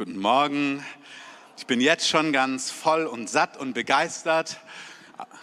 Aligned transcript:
Guten 0.00 0.18
Morgen. 0.18 0.82
Ich 1.58 1.66
bin 1.66 1.78
jetzt 1.78 2.08
schon 2.08 2.32
ganz 2.32 2.70
voll 2.70 3.04
und 3.04 3.28
satt 3.28 3.58
und 3.58 3.74
begeistert. 3.74 4.58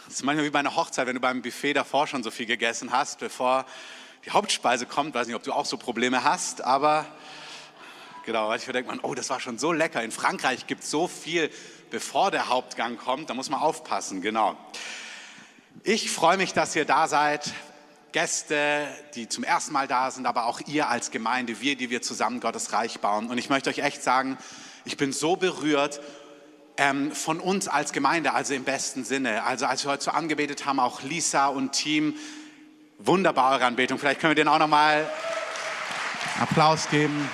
Es 0.08 0.16
ist 0.16 0.24
manchmal 0.24 0.48
wie 0.48 0.50
bei 0.50 0.58
einer 0.58 0.76
Hochzeit, 0.76 1.06
wenn 1.06 1.14
du 1.14 1.22
beim 1.22 1.44
Buffet 1.44 1.74
davor 1.74 2.08
schon 2.08 2.24
so 2.24 2.32
viel 2.32 2.48
gegessen 2.48 2.92
hast, 2.92 3.20
bevor 3.20 3.68
die 4.26 4.32
Hauptspeise 4.32 4.88
kommt. 4.88 5.10
Ich 5.10 5.14
weiß 5.14 5.28
nicht, 5.28 5.36
ob 5.36 5.44
du 5.44 5.54
auch 5.54 5.68
so 5.68 5.78
Probleme 5.78 6.24
hast, 6.24 6.62
aber 6.62 7.06
genau, 8.26 8.52
ich 8.52 8.66
denke 8.66 8.90
man, 8.90 9.00
oh, 9.02 9.14
das 9.14 9.30
war 9.30 9.40
schon 9.40 9.60
so 9.60 9.72
lecker. 9.74 10.02
In 10.02 10.10
Frankreich 10.10 10.66
gibt 10.66 10.82
es 10.82 10.90
so 10.90 11.08
viel, 11.08 11.52
bevor 11.92 12.32
der 12.32 12.50
Hauptgang 12.50 12.98
kommt. 12.98 13.30
Da 13.30 13.36
muss 13.36 13.52
man 13.52 13.60
aufpassen, 13.60 14.24
genau. 14.24 14.58
Ich 15.84 16.10
freue 16.10 16.38
mich, 16.38 16.54
dass 16.54 16.76
ihr 16.76 16.86
da 16.86 17.08
seid. 17.08 17.54
Gäste, 18.12 18.88
die 19.16 19.28
zum 19.28 19.44
ersten 19.44 19.74
Mal 19.74 19.88
da 19.88 20.12
sind, 20.12 20.26
aber 20.26 20.46
auch 20.46 20.62
ihr 20.66 20.90
als 20.90 21.12
Gemeinde, 21.12 21.60
wir, 21.62 21.76
die 21.76 21.90
wir 21.90 22.02
zusammen 22.02 22.40
Gottes 22.40 22.72
Reich 22.72 23.00
bauen. 23.00 23.30
Und 23.30 23.38
ich 23.38 23.50
möchte 23.50 23.70
euch 23.70 23.80
echt 23.80 24.02
sagen, 24.02 24.38
ich 24.86 24.98
bin 24.98 25.12
so 25.12 25.36
berührt 25.36 26.00
ähm, 26.78 27.12
von 27.12 27.40
uns 27.40 27.68
als 27.68 27.92
Gemeinde, 27.92 28.34
also 28.34 28.54
im 28.54 28.64
besten 28.64 29.04
Sinne. 29.04 29.44
Also 29.44 29.66
als 29.66 29.84
wir 29.84 29.92
heute 29.92 30.06
so 30.06 30.12
angebetet 30.12 30.66
haben, 30.66 30.80
auch 30.80 31.02
Lisa 31.02 31.48
und 31.48 31.74
Team, 31.74 32.16
wunderbare 32.98 33.64
Anbetung. 33.66 34.00
Vielleicht 34.00 34.22
können 34.22 34.32
wir 34.32 34.36
denen 34.36 34.50
auch 34.50 34.60
nochmal 34.60 35.10
Applaus 36.40 36.90
geben. 36.90 37.30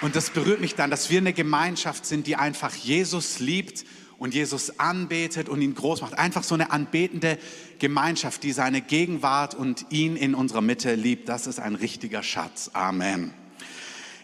Und 0.00 0.16
das 0.16 0.30
berührt 0.30 0.60
mich 0.60 0.74
dann, 0.74 0.90
dass 0.90 1.10
wir 1.10 1.18
eine 1.18 1.32
Gemeinschaft 1.32 2.06
sind, 2.06 2.26
die 2.26 2.36
einfach 2.36 2.74
Jesus 2.74 3.38
liebt 3.38 3.84
und 4.24 4.32
Jesus 4.32 4.80
anbetet 4.80 5.50
und 5.50 5.60
ihn 5.60 5.74
groß 5.74 6.00
macht. 6.00 6.18
Einfach 6.18 6.44
so 6.44 6.54
eine 6.54 6.70
anbetende 6.70 7.38
Gemeinschaft, 7.78 8.42
die 8.42 8.52
seine 8.52 8.80
Gegenwart 8.80 9.54
und 9.54 9.84
ihn 9.90 10.16
in 10.16 10.34
unserer 10.34 10.62
Mitte 10.62 10.94
liebt. 10.94 11.28
Das 11.28 11.46
ist 11.46 11.60
ein 11.60 11.74
richtiger 11.74 12.22
Schatz. 12.22 12.70
Amen. 12.72 13.34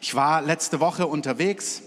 Ich 0.01 0.15
war 0.15 0.41
letzte 0.41 0.81
Woche 0.81 1.07
unterwegs 1.07 1.83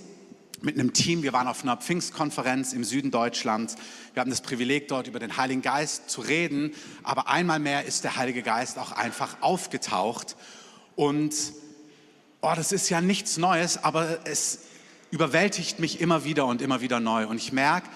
mit 0.62 0.76
einem 0.78 0.94
Team. 0.94 1.24
Wir 1.24 1.34
waren 1.34 1.48
auf 1.48 1.64
einer 1.64 1.76
Pfingstkonferenz 1.76 2.74
im 2.74 2.84
Süden 2.84 3.10
Deutschlands. 3.10 3.78
Wir 4.14 4.22
haben 4.22 4.30
das 4.30 4.42
Privileg, 4.42 4.90
dort 4.90 5.08
über 5.08 5.18
den 5.18 5.36
Heiligen 5.36 5.64
Geist 5.64 6.08
zu 6.08 6.22
reden. 6.22 6.76
Aber 7.02 7.30
einmal 7.30 7.58
mehr 7.58 7.86
ist 7.86 8.04
der 8.04 8.16
Heilige 8.16 8.44
Geist 8.44 8.78
auch 8.78 8.92
einfach 8.92 9.38
aufgetaucht. 9.42 10.36
Und 10.96 11.34
oh, 12.42 12.54
das 12.56 12.74
ist 12.74 12.90
ja 12.90 13.02
nichts 13.02 13.38
Neues, 13.38 13.84
aber 13.84 14.20
es 14.26 14.60
überwältigt 15.14 15.78
mich 15.78 16.02
immer 16.02 16.24
wieder 16.24 16.48
und 16.48 16.62
immer 16.64 16.82
wieder 16.82 17.00
neu. 17.00 17.28
Und 17.28 17.38
ich 17.38 17.54
merke, 17.54 17.88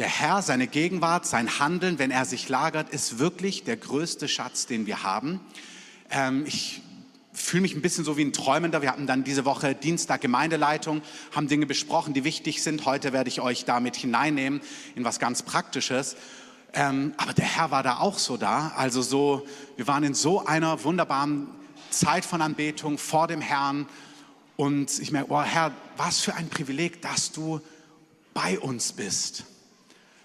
der 0.00 0.08
Herr, 0.08 0.40
seine 0.40 0.66
Gegenwart, 0.66 1.26
sein 1.26 1.58
Handeln, 1.58 1.98
wenn 1.98 2.10
er 2.10 2.24
sich 2.24 2.48
lagert, 2.48 2.88
ist 2.88 3.18
wirklich 3.18 3.64
der 3.64 3.76
größte 3.76 4.28
Schatz, 4.28 4.64
den 4.64 4.86
wir 4.86 5.02
haben. 5.02 5.40
Ähm, 6.10 6.46
ich 6.46 6.80
fühle 7.34 7.60
mich 7.60 7.74
ein 7.74 7.82
bisschen 7.82 8.04
so 8.04 8.16
wie 8.16 8.24
ein 8.24 8.32
Träumender. 8.32 8.80
Wir 8.80 8.90
hatten 8.90 9.06
dann 9.06 9.24
diese 9.24 9.44
Woche 9.44 9.74
Dienstag 9.74 10.22
Gemeindeleitung, 10.22 11.02
haben 11.32 11.48
Dinge 11.48 11.66
besprochen, 11.66 12.14
die 12.14 12.24
wichtig 12.24 12.62
sind. 12.62 12.86
Heute 12.86 13.12
werde 13.12 13.28
ich 13.28 13.42
euch 13.42 13.66
damit 13.66 13.94
hineinnehmen 13.94 14.62
in 14.94 15.04
was 15.04 15.18
ganz 15.18 15.42
Praktisches. 15.42 16.16
Ähm, 16.72 17.12
aber 17.18 17.34
der 17.34 17.44
Herr 17.44 17.70
war 17.70 17.82
da 17.82 17.98
auch 17.98 18.18
so 18.18 18.38
da. 18.38 18.72
Also 18.78 19.02
so, 19.02 19.46
wir 19.76 19.86
waren 19.86 20.02
in 20.02 20.14
so 20.14 20.46
einer 20.46 20.82
wunderbaren 20.82 21.46
Zeit 21.90 22.24
von 22.24 22.40
Anbetung 22.40 22.96
vor 22.96 23.28
dem 23.28 23.42
Herrn 23.42 23.86
und 24.56 24.98
ich 24.98 25.12
merke, 25.12 25.30
oh 25.30 25.42
Herr, 25.42 25.72
was 25.98 26.20
für 26.20 26.34
ein 26.36 26.48
Privileg, 26.48 27.02
dass 27.02 27.32
du 27.32 27.60
bei 28.32 28.58
uns 28.58 28.94
bist. 28.94 29.44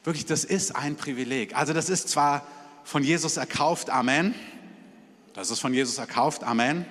Wirklich, 0.05 0.27
das 0.27 0.43
ist 0.43 0.75
ein 0.75 0.95
Privileg. 0.97 1.57
Also 1.57 1.73
das 1.73 1.89
ist 1.89 2.09
zwar 2.09 2.45
von 2.83 3.03
Jesus 3.03 3.37
erkauft, 3.37 3.89
Amen. 3.89 4.35
Das 5.33 5.49
ist 5.49 5.59
von 5.59 5.73
Jesus 5.73 5.97
erkauft, 5.97 6.43
Amen. 6.43 6.85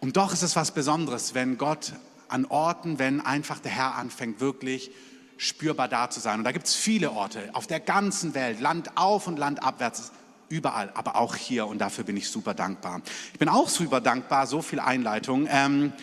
Und 0.00 0.18
doch 0.18 0.34
ist 0.34 0.42
es 0.42 0.54
was 0.54 0.70
Besonderes, 0.72 1.34
wenn 1.34 1.56
Gott 1.56 1.94
an 2.28 2.44
Orten, 2.44 2.98
wenn 2.98 3.22
einfach 3.22 3.58
der 3.58 3.72
Herr 3.72 3.94
anfängt, 3.94 4.40
wirklich 4.40 4.90
spürbar 5.38 5.88
da 5.88 6.10
zu 6.10 6.20
sein. 6.20 6.40
Und 6.40 6.44
da 6.44 6.52
gibt 6.52 6.66
es 6.66 6.74
viele 6.74 7.12
Orte 7.12 7.48
auf 7.54 7.66
der 7.66 7.80
ganzen 7.80 8.34
Welt, 8.34 8.60
Land 8.60 8.98
auf 8.98 9.26
und 9.26 9.38
Land 9.38 9.62
abwärts 9.62 10.12
überall, 10.50 10.90
aber 10.92 11.16
auch 11.16 11.36
hier 11.36 11.66
und 11.66 11.78
dafür 11.78 12.04
bin 12.04 12.18
ich 12.18 12.28
super 12.28 12.52
dankbar. 12.52 13.00
Ich 13.32 13.38
bin 13.38 13.48
auch 13.48 13.70
super 13.70 14.02
dankbar, 14.02 14.46
so 14.46 14.60
viel 14.60 14.78
Einleitung, 14.78 15.48
ähm, 15.50 15.94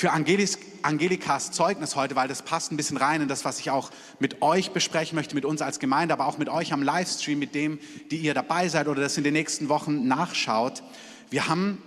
für 0.00 0.12
Angelis, 0.12 0.58
Angelikas 0.80 1.50
Zeugnis 1.50 1.94
heute, 1.94 2.16
weil 2.16 2.26
das 2.26 2.40
passt 2.40 2.72
ein 2.72 2.78
bisschen 2.78 2.96
rein 2.96 3.20
in 3.20 3.28
das, 3.28 3.44
was 3.44 3.60
ich 3.60 3.70
auch 3.70 3.90
mit 4.18 4.40
euch 4.40 4.70
besprechen 4.70 5.14
möchte, 5.14 5.34
mit 5.34 5.44
uns 5.44 5.60
als 5.60 5.78
Gemeinde, 5.78 6.14
aber 6.14 6.24
auch 6.24 6.38
mit 6.38 6.48
euch 6.48 6.72
am 6.72 6.82
Livestream, 6.82 7.38
mit 7.38 7.54
dem, 7.54 7.78
die 8.10 8.16
ihr 8.16 8.32
dabei 8.32 8.68
seid 8.68 8.88
oder 8.88 9.02
das 9.02 9.18
in 9.18 9.24
den 9.24 9.34
nächsten 9.34 9.68
Wochen 9.68 10.08
nachschaut. 10.08 10.82
Wir 11.28 11.48
haben 11.48 11.82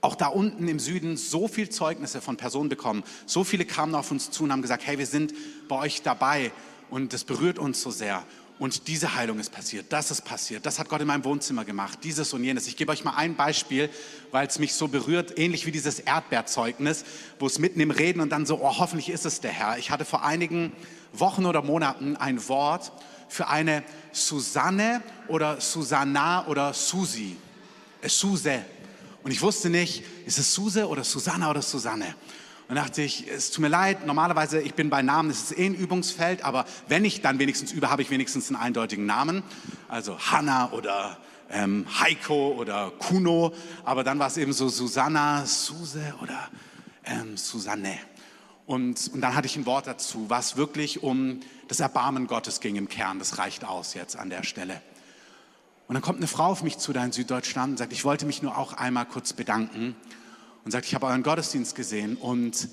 auch 0.00 0.14
da 0.14 0.28
unten 0.28 0.66
im 0.66 0.78
Süden 0.78 1.18
so 1.18 1.46
viel 1.46 1.68
Zeugnisse 1.68 2.22
von 2.22 2.38
Personen 2.38 2.70
bekommen. 2.70 3.04
So 3.26 3.44
viele 3.44 3.66
kamen 3.66 3.94
auf 3.94 4.10
uns 4.10 4.30
zu 4.30 4.44
und 4.44 4.52
haben 4.52 4.62
gesagt, 4.62 4.86
hey, 4.86 4.96
wir 4.96 5.04
sind 5.04 5.34
bei 5.68 5.76
euch 5.76 6.00
dabei 6.00 6.52
und 6.88 7.12
das 7.12 7.24
berührt 7.24 7.58
uns 7.58 7.82
so 7.82 7.90
sehr. 7.90 8.24
Und 8.60 8.88
diese 8.88 9.14
Heilung 9.14 9.38
ist 9.38 9.52
passiert, 9.52 9.86
das 9.88 10.10
ist 10.10 10.20
passiert, 10.20 10.66
das 10.66 10.78
hat 10.78 10.90
Gott 10.90 11.00
in 11.00 11.06
meinem 11.06 11.24
Wohnzimmer 11.24 11.64
gemacht, 11.64 12.00
dieses 12.04 12.34
und 12.34 12.44
jenes. 12.44 12.66
Ich 12.66 12.76
gebe 12.76 12.92
euch 12.92 13.04
mal 13.04 13.14
ein 13.16 13.34
Beispiel, 13.34 13.88
weil 14.32 14.46
es 14.46 14.58
mich 14.58 14.74
so 14.74 14.86
berührt, 14.86 15.38
ähnlich 15.38 15.64
wie 15.64 15.72
dieses 15.72 15.98
Erdbeerzeugnis, 15.98 17.06
wo 17.38 17.46
es 17.46 17.58
mitten 17.58 17.80
im 17.80 17.90
Reden 17.90 18.20
und 18.20 18.28
dann 18.28 18.44
so, 18.44 18.60
oh, 18.60 18.76
hoffentlich 18.76 19.08
ist 19.08 19.24
es 19.24 19.40
der 19.40 19.50
Herr. 19.50 19.78
Ich 19.78 19.90
hatte 19.90 20.04
vor 20.04 20.24
einigen 20.26 20.74
Wochen 21.14 21.46
oder 21.46 21.62
Monaten 21.62 22.16
ein 22.16 22.46
Wort 22.50 22.92
für 23.30 23.48
eine 23.48 23.82
Susanne 24.12 25.02
oder 25.28 25.58
Susanna 25.58 26.46
oder 26.46 26.74
Susi, 26.74 27.38
äh, 28.02 28.10
Suse. 28.10 28.62
Und 29.22 29.30
ich 29.30 29.40
wusste 29.40 29.70
nicht, 29.70 30.04
ist 30.26 30.38
es 30.38 30.52
Suse 30.52 30.86
oder 30.86 31.02
Susanna 31.02 31.48
oder 31.48 31.62
Susanne? 31.62 32.14
Und 32.70 32.76
dachte 32.76 33.02
ich, 33.02 33.26
es 33.28 33.50
tut 33.50 33.62
mir 33.62 33.68
leid, 33.68 34.06
normalerweise, 34.06 34.60
ich 34.60 34.74
bin 34.74 34.90
bei 34.90 35.02
Namen, 35.02 35.28
das 35.28 35.50
ist 35.50 35.58
eh 35.58 35.66
ein 35.66 35.74
Übungsfeld, 35.74 36.44
aber 36.44 36.66
wenn 36.86 37.04
ich 37.04 37.20
dann 37.20 37.40
wenigstens 37.40 37.72
übe, 37.72 37.90
habe 37.90 38.00
ich 38.02 38.10
wenigstens 38.10 38.48
einen 38.48 38.62
eindeutigen 38.62 39.06
Namen. 39.06 39.42
Also 39.88 40.16
Hanna 40.16 40.70
oder 40.70 41.18
ähm, 41.50 41.84
Heiko 41.98 42.54
oder 42.56 42.92
Kuno, 42.96 43.52
aber 43.84 44.04
dann 44.04 44.20
war 44.20 44.28
es 44.28 44.36
eben 44.36 44.52
so 44.52 44.68
Susanna, 44.68 45.46
Suse 45.46 46.14
oder 46.22 46.48
ähm, 47.06 47.36
Susanne. 47.36 47.98
Und, 48.66 49.10
und 49.14 49.20
dann 49.20 49.34
hatte 49.34 49.46
ich 49.46 49.56
ein 49.56 49.66
Wort 49.66 49.88
dazu, 49.88 50.26
was 50.28 50.56
wirklich 50.56 51.02
um 51.02 51.40
das 51.66 51.80
Erbarmen 51.80 52.28
Gottes 52.28 52.60
ging 52.60 52.76
im 52.76 52.88
Kern. 52.88 53.18
Das 53.18 53.38
reicht 53.38 53.64
aus 53.64 53.94
jetzt 53.94 54.14
an 54.14 54.30
der 54.30 54.44
Stelle. 54.44 54.80
Und 55.88 55.94
dann 55.94 56.02
kommt 56.02 56.18
eine 56.18 56.28
Frau 56.28 56.46
auf 56.46 56.62
mich 56.62 56.78
zu 56.78 56.92
da 56.92 57.04
in 57.04 57.10
Süddeutschland 57.10 57.72
und 57.72 57.76
sagt, 57.78 57.92
ich 57.92 58.04
wollte 58.04 58.26
mich 58.26 58.42
nur 58.42 58.56
auch 58.56 58.74
einmal 58.74 59.06
kurz 59.06 59.32
bedanken 59.32 59.96
und 60.64 60.70
sagt, 60.70 60.86
ich 60.86 60.94
habe 60.94 61.06
euren 61.06 61.22
Gottesdienst 61.22 61.74
gesehen 61.74 62.16
und 62.16 62.68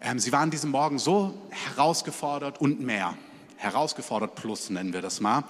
ähm, 0.00 0.18
sie 0.18 0.32
waren 0.32 0.50
diesen 0.50 0.70
Morgen 0.70 0.98
so 0.98 1.34
herausgefordert 1.50 2.60
und 2.60 2.80
mehr. 2.80 3.16
Herausgefordert 3.56 4.34
plus 4.34 4.70
nennen 4.70 4.92
wir 4.92 5.02
das 5.02 5.20
mal. 5.20 5.44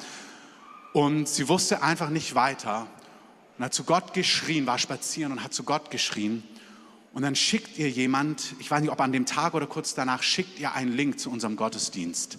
Und 0.92 1.28
sie 1.28 1.48
wusste 1.48 1.82
einfach 1.82 2.10
nicht 2.10 2.34
weiter 2.34 2.86
und 3.58 3.64
hat 3.64 3.74
zu 3.74 3.84
Gott 3.84 4.14
geschrien, 4.14 4.66
war 4.66 4.78
spazieren 4.78 5.32
und 5.32 5.42
hat 5.42 5.52
zu 5.52 5.64
Gott 5.64 5.90
geschrien. 5.90 6.42
Und 7.12 7.22
dann 7.22 7.34
schickt 7.34 7.78
ihr 7.78 7.88
jemand, 7.88 8.54
ich 8.58 8.70
weiß 8.70 8.82
nicht, 8.82 8.90
ob 8.90 9.00
an 9.00 9.12
dem 9.12 9.26
Tag 9.26 9.54
oder 9.54 9.66
kurz 9.66 9.94
danach, 9.94 10.22
schickt 10.22 10.58
ihr 10.58 10.74
einen 10.74 10.92
Link 10.92 11.18
zu 11.18 11.30
unserem 11.30 11.56
Gottesdienst. 11.56 12.38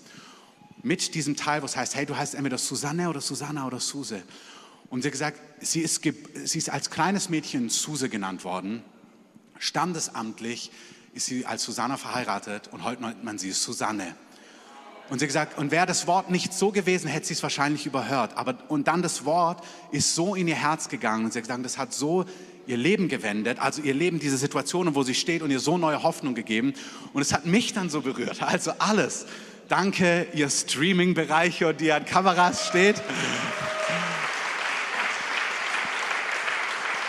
Mit 0.84 1.16
diesem 1.16 1.36
Teil, 1.36 1.62
wo 1.62 1.66
es 1.66 1.76
heißt, 1.76 1.96
hey, 1.96 2.06
du 2.06 2.16
heißt 2.16 2.36
entweder 2.36 2.58
Susanne 2.60 3.10
oder 3.10 3.20
Susanna 3.20 3.66
oder 3.66 3.80
Suse. 3.80 4.22
Und 4.90 5.02
sie 5.02 5.08
hat 5.08 5.14
gesagt, 5.14 5.40
sie 5.60 5.82
ist, 5.82 6.02
sie 6.04 6.58
ist 6.58 6.70
als 6.70 6.92
kleines 6.92 7.30
Mädchen 7.30 7.70
Suse 7.70 8.08
genannt 8.08 8.44
worden. 8.44 8.84
Standesamtlich 9.60 10.72
ist 11.14 11.26
sie 11.26 11.46
als 11.46 11.64
Susanne 11.64 11.98
verheiratet 11.98 12.70
und 12.72 12.84
heute 12.84 13.02
nennt 13.02 13.24
man 13.24 13.38
sie 13.38 13.52
Susanne. 13.52 14.16
Und 15.10 15.20
sie 15.20 15.28
gesagt, 15.28 15.58
und 15.58 15.72
wäre 15.72 15.86
das 15.86 16.06
Wort 16.06 16.30
nicht 16.30 16.54
so 16.54 16.72
gewesen, 16.72 17.08
hätte 17.08 17.28
sie 17.28 17.34
es 17.34 17.42
wahrscheinlich 17.42 17.86
überhört. 17.86 18.36
Aber, 18.36 18.58
und 18.68 18.88
dann 18.88 19.02
das 19.02 19.24
Wort 19.24 19.64
ist 19.92 20.16
so 20.16 20.36
in 20.36 20.48
ihr 20.48 20.56
Herz 20.56 20.90
gegangen. 20.90 21.26
Und 21.26 21.34
sie 21.34 21.40
hat 21.40 21.46
gesagt, 21.46 21.66
das 21.66 21.78
hat 21.78 21.94
so 21.94 22.26
ihr 22.66 22.76
Leben 22.76 23.08
gewendet, 23.08 23.60
also 23.60 23.82
ihr 23.82 23.94
Leben, 23.94 24.20
diese 24.20 24.38
Situationen, 24.38 24.96
wo 24.96 25.04
sie 25.04 25.16
steht 25.16 25.42
und 25.42 25.50
ihr 25.50 25.62
so 25.62 25.78
neue 25.78 26.04
Hoffnung 26.04 26.36
gegeben. 26.36 26.74
Und 27.14 27.22
es 27.22 27.32
hat 27.32 27.46
mich 27.46 27.74
dann 27.74 27.90
so 27.90 28.02
berührt. 28.02 28.44
Also 28.44 28.72
alles. 28.80 29.26
Danke, 29.70 30.28
ihr 30.34 30.50
Streaming-Bereiche, 30.50 31.74
die 31.74 31.92
an 31.92 32.06
Kameras 32.06 32.68
steht. 32.68 33.02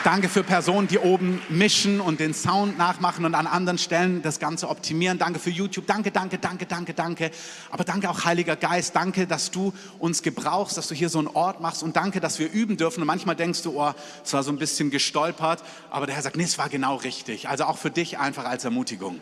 Danke 0.08 0.30
für 0.30 0.42
Personen, 0.42 0.88
die 0.88 0.98
oben 0.98 1.42
mischen 1.50 2.00
und 2.00 2.18
den 2.18 2.32
Sound 2.32 2.78
nachmachen 2.78 3.26
und 3.26 3.34
an 3.34 3.46
anderen 3.46 3.76
Stellen 3.76 4.22
das 4.22 4.38
Ganze 4.38 4.70
optimieren. 4.70 5.18
Danke 5.18 5.38
für 5.38 5.50
YouTube. 5.50 5.86
Danke, 5.86 6.10
danke, 6.10 6.38
danke, 6.38 6.64
danke, 6.64 6.94
danke. 6.94 7.30
Aber 7.70 7.84
danke 7.84 8.08
auch, 8.08 8.24
Heiliger 8.24 8.56
Geist. 8.56 8.96
Danke, 8.96 9.26
dass 9.26 9.50
du 9.50 9.74
uns 9.98 10.22
gebrauchst, 10.22 10.78
dass 10.78 10.88
du 10.88 10.94
hier 10.94 11.10
so 11.10 11.18
einen 11.18 11.28
Ort 11.28 11.60
machst. 11.60 11.82
Und 11.82 11.94
danke, 11.94 12.20
dass 12.20 12.38
wir 12.38 12.50
üben 12.50 12.78
dürfen. 12.78 13.02
Und 13.02 13.06
manchmal 13.06 13.36
denkst 13.36 13.60
du, 13.64 13.82
oh, 13.82 13.92
es 14.24 14.32
war 14.32 14.42
so 14.42 14.50
ein 14.50 14.56
bisschen 14.56 14.88
gestolpert. 14.88 15.62
Aber 15.90 16.06
der 16.06 16.14
Herr 16.14 16.22
sagt, 16.22 16.36
nee, 16.36 16.44
es 16.44 16.56
war 16.56 16.70
genau 16.70 16.96
richtig. 16.96 17.50
Also 17.50 17.64
auch 17.64 17.76
für 17.76 17.90
dich 17.90 18.18
einfach 18.18 18.46
als 18.46 18.64
Ermutigung. 18.64 19.20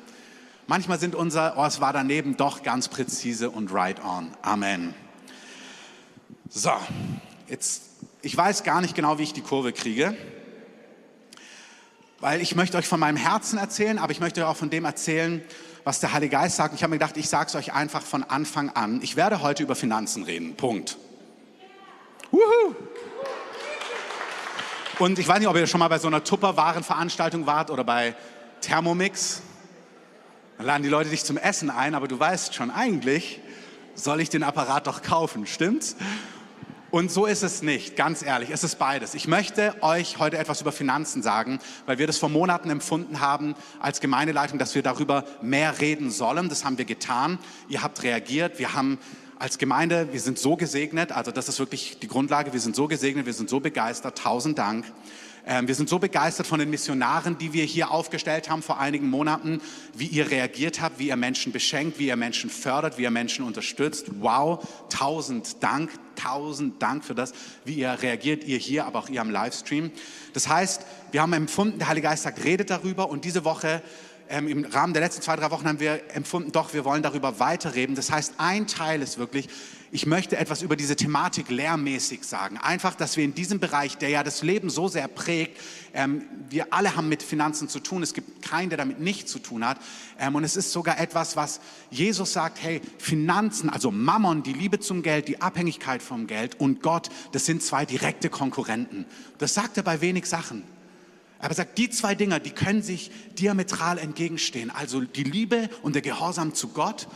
Manchmal 0.68 1.00
sind 1.00 1.16
unser, 1.16 1.58
oh, 1.58 1.64
es 1.64 1.80
war 1.80 1.94
daneben 1.94 2.36
doch 2.36 2.62
ganz 2.62 2.86
präzise 2.86 3.50
und 3.50 3.72
right 3.72 4.04
on. 4.04 4.30
Amen. 4.40 4.94
So, 6.48 6.70
jetzt, 7.48 7.82
ich 8.22 8.36
weiß 8.36 8.62
gar 8.62 8.80
nicht 8.80 8.94
genau, 8.94 9.18
wie 9.18 9.24
ich 9.24 9.32
die 9.32 9.42
Kurve 9.42 9.72
kriege. 9.72 10.16
Weil 12.20 12.40
ich 12.40 12.54
möchte 12.54 12.78
euch 12.78 12.86
von 12.86 13.00
meinem 13.00 13.16
Herzen 13.16 13.58
erzählen, 13.58 13.98
aber 13.98 14.12
ich 14.12 14.20
möchte 14.20 14.42
euch 14.42 14.46
auch 14.46 14.56
von 14.56 14.70
dem 14.70 14.84
erzählen, 14.84 15.42
was 15.84 16.00
der 16.00 16.12
Heilige 16.12 16.32
Geist 16.32 16.56
sagt. 16.56 16.74
Ich 16.74 16.82
habe 16.82 16.90
mir 16.90 16.98
gedacht, 16.98 17.16
ich 17.16 17.28
sage 17.28 17.48
es 17.48 17.54
euch 17.54 17.72
einfach 17.72 18.02
von 18.02 18.24
Anfang 18.24 18.70
an. 18.70 19.00
Ich 19.02 19.16
werde 19.16 19.42
heute 19.42 19.62
über 19.62 19.74
Finanzen 19.74 20.24
reden. 20.24 20.56
Punkt. 20.56 20.96
Wuhu. 22.30 22.74
Und 24.98 25.18
ich 25.18 25.28
weiß 25.28 25.38
nicht, 25.38 25.48
ob 25.48 25.56
ihr 25.56 25.66
schon 25.66 25.78
mal 25.78 25.88
bei 25.88 25.98
so 25.98 26.08
einer 26.08 26.24
Tupperwarenveranstaltung 26.24 27.46
wart 27.46 27.70
oder 27.70 27.84
bei 27.84 28.14
Thermomix. 28.62 29.42
Da 30.56 30.64
laden 30.64 30.82
die 30.82 30.88
Leute 30.88 31.10
dich 31.10 31.22
zum 31.22 31.36
Essen 31.36 31.68
ein, 31.68 31.94
aber 31.94 32.08
du 32.08 32.18
weißt 32.18 32.54
schon, 32.54 32.70
eigentlich 32.70 33.40
soll 33.94 34.20
ich 34.20 34.30
den 34.30 34.42
Apparat 34.42 34.86
doch 34.86 35.02
kaufen, 35.02 35.46
stimmt's? 35.46 35.96
Und 36.96 37.12
so 37.12 37.26
ist 37.26 37.42
es 37.42 37.60
nicht, 37.60 37.94
ganz 37.94 38.22
ehrlich, 38.22 38.48
es 38.48 38.64
ist 38.64 38.78
beides. 38.78 39.12
Ich 39.12 39.28
möchte 39.28 39.74
euch 39.82 40.18
heute 40.18 40.38
etwas 40.38 40.62
über 40.62 40.72
Finanzen 40.72 41.20
sagen, 41.20 41.58
weil 41.84 41.98
wir 41.98 42.06
das 42.06 42.16
vor 42.16 42.30
Monaten 42.30 42.70
empfunden 42.70 43.20
haben 43.20 43.54
als 43.80 44.00
Gemeindeleitung, 44.00 44.58
dass 44.58 44.74
wir 44.74 44.82
darüber 44.82 45.26
mehr 45.42 45.78
reden 45.78 46.10
sollen. 46.10 46.48
Das 46.48 46.64
haben 46.64 46.78
wir 46.78 46.86
getan. 46.86 47.38
Ihr 47.68 47.82
habt 47.82 48.02
reagiert. 48.02 48.58
Wir 48.58 48.72
haben 48.72 48.98
als 49.38 49.58
Gemeinde, 49.58 50.08
wir 50.12 50.20
sind 50.20 50.38
so 50.38 50.56
gesegnet, 50.56 51.12
also 51.12 51.30
das 51.30 51.50
ist 51.50 51.58
wirklich 51.58 51.98
die 51.98 52.08
Grundlage, 52.08 52.54
wir 52.54 52.60
sind 52.60 52.74
so 52.74 52.88
gesegnet, 52.88 53.26
wir 53.26 53.34
sind 53.34 53.50
so 53.50 53.60
begeistert. 53.60 54.16
Tausend 54.16 54.56
Dank. 54.56 54.86
Ähm, 55.48 55.68
wir 55.68 55.76
sind 55.76 55.88
so 55.88 56.00
begeistert 56.00 56.48
von 56.48 56.58
den 56.58 56.70
Missionaren, 56.70 57.38
die 57.38 57.52
wir 57.52 57.64
hier 57.64 57.92
aufgestellt 57.92 58.50
haben 58.50 58.62
vor 58.62 58.80
einigen 58.80 59.08
Monaten, 59.08 59.60
wie 59.94 60.06
ihr 60.06 60.28
reagiert 60.28 60.80
habt, 60.80 60.98
wie 60.98 61.08
ihr 61.08 61.16
Menschen 61.16 61.52
beschenkt, 61.52 62.00
wie 62.00 62.08
ihr 62.08 62.16
Menschen 62.16 62.50
fördert, 62.50 62.98
wie 62.98 63.02
ihr 63.02 63.12
Menschen 63.12 63.44
unterstützt. 63.44 64.06
Wow, 64.18 64.66
tausend 64.90 65.62
Dank, 65.62 65.92
tausend 66.16 66.82
Dank 66.82 67.04
für 67.04 67.14
das, 67.14 67.32
wie 67.64 67.74
ihr 67.74 67.90
reagiert, 68.02 68.42
ihr 68.42 68.58
hier, 68.58 68.86
aber 68.86 68.98
auch 68.98 69.08
ihr 69.08 69.20
am 69.20 69.30
Livestream. 69.30 69.92
Das 70.32 70.48
heißt, 70.48 70.84
wir 71.12 71.22
haben 71.22 71.32
empfunden, 71.32 71.78
der 71.78 71.88
Heilige 71.88 72.08
Geist 72.08 72.24
sagt, 72.24 72.42
redet 72.42 72.70
darüber 72.70 73.08
und 73.08 73.24
diese 73.24 73.44
Woche 73.44 73.82
ähm, 74.28 74.48
im 74.48 74.64
Rahmen 74.64 74.92
der 74.92 75.02
letzten 75.02 75.22
zwei, 75.22 75.36
drei 75.36 75.52
Wochen 75.52 75.68
haben 75.68 75.78
wir 75.78 76.00
empfunden, 76.12 76.50
doch, 76.50 76.74
wir 76.74 76.84
wollen 76.84 77.04
darüber 77.04 77.38
weiterreden. 77.38 77.94
Das 77.94 78.10
heißt, 78.10 78.34
ein 78.38 78.66
Teil 78.66 79.00
ist 79.00 79.18
wirklich, 79.18 79.48
ich 79.92 80.06
möchte 80.06 80.36
etwas 80.36 80.62
über 80.62 80.76
diese 80.76 80.96
Thematik 80.96 81.48
lehrmäßig 81.48 82.24
sagen. 82.24 82.58
Einfach, 82.58 82.94
dass 82.94 83.16
wir 83.16 83.24
in 83.24 83.34
diesem 83.34 83.60
Bereich, 83.60 83.96
der 83.96 84.08
ja 84.08 84.22
das 84.22 84.42
Leben 84.42 84.68
so 84.68 84.88
sehr 84.88 85.06
prägt, 85.08 85.60
ähm, 85.94 86.22
wir 86.50 86.72
alle 86.72 86.96
haben 86.96 87.08
mit 87.08 87.22
Finanzen 87.22 87.68
zu 87.68 87.80
tun. 87.80 88.02
Es 88.02 88.12
gibt 88.12 88.42
keinen, 88.42 88.68
der 88.68 88.78
damit 88.78 89.00
nichts 89.00 89.30
zu 89.30 89.38
tun 89.38 89.64
hat. 89.64 89.78
Ähm, 90.18 90.34
und 90.34 90.44
es 90.44 90.56
ist 90.56 90.72
sogar 90.72 90.98
etwas, 90.98 91.36
was 91.36 91.60
Jesus 91.90 92.32
sagt, 92.32 92.62
hey, 92.62 92.80
Finanzen, 92.98 93.70
also 93.70 93.90
Mammon, 93.90 94.42
die 94.42 94.52
Liebe 94.52 94.80
zum 94.80 95.02
Geld, 95.02 95.28
die 95.28 95.40
Abhängigkeit 95.40 96.02
vom 96.02 96.26
Geld 96.26 96.58
und 96.60 96.82
Gott, 96.82 97.08
das 97.32 97.46
sind 97.46 97.62
zwei 97.62 97.86
direkte 97.86 98.28
Konkurrenten. 98.28 99.06
Das 99.38 99.54
sagt 99.54 99.76
er 99.76 99.82
bei 99.84 100.00
wenig 100.00 100.26
Sachen. 100.26 100.64
Aber 101.38 101.50
er 101.50 101.54
sagt, 101.54 101.78
die 101.78 101.90
zwei 101.90 102.14
Dinge, 102.14 102.40
die 102.40 102.50
können 102.50 102.82
sich 102.82 103.10
diametral 103.38 103.98
entgegenstehen. 103.98 104.70
Also 104.70 105.02
die 105.02 105.24
Liebe 105.24 105.68
und 105.82 105.94
der 105.94 106.02
Gehorsam 106.02 106.54
zu 106.54 106.68
Gott 106.68 107.06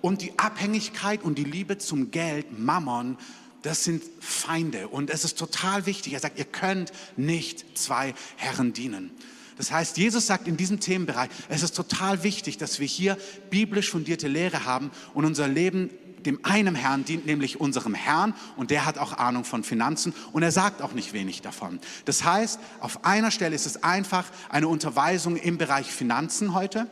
und 0.00 0.22
die 0.22 0.38
Abhängigkeit 0.38 1.22
und 1.22 1.36
die 1.38 1.44
Liebe 1.44 1.78
zum 1.78 2.10
Geld, 2.10 2.58
Mammon, 2.58 3.16
das 3.62 3.84
sind 3.84 4.02
Feinde. 4.20 4.88
Und 4.88 5.10
es 5.10 5.24
ist 5.24 5.38
total 5.38 5.86
wichtig. 5.86 6.14
Er 6.14 6.20
sagt, 6.20 6.38
ihr 6.38 6.44
könnt 6.44 6.92
nicht 7.16 7.78
zwei 7.78 8.14
Herren 8.36 8.72
dienen. 8.72 9.10
Das 9.56 9.70
heißt, 9.70 9.98
Jesus 9.98 10.26
sagt 10.26 10.48
in 10.48 10.56
diesem 10.56 10.80
Themenbereich, 10.80 11.28
es 11.50 11.62
ist 11.62 11.76
total 11.76 12.22
wichtig, 12.22 12.56
dass 12.56 12.80
wir 12.80 12.86
hier 12.86 13.18
biblisch 13.50 13.90
fundierte 13.90 14.26
Lehre 14.26 14.64
haben 14.64 14.90
und 15.12 15.26
unser 15.26 15.48
Leben 15.48 15.90
dem 16.24 16.44
einen 16.44 16.74
Herrn 16.74 17.04
dient, 17.04 17.26
nämlich 17.26 17.60
unserem 17.60 17.94
Herrn, 17.94 18.34
und 18.56 18.70
der 18.70 18.86
hat 18.86 18.98
auch 18.98 19.14
Ahnung 19.18 19.44
von 19.44 19.64
Finanzen 19.64 20.14
und 20.32 20.42
er 20.42 20.52
sagt 20.52 20.82
auch 20.82 20.92
nicht 20.92 21.12
wenig 21.12 21.42
davon. 21.42 21.80
Das 22.04 22.24
heißt, 22.24 22.58
auf 22.80 23.04
einer 23.04 23.30
Stelle 23.30 23.54
ist 23.54 23.66
es 23.66 23.82
einfach 23.82 24.24
eine 24.48 24.68
Unterweisung 24.68 25.36
im 25.36 25.58
Bereich 25.58 25.90
Finanzen 25.90 26.54
heute. 26.54 26.86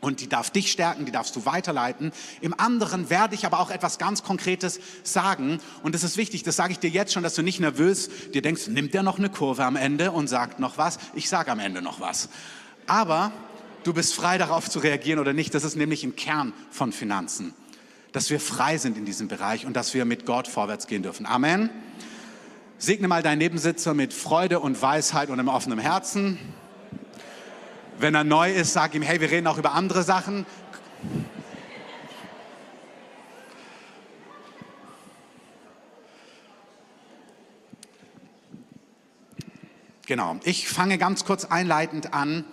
Und 0.00 0.20
die 0.20 0.28
darf 0.28 0.50
dich 0.50 0.72
stärken, 0.72 1.04
die 1.04 1.12
darfst 1.12 1.36
du 1.36 1.44
weiterleiten. 1.44 2.12
Im 2.40 2.58
anderen 2.58 3.10
werde 3.10 3.34
ich 3.34 3.44
aber 3.44 3.60
auch 3.60 3.70
etwas 3.70 3.98
ganz 3.98 4.22
Konkretes 4.22 4.80
sagen. 5.02 5.60
Und 5.82 5.94
das 5.94 6.04
ist 6.04 6.16
wichtig, 6.16 6.42
das 6.42 6.56
sage 6.56 6.72
ich 6.72 6.78
dir 6.78 6.90
jetzt 6.90 7.12
schon, 7.12 7.22
dass 7.22 7.34
du 7.34 7.42
nicht 7.42 7.60
nervös 7.60 8.08
dir 8.32 8.42
denkst, 8.42 8.68
nimmt 8.68 8.94
der 8.94 9.02
noch 9.02 9.18
eine 9.18 9.28
Kurve 9.28 9.64
am 9.64 9.76
Ende 9.76 10.12
und 10.12 10.28
sagt 10.28 10.58
noch 10.58 10.78
was? 10.78 10.98
Ich 11.14 11.28
sage 11.28 11.50
am 11.52 11.60
Ende 11.60 11.82
noch 11.82 12.00
was. 12.00 12.30
Aber 12.86 13.32
du 13.84 13.92
bist 13.92 14.14
frei 14.14 14.38
darauf 14.38 14.70
zu 14.70 14.78
reagieren 14.78 15.18
oder 15.18 15.32
nicht. 15.32 15.54
Das 15.54 15.64
ist 15.64 15.76
nämlich 15.76 16.02
im 16.02 16.16
Kern 16.16 16.52
von 16.70 16.92
Finanzen 16.92 17.54
dass 18.12 18.30
wir 18.30 18.40
frei 18.40 18.78
sind 18.78 18.96
in 18.96 19.04
diesem 19.04 19.28
Bereich 19.28 19.66
und 19.66 19.74
dass 19.74 19.94
wir 19.94 20.04
mit 20.04 20.26
Gott 20.26 20.48
vorwärts 20.48 20.86
gehen 20.86 21.02
dürfen. 21.02 21.26
Amen. 21.26 21.70
Segne 22.78 23.08
mal 23.08 23.22
deinen 23.22 23.38
Nebensitzer 23.38 23.94
mit 23.94 24.14
Freude 24.14 24.60
und 24.60 24.80
Weisheit 24.80 25.28
und 25.28 25.38
einem 25.38 25.48
offenen 25.48 25.78
Herzen. 25.78 26.38
Wenn 28.00 28.14
er 28.14 28.24
neu 28.24 28.50
ist, 28.50 28.72
sag 28.72 28.94
ihm, 28.94 29.02
hey, 29.02 29.20
wir 29.20 29.30
reden 29.30 29.46
auch 29.46 29.58
über 29.58 29.74
andere 29.74 30.02
Sachen. 30.02 30.46
Genau, 40.06 40.40
ich 40.44 40.66
fange 40.66 40.96
ganz 40.96 41.26
kurz 41.26 41.44
einleitend 41.44 42.14
an 42.14 42.46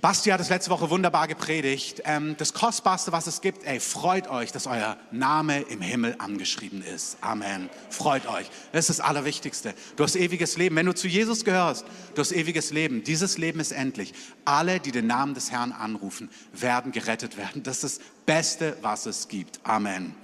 Basti 0.00 0.30
hat 0.30 0.40
es 0.40 0.48
letzte 0.48 0.70
Woche 0.70 0.90
wunderbar 0.90 1.26
gepredigt. 1.26 2.02
Ähm, 2.04 2.36
das 2.38 2.52
Kostbarste, 2.52 3.10
was 3.10 3.26
es 3.26 3.40
gibt, 3.40 3.64
ey, 3.64 3.80
freut 3.80 4.28
euch, 4.28 4.52
dass 4.52 4.68
euer 4.68 4.96
Name 5.10 5.62
im 5.62 5.80
Himmel 5.80 6.14
angeschrieben 6.18 6.82
ist. 6.82 7.16
Amen. 7.20 7.68
Freut 7.90 8.28
euch. 8.28 8.48
Das 8.70 8.88
ist 8.88 9.00
das 9.00 9.06
Allerwichtigste. 9.06 9.74
Du 9.96 10.04
hast 10.04 10.14
ewiges 10.14 10.56
Leben. 10.56 10.76
Wenn 10.76 10.86
du 10.86 10.94
zu 10.94 11.08
Jesus 11.08 11.44
gehörst, 11.44 11.84
du 12.14 12.20
hast 12.20 12.30
ewiges 12.30 12.70
Leben. 12.70 13.02
Dieses 13.02 13.38
Leben 13.38 13.58
ist 13.58 13.72
endlich. 13.72 14.14
Alle, 14.44 14.78
die 14.78 14.92
den 14.92 15.08
Namen 15.08 15.34
des 15.34 15.50
Herrn 15.50 15.72
anrufen, 15.72 16.30
werden 16.52 16.92
gerettet 16.92 17.36
werden. 17.36 17.64
Das 17.64 17.82
ist 17.82 17.98
das 17.98 18.06
Beste, 18.24 18.76
was 18.82 19.06
es 19.06 19.26
gibt. 19.26 19.58
Amen. 19.64 20.14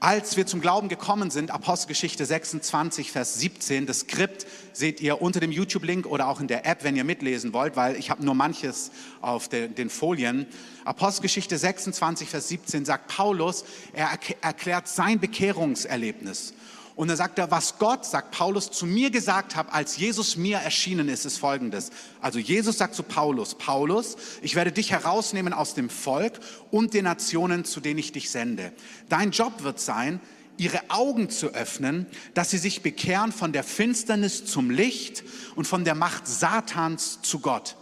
Als 0.00 0.36
wir 0.36 0.46
zum 0.46 0.60
Glauben 0.60 0.88
gekommen 0.88 1.32
sind, 1.32 1.50
Apostelgeschichte 1.50 2.24
26, 2.24 3.10
Vers 3.10 3.34
17, 3.40 3.84
das 3.84 4.00
Skript 4.00 4.46
seht 4.72 5.00
ihr 5.00 5.20
unter 5.20 5.40
dem 5.40 5.50
YouTube-Link 5.50 6.06
oder 6.06 6.28
auch 6.28 6.40
in 6.40 6.46
der 6.46 6.64
App, 6.66 6.84
wenn 6.84 6.94
ihr 6.94 7.02
mitlesen 7.02 7.52
wollt, 7.52 7.74
weil 7.74 7.96
ich 7.96 8.08
habe 8.08 8.24
nur 8.24 8.36
manches 8.36 8.92
auf 9.22 9.48
de, 9.48 9.66
den 9.66 9.90
Folien. 9.90 10.46
Apostelgeschichte 10.84 11.58
26, 11.58 12.28
Vers 12.28 12.46
17 12.46 12.84
sagt 12.84 13.08
Paulus, 13.08 13.64
er 13.92 14.08
erklärt 14.40 14.86
sein 14.86 15.18
Bekehrungserlebnis. 15.18 16.54
Und 16.98 17.06
dann 17.06 17.16
sagt 17.16 17.38
er, 17.38 17.48
was 17.52 17.78
Gott, 17.78 18.04
sagt 18.04 18.32
Paulus, 18.32 18.72
zu 18.72 18.84
mir 18.84 19.12
gesagt 19.12 19.54
hat, 19.54 19.72
als 19.72 19.98
Jesus 19.98 20.36
mir 20.36 20.56
erschienen 20.58 21.08
ist, 21.08 21.26
ist 21.26 21.38
folgendes. 21.38 21.90
Also 22.20 22.40
Jesus 22.40 22.78
sagt 22.78 22.96
zu 22.96 23.04
Paulus, 23.04 23.54
Paulus, 23.54 24.16
ich 24.42 24.56
werde 24.56 24.72
dich 24.72 24.90
herausnehmen 24.90 25.52
aus 25.52 25.74
dem 25.74 25.90
Volk 25.90 26.40
und 26.72 26.94
den 26.94 27.04
Nationen, 27.04 27.64
zu 27.64 27.78
denen 27.78 28.00
ich 28.00 28.10
dich 28.10 28.30
sende. 28.30 28.72
Dein 29.08 29.30
Job 29.30 29.62
wird 29.62 29.78
sein, 29.78 30.18
ihre 30.56 30.80
Augen 30.88 31.30
zu 31.30 31.54
öffnen, 31.54 32.06
dass 32.34 32.50
sie 32.50 32.58
sich 32.58 32.82
bekehren 32.82 33.30
von 33.30 33.52
der 33.52 33.62
Finsternis 33.62 34.44
zum 34.44 34.68
Licht 34.68 35.22
und 35.54 35.68
von 35.68 35.84
der 35.84 35.94
Macht 35.94 36.26
Satans 36.26 37.20
zu 37.22 37.38
Gott, 37.38 37.76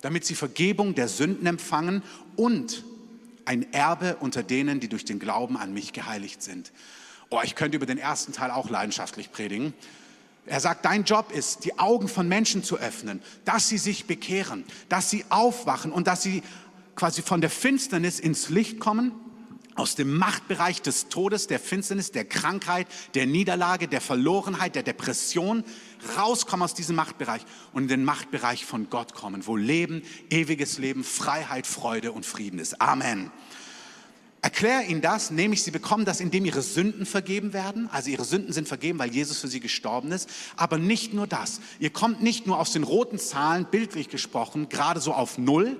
damit 0.00 0.24
sie 0.24 0.34
Vergebung 0.34 0.96
der 0.96 1.06
Sünden 1.06 1.46
empfangen 1.46 2.02
und 2.34 2.82
ein 3.44 3.72
Erbe 3.72 4.16
unter 4.18 4.42
denen, 4.42 4.80
die 4.80 4.88
durch 4.88 5.04
den 5.04 5.20
Glauben 5.20 5.56
an 5.56 5.72
mich 5.72 5.92
geheiligt 5.92 6.42
sind. 6.42 6.72
Oh, 7.30 7.40
ich 7.42 7.54
könnte 7.54 7.76
über 7.76 7.86
den 7.86 7.98
ersten 7.98 8.32
Teil 8.32 8.50
auch 8.50 8.70
leidenschaftlich 8.70 9.30
predigen. 9.32 9.74
Er 10.46 10.60
sagt, 10.60 10.84
dein 10.86 11.04
Job 11.04 11.30
ist, 11.30 11.64
die 11.64 11.78
Augen 11.78 12.08
von 12.08 12.26
Menschen 12.26 12.64
zu 12.64 12.78
öffnen, 12.78 13.22
dass 13.44 13.68
sie 13.68 13.76
sich 13.76 14.06
bekehren, 14.06 14.64
dass 14.88 15.10
sie 15.10 15.24
aufwachen 15.28 15.92
und 15.92 16.06
dass 16.06 16.22
sie 16.22 16.42
quasi 16.94 17.20
von 17.20 17.42
der 17.42 17.50
Finsternis 17.50 18.18
ins 18.18 18.48
Licht 18.48 18.80
kommen, 18.80 19.12
aus 19.78 19.94
dem 19.94 20.16
Machtbereich 20.16 20.82
des 20.82 21.08
Todes, 21.08 21.46
der 21.46 21.60
Finsternis, 21.60 22.10
der 22.10 22.24
Krankheit, 22.24 22.88
der 23.14 23.26
Niederlage, 23.26 23.86
der 23.86 24.00
Verlorenheit, 24.00 24.74
der 24.74 24.82
Depression, 24.82 25.62
rauskommen 26.16 26.64
aus 26.64 26.74
diesem 26.74 26.96
Machtbereich 26.96 27.42
und 27.72 27.82
in 27.84 27.88
den 27.88 28.04
Machtbereich 28.04 28.64
von 28.64 28.90
Gott 28.90 29.14
kommen, 29.14 29.46
wo 29.46 29.54
Leben, 29.54 30.02
ewiges 30.30 30.78
Leben, 30.78 31.04
Freiheit, 31.04 31.66
Freude 31.66 32.10
und 32.10 32.26
Frieden 32.26 32.58
ist. 32.58 32.80
Amen. 32.80 33.30
Erkläre 34.40 34.84
ihnen 34.84 35.00
das, 35.00 35.32
nämlich 35.32 35.64
sie 35.64 35.72
bekommen 35.72 36.04
das, 36.04 36.20
indem 36.20 36.44
ihre 36.44 36.62
Sünden 36.62 37.06
vergeben 37.06 37.52
werden. 37.52 37.88
Also 37.90 38.10
ihre 38.10 38.24
Sünden 38.24 38.52
sind 38.52 38.68
vergeben, 38.68 38.98
weil 38.98 39.10
Jesus 39.10 39.38
für 39.38 39.48
sie 39.48 39.58
gestorben 39.58 40.12
ist. 40.12 40.28
Aber 40.56 40.78
nicht 40.78 41.12
nur 41.12 41.26
das. 41.26 41.60
Ihr 41.80 41.90
kommt 41.90 42.22
nicht 42.22 42.46
nur 42.46 42.60
aus 42.60 42.72
den 42.72 42.84
roten 42.84 43.18
Zahlen, 43.18 43.64
bildlich 43.64 44.08
gesprochen, 44.08 44.68
gerade 44.68 45.00
so 45.00 45.12
auf 45.12 45.38
Null. 45.38 45.76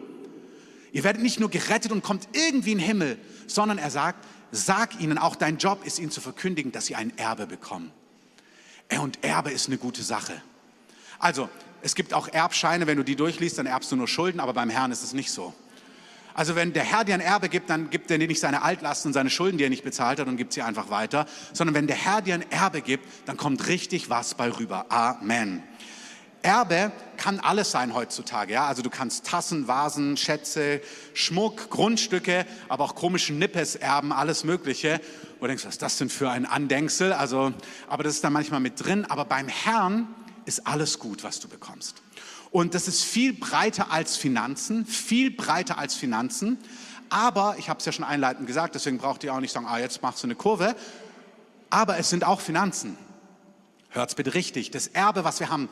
Ihr 0.91 1.05
werdet 1.05 1.23
nicht 1.23 1.39
nur 1.39 1.51
gerettet 1.51 1.93
und 1.93 2.03
kommt 2.03 2.29
irgendwie 2.33 2.73
in 2.73 2.79
den 2.79 2.87
Himmel, 2.87 3.19
sondern 3.47 3.79
er 3.79 3.91
sagt, 3.91 4.27
sag 4.51 5.01
ihnen, 5.01 5.19
auch 5.19 5.37
dein 5.37 5.59
Job 5.59 5.85
ist 5.85 6.01
ihnen 6.01 6.11
zu 6.11 6.21
verkündigen, 6.21 6.73
dass 6.73 6.87
sie 6.87 6.97
ein 6.97 7.17
Erbe 7.17 7.47
bekommen. 7.47 7.93
Und 9.01 9.23
Erbe 9.23 9.51
ist 9.51 9.69
eine 9.69 9.79
gute 9.79 10.03
Sache. 10.03 10.43
Also, 11.19 11.49
es 11.83 11.95
gibt 11.95 12.15
auch 12.15 12.27
Erbscheine, 12.29 12.87
wenn 12.87 12.97
du 12.97 13.05
die 13.05 13.15
durchliest, 13.15 13.59
dann 13.59 13.67
erbst 13.67 13.93
du 13.93 13.97
nur 13.97 14.09
Schulden, 14.09 14.41
aber 14.41 14.53
beim 14.53 14.71
Herrn 14.71 14.91
ist 14.91 15.05
es 15.05 15.13
nicht 15.13 15.31
so. 15.31 15.55
Also 16.39 16.55
wenn 16.55 16.73
der 16.73 16.85
Herr 16.85 17.03
dir 17.03 17.15
ein 17.15 17.21
Erbe 17.21 17.49
gibt, 17.49 17.69
dann 17.69 17.91
gibt 17.91 18.13
er 18.13 18.19
dir 18.19 18.29
nicht 18.29 18.39
seine 18.39 18.63
Altlasten 18.63 19.09
und 19.09 19.13
seine 19.13 19.29
Schulden, 19.29 19.59
die 19.59 19.65
er 19.65 19.71
nicht 19.71 19.83
bezahlt 19.83 20.21
hat 20.21 20.29
und 20.29 20.37
gibt 20.37 20.53
sie 20.53 20.63
einfach 20.63 20.89
weiter, 20.89 21.27
sondern 21.53 21.75
wenn 21.75 21.89
der 21.89 21.97
Herr 21.97 22.23
dir 22.23 22.35
ein 22.35 22.49
Erbe 22.53 22.81
gibt, 22.81 23.05
dann 23.27 23.37
kommt 23.37 23.67
richtig 23.67 24.09
was 24.09 24.35
bei 24.35 24.49
rüber. 24.49 24.87
Amen. 24.89 25.65
Erbe 26.43 26.93
kann 27.17 27.41
alles 27.41 27.73
sein 27.73 27.93
heutzutage. 27.93 28.53
Ja? 28.53 28.69
Also 28.69 28.83
du 28.83 28.89
kannst 28.89 29.27
Tassen, 29.27 29.67
Vasen, 29.67 30.17
Schätze, 30.17 30.81
Schmuck, 31.13 31.71
Grundstücke, 31.71 32.47
aber 32.69 32.85
auch 32.85 32.95
komische 32.95 33.33
Nippes 33.33 33.75
erben, 33.75 34.13
alles 34.13 34.45
Mögliche. 34.45 35.01
Wo 35.41 35.47
du 35.47 35.49
denkst, 35.49 35.65
was 35.65 35.75
ist 35.75 35.83
das 35.83 35.99
denn 35.99 36.09
für 36.09 36.31
ein 36.31 36.47
Andenksel? 36.47 37.15
Also, 37.15 37.53
aber 37.89 38.05
das 38.05 38.15
ist 38.15 38.23
dann 38.23 38.33
manchmal 38.33 38.61
mit 38.61 38.75
drin. 38.85 39.07
Aber 39.07 39.25
beim 39.25 39.49
Herrn 39.49 40.07
ist 40.45 40.69
alles 40.69 41.01
gut, 41.01 41.25
was 41.25 41.41
du 41.41 41.49
bekommst. 41.49 42.01
Und 42.51 42.75
das 42.75 42.89
ist 42.89 43.05
viel 43.05 43.33
breiter 43.33 43.91
als 43.91 44.17
Finanzen, 44.17 44.87
viel 44.87 45.31
breiter 45.31 45.79
als 45.79 45.95
Finanzen. 45.95 46.59
Aber, 47.11 47.57
ich 47.59 47.69
habe 47.69 47.79
es 47.79 47.85
ja 47.85 47.93
schon 47.93 48.05
einleitend 48.05 48.47
gesagt, 48.47 48.75
deswegen 48.75 48.99
braucht 48.99 49.25
ihr 49.25 49.35
auch 49.35 49.41
nicht 49.41 49.53
sagen, 49.53 49.67
ah, 49.67 49.79
jetzt 49.79 50.03
machst 50.03 50.23
du 50.23 50.27
eine 50.27 50.35
Kurve. 50.35 50.75
Aber 51.71 51.99
es 51.99 52.11
sind 52.11 52.25
auch 52.25 52.41
Finanzen. 52.41 52.97
Hört's 53.91 54.15
bitte 54.15 54.35
richtig. 54.35 54.71
Das 54.71 54.87
Erbe, 54.87 55.25
was 55.25 55.41
wir 55.41 55.49
haben, 55.49 55.69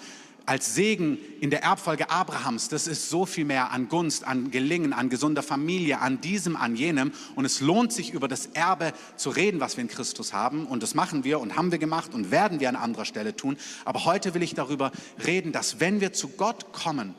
als 0.47 0.75
Segen 0.75 1.19
in 1.41 1.51
der 1.51 1.63
Erbfolge 1.63 2.09
Abrahams, 2.09 2.69
das 2.69 2.87
ist 2.87 3.11
so 3.11 3.27
viel 3.27 3.45
mehr 3.45 3.73
an 3.73 3.89
Gunst, 3.89 4.25
an 4.25 4.51
Gelingen, 4.53 4.93
an 4.93 5.11
gesunder 5.11 5.43
Familie, 5.43 6.01
an 6.01 6.21
diesem, 6.21 6.57
an 6.57 6.77
jenem. 6.77 7.13
Und 7.35 7.45
es 7.45 7.61
lohnt 7.61 7.93
sich, 7.93 8.13
über 8.13 8.29
das 8.29 8.47
Erbe 8.47 8.93
zu 9.17 9.31
reden, 9.31 9.61
was 9.61 9.77
wir 9.77 9.83
in 9.83 9.89
Christus 9.89 10.33
haben. 10.33 10.67
Und 10.67 10.83
das 10.83 10.95
machen 10.95 11.25
wir 11.25 11.41
und 11.41 11.57
haben 11.57 11.73
wir 11.73 11.79
gemacht 11.79 12.15
und 12.15 12.31
werden 12.31 12.61
wir 12.61 12.69
an 12.69 12.77
anderer 12.77 13.05
Stelle 13.05 13.35
tun. 13.37 13.57
Aber 13.85 14.05
heute 14.05 14.35
will 14.35 14.43
ich 14.43 14.55
darüber 14.55 14.93
reden, 15.27 15.51
dass 15.53 15.81
wenn 15.81 16.01
wir 16.01 16.13
zu 16.13 16.29
Gott 16.29 16.73
kommen, 16.73 17.15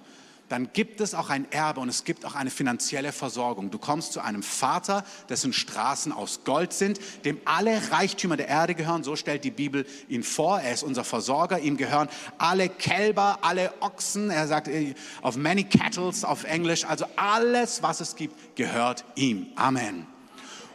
dann 0.50 0.72
gibt 0.72 1.02
es 1.02 1.14
auch 1.14 1.30
ein 1.30 1.52
Erbe 1.52 1.82
und 1.82 1.90
es 1.90 2.06
gibt 2.06 2.26
auch 2.26 2.36
eine 2.36 2.50
finanzielle 2.50 3.12
Versorgung. 3.12 3.70
Du 3.70 3.78
kommst 3.78 4.14
zu 4.14 4.22
einem 4.22 4.44
Vater, 4.44 5.04
dessen 5.28 5.52
Straßen 5.52 6.12
aus 6.14 6.42
Gold 6.46 6.72
sind, 6.72 7.00
dem 7.26 7.40
alle 7.44 7.92
Reichtümer 7.92 8.38
der 8.38 8.48
Erde 8.48 8.74
gehören. 8.74 9.04
So 9.04 9.16
stellt 9.16 9.44
die 9.44 9.52
Bibel 9.52 9.86
ihn 10.08 10.24
vor. 10.24 10.62
Er 10.62 10.74
ist 10.74 10.84
unser 10.84 11.04
Versorger. 11.04 11.60
Ihm 11.60 11.76
gehören 11.76 12.08
alle 12.38 12.70
Kälber, 12.70 13.40
alle 13.42 13.74
Ochsen. 13.82 14.30
Er 14.30 14.48
sagt 14.48 14.70
äh, 14.70 14.96
auf 15.22 15.36
many 15.36 15.66
cattles 15.66 16.24
auf 16.24 16.46
Englisch. 16.46 16.86
Also 16.86 17.06
alles, 17.18 17.84
was 17.84 18.00
es 18.00 18.16
gibt, 18.16 18.56
gehört 18.56 19.04
ihm. 19.16 19.48
Amen. 19.56 20.06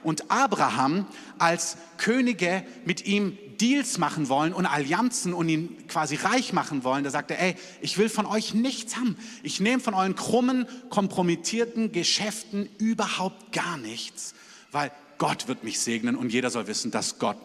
Und 0.02 0.30
Abraham 0.30 1.06
als 1.38 1.76
Könige 1.96 2.64
mit 2.84 3.06
ihm 3.06 3.38
Deals 3.62 3.98
machen 3.98 4.28
wollen 4.28 4.52
und 4.52 4.66
Allianzen 4.66 5.32
und 5.32 5.48
ihn 5.48 5.86
quasi 5.86 6.16
reich 6.16 6.52
machen 6.52 6.82
wollen, 6.82 7.04
da 7.04 7.10
sagt 7.10 7.30
er, 7.30 7.40
ey, 7.40 7.54
ich 7.80 7.96
will 7.96 8.08
von 8.08 8.26
euch 8.26 8.54
nichts 8.54 8.96
haben. 8.96 9.16
Ich 9.44 9.60
nehme 9.60 9.80
von 9.80 9.94
euren 9.94 10.16
krummen, 10.16 10.66
kompromittierten 10.90 11.92
Geschäften 11.92 12.68
überhaupt 12.78 13.52
gar 13.52 13.78
nichts, 13.78 14.34
weil 14.72 14.90
Gott 15.16 15.46
wird 15.46 15.62
mich 15.62 15.78
segnen 15.78 16.16
und 16.16 16.32
jeder 16.32 16.50
soll 16.50 16.66
wissen, 16.66 16.90
dass 16.90 17.20
Gott 17.20 17.38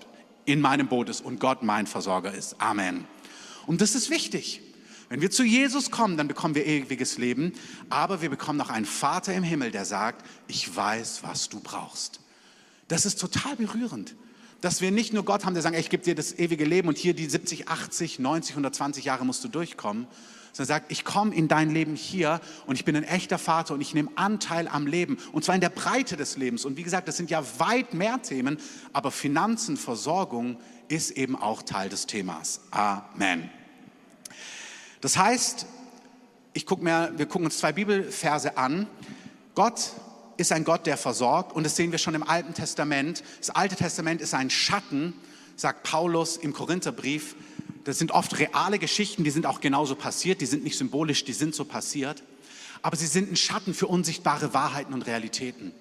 in 0.45 0.59
meinem 0.59 0.87
Boot 0.87 1.07
ist 1.07 1.21
und 1.21 1.39
Gott 1.39 1.61
mein 1.61 1.85
Versorger 1.85 2.33
ist. 2.33 2.59
Amen. 2.59 3.05
Und 3.67 3.81
das 3.81 3.93
ist 3.93 4.09
wichtig. 4.09 4.61
Wenn 5.09 5.21
wir 5.21 5.29
zu 5.29 5.43
Jesus 5.43 5.91
kommen, 5.91 6.17
dann 6.17 6.27
bekommen 6.27 6.55
wir 6.55 6.65
ewiges 6.65 7.19
Leben, 7.19 7.53
aber 7.89 8.23
wir 8.23 8.31
bekommen 8.31 8.57
noch 8.57 8.71
einen 8.71 8.87
Vater 8.87 9.35
im 9.35 9.43
Himmel, 9.43 9.69
der 9.69 9.85
sagt, 9.85 10.25
ich 10.47 10.75
weiß, 10.75 11.21
was 11.21 11.47
du 11.47 11.59
brauchst. 11.59 12.21
Das 12.87 13.05
ist 13.05 13.21
total 13.21 13.55
berührend 13.55 14.15
dass 14.61 14.81
wir 14.81 14.91
nicht 14.91 15.13
nur 15.13 15.23
Gott 15.23 15.45
haben, 15.45 15.53
der 15.53 15.63
sagt, 15.63 15.77
ich 15.77 15.89
gebe 15.89 16.03
dir 16.03 16.15
das 16.15 16.37
ewige 16.37 16.65
Leben 16.65 16.87
und 16.87 16.97
hier 16.97 17.13
die 17.13 17.29
70, 17.29 17.67
80, 17.67 18.19
90, 18.19 18.53
120 18.53 19.05
Jahre 19.05 19.25
musst 19.25 19.43
du 19.43 19.47
durchkommen, 19.47 20.07
sondern 20.51 20.67
sagt, 20.67 20.91
ich 20.91 21.05
komme 21.05 21.35
in 21.35 21.47
dein 21.47 21.69
Leben 21.69 21.95
hier 21.95 22.41
und 22.65 22.75
ich 22.75 22.85
bin 22.85 22.95
ein 22.95 23.03
echter 23.03 23.37
Vater 23.37 23.75
und 23.75 23.81
ich 23.81 23.93
nehme 23.93 24.09
Anteil 24.15 24.67
am 24.67 24.87
Leben 24.87 25.17
und 25.31 25.45
zwar 25.45 25.55
in 25.55 25.61
der 25.61 25.69
Breite 25.69 26.17
des 26.17 26.37
Lebens. 26.37 26.65
Und 26.65 26.77
wie 26.77 26.83
gesagt, 26.83 27.07
das 27.07 27.17
sind 27.17 27.29
ja 27.29 27.43
weit 27.59 27.93
mehr 27.93 28.21
Themen, 28.21 28.57
aber 28.93 29.11
Finanzen, 29.11 29.77
Versorgung 29.77 30.57
ist 30.87 31.11
eben 31.11 31.35
auch 31.35 31.61
Teil 31.61 31.89
des 31.89 32.07
Themas. 32.07 32.61
Amen. 32.71 33.49
Das 35.01 35.17
heißt, 35.17 35.67
ich 36.53 36.65
guck 36.65 36.81
mir, 36.81 37.13
wir 37.15 37.27
gucken 37.27 37.45
uns 37.45 37.59
zwei 37.59 37.71
Bibelverse 37.71 38.57
an. 38.57 38.87
Gott 39.53 39.91
ist 40.37 40.51
ein 40.51 40.63
Gott, 40.63 40.85
der 40.85 40.97
versorgt. 40.97 41.53
Und 41.53 41.63
das 41.63 41.75
sehen 41.75 41.91
wir 41.91 41.99
schon 41.99 42.15
im 42.15 42.23
Alten 42.23 42.53
Testament. 42.53 43.23
Das 43.39 43.49
Alte 43.49 43.75
Testament 43.75 44.21
ist 44.21 44.33
ein 44.33 44.49
Schatten, 44.49 45.13
sagt 45.55 45.83
Paulus 45.83 46.37
im 46.37 46.53
Korintherbrief. 46.53 47.35
Das 47.83 47.97
sind 47.97 48.11
oft 48.11 48.37
reale 48.39 48.79
Geschichten, 48.79 49.23
die 49.23 49.31
sind 49.31 49.45
auch 49.45 49.61
genauso 49.61 49.95
passiert. 49.95 50.41
Die 50.41 50.45
sind 50.45 50.63
nicht 50.63 50.77
symbolisch, 50.77 51.23
die 51.25 51.33
sind 51.33 51.55
so 51.55 51.65
passiert. 51.65 52.23
Aber 52.81 52.95
sie 52.95 53.07
sind 53.07 53.31
ein 53.31 53.35
Schatten 53.35 53.73
für 53.73 53.87
unsichtbare 53.87 54.53
Wahrheiten 54.53 54.93
und 54.93 55.07
Realitäten. 55.07 55.71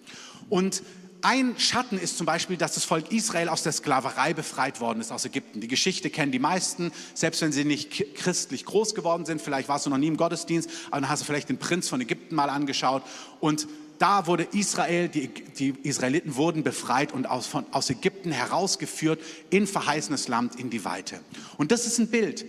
Und 0.49 0.83
ein 1.23 1.59
Schatten 1.59 1.99
ist 1.99 2.19
zum 2.19 2.27
Beispiel, 2.27 2.57
dass 2.57 2.75
das 2.75 2.85
Volk 2.85 3.11
Israel 3.11 3.49
aus 3.49 3.63
der 3.63 3.73
Sklaverei 3.73 4.35
befreit 4.35 4.81
worden 4.81 5.01
ist 5.01 5.11
aus 5.11 5.25
Ägypten. 5.25 5.61
Die 5.61 5.69
Geschichte 5.69 6.11
kennen 6.11 6.31
die 6.31 6.39
meisten, 6.39 6.93
selbst 7.15 7.41
wenn 7.43 7.53
sie 7.53 7.65
nicht 7.65 8.15
christlich 8.15 8.65
groß 8.65 8.95
geworden 8.95 9.27
sind. 9.27 9.43
Vielleicht 9.43 9.69
warst 9.69 9.87
du 9.87 9.91
noch 9.91 9.99
nie 9.99 10.07
im 10.07 10.17
Gottesdienst, 10.17 10.71
aber 10.91 11.01
dann 11.01 11.11
hast 11.11 11.23
du 11.23 11.27
vielleicht 11.27 11.49
den 11.49 11.59
Prinz 11.59 11.89
von 11.89 12.01
Ägypten 12.01 12.35
mal 12.35 12.51
angeschaut. 12.51 13.03
Und 13.41 13.67
da 13.99 14.27
wurde 14.27 14.49
Israel, 14.53 15.09
die, 15.09 15.29
die 15.29 15.75
Israeliten 15.83 16.37
wurden 16.37 16.63
befreit 16.63 17.13
und 17.13 17.27
aus, 17.27 17.47
von, 17.47 17.65
aus 17.73 17.91
Ägypten 17.91 18.33
herausgeführt 18.33 19.21
in 19.51 19.67
verheißenes 19.67 20.29
Land, 20.29 20.57
in 20.57 20.71
die 20.71 20.85
Weite. 20.85 21.21
Und 21.57 21.73
das 21.73 21.87
ist 21.87 21.99
ein 21.99 22.09
Bild. 22.09 22.45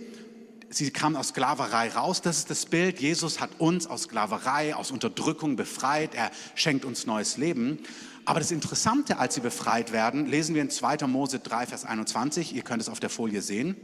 Sie 0.70 0.90
kamen 0.90 1.16
aus 1.16 1.28
Sklaverei 1.28 1.88
raus. 1.88 2.20
Das 2.20 2.38
ist 2.38 2.50
das 2.50 2.66
Bild. 2.66 3.00
Jesus 3.00 3.40
hat 3.40 3.50
uns 3.58 3.86
aus 3.86 4.02
Sklaverei, 4.02 4.74
aus 4.74 4.90
Unterdrückung 4.90 5.56
befreit. 5.56 6.14
Er 6.14 6.30
schenkt 6.54 6.84
uns 6.84 7.06
neues 7.06 7.38
Leben. 7.38 7.78
Aber 8.26 8.40
das 8.40 8.50
Interessante, 8.50 9.18
als 9.18 9.34
sie 9.34 9.40
befreit 9.40 9.92
werden, 9.92 10.26
lesen 10.26 10.54
wir 10.54 10.60
in 10.60 10.68
2. 10.68 11.06
Mose 11.06 11.38
3, 11.38 11.66
Vers 11.66 11.86
21. 11.86 12.54
Ihr 12.54 12.62
könnt 12.62 12.82
es 12.82 12.90
auf 12.90 13.00
der 13.00 13.08
Folie 13.08 13.40
sehen. 13.40 13.76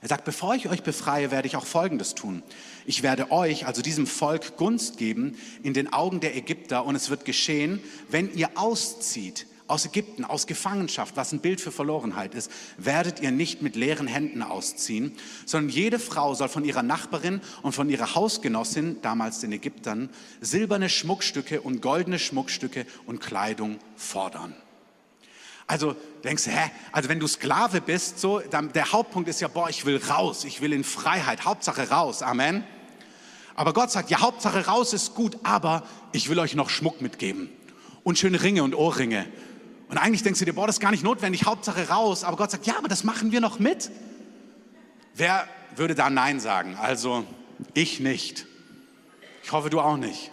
Er 0.00 0.08
sagt, 0.08 0.24
bevor 0.24 0.54
ich 0.54 0.68
euch 0.68 0.82
befreie, 0.82 1.30
werde 1.30 1.48
ich 1.48 1.56
auch 1.56 1.66
Folgendes 1.66 2.14
tun. 2.14 2.42
Ich 2.86 3.02
werde 3.02 3.32
euch, 3.32 3.66
also 3.66 3.82
diesem 3.82 4.06
Volk, 4.06 4.56
Gunst 4.56 4.96
geben 4.96 5.36
in 5.62 5.74
den 5.74 5.92
Augen 5.92 6.20
der 6.20 6.36
Ägypter 6.36 6.84
und 6.84 6.94
es 6.94 7.10
wird 7.10 7.24
geschehen, 7.24 7.80
wenn 8.08 8.32
ihr 8.34 8.50
auszieht 8.54 9.46
aus 9.68 9.84
Ägypten, 9.84 10.24
aus 10.24 10.46
Gefangenschaft, 10.46 11.16
was 11.16 11.32
ein 11.32 11.40
Bild 11.40 11.60
für 11.60 11.70
Verlorenheit 11.70 12.34
ist, 12.34 12.50
werdet 12.78 13.20
ihr 13.20 13.30
nicht 13.30 13.60
mit 13.60 13.76
leeren 13.76 14.06
Händen 14.06 14.42
ausziehen, 14.42 15.14
sondern 15.44 15.70
jede 15.70 15.98
Frau 15.98 16.34
soll 16.34 16.48
von 16.48 16.64
ihrer 16.64 16.82
Nachbarin 16.82 17.40
und 17.62 17.72
von 17.72 17.90
ihrer 17.90 18.14
Hausgenossin, 18.14 18.96
damals 19.02 19.40
den 19.40 19.52
Ägyptern, 19.52 20.08
silberne 20.40 20.88
Schmuckstücke 20.88 21.60
und 21.60 21.82
goldene 21.82 22.18
Schmuckstücke 22.18 22.86
und 23.06 23.20
Kleidung 23.20 23.78
fordern. 23.96 24.54
Also 25.68 25.94
denkst 26.24 26.44
du, 26.44 26.50
hä? 26.50 26.70
Also 26.92 27.08
wenn 27.10 27.20
du 27.20 27.28
Sklave 27.28 27.82
bist, 27.82 28.18
so, 28.18 28.40
dann, 28.40 28.72
der 28.72 28.90
Hauptpunkt 28.90 29.28
ist 29.28 29.40
ja, 29.40 29.48
boah, 29.48 29.68
ich 29.68 29.84
will 29.84 30.02
raus, 30.08 30.44
ich 30.44 30.60
will 30.62 30.72
in 30.72 30.82
Freiheit, 30.82 31.44
Hauptsache 31.44 31.90
raus, 31.90 32.22
Amen. 32.22 32.64
Aber 33.54 33.74
Gott 33.74 33.90
sagt, 33.90 34.08
ja, 34.08 34.20
Hauptsache 34.20 34.66
raus 34.66 34.92
ist 34.92 35.14
gut, 35.14 35.36
aber 35.42 35.82
ich 36.12 36.30
will 36.30 36.38
euch 36.38 36.54
noch 36.54 36.70
Schmuck 36.70 37.02
mitgeben 37.02 37.50
und 38.02 38.18
schöne 38.18 38.42
Ringe 38.42 38.62
und 38.62 38.74
Ohrringe. 38.74 39.26
Und 39.88 39.98
eigentlich 39.98 40.22
denkst 40.22 40.38
du 40.38 40.46
dir, 40.46 40.54
boah, 40.54 40.66
das 40.66 40.76
ist 40.76 40.80
gar 40.80 40.90
nicht 40.90 41.04
notwendig, 41.04 41.44
Hauptsache 41.44 41.88
raus. 41.88 42.24
Aber 42.24 42.36
Gott 42.36 42.50
sagt, 42.50 42.66
ja, 42.66 42.78
aber 42.78 42.88
das 42.88 43.04
machen 43.04 43.32
wir 43.32 43.40
noch 43.40 43.58
mit. 43.58 43.90
Wer 45.14 45.46
würde 45.76 45.94
da 45.94 46.08
Nein 46.08 46.40
sagen? 46.40 46.76
Also 46.76 47.24
ich 47.74 48.00
nicht. 48.00 48.46
Ich 49.42 49.52
hoffe, 49.52 49.70
du 49.70 49.80
auch 49.80 49.96
nicht. 49.96 50.30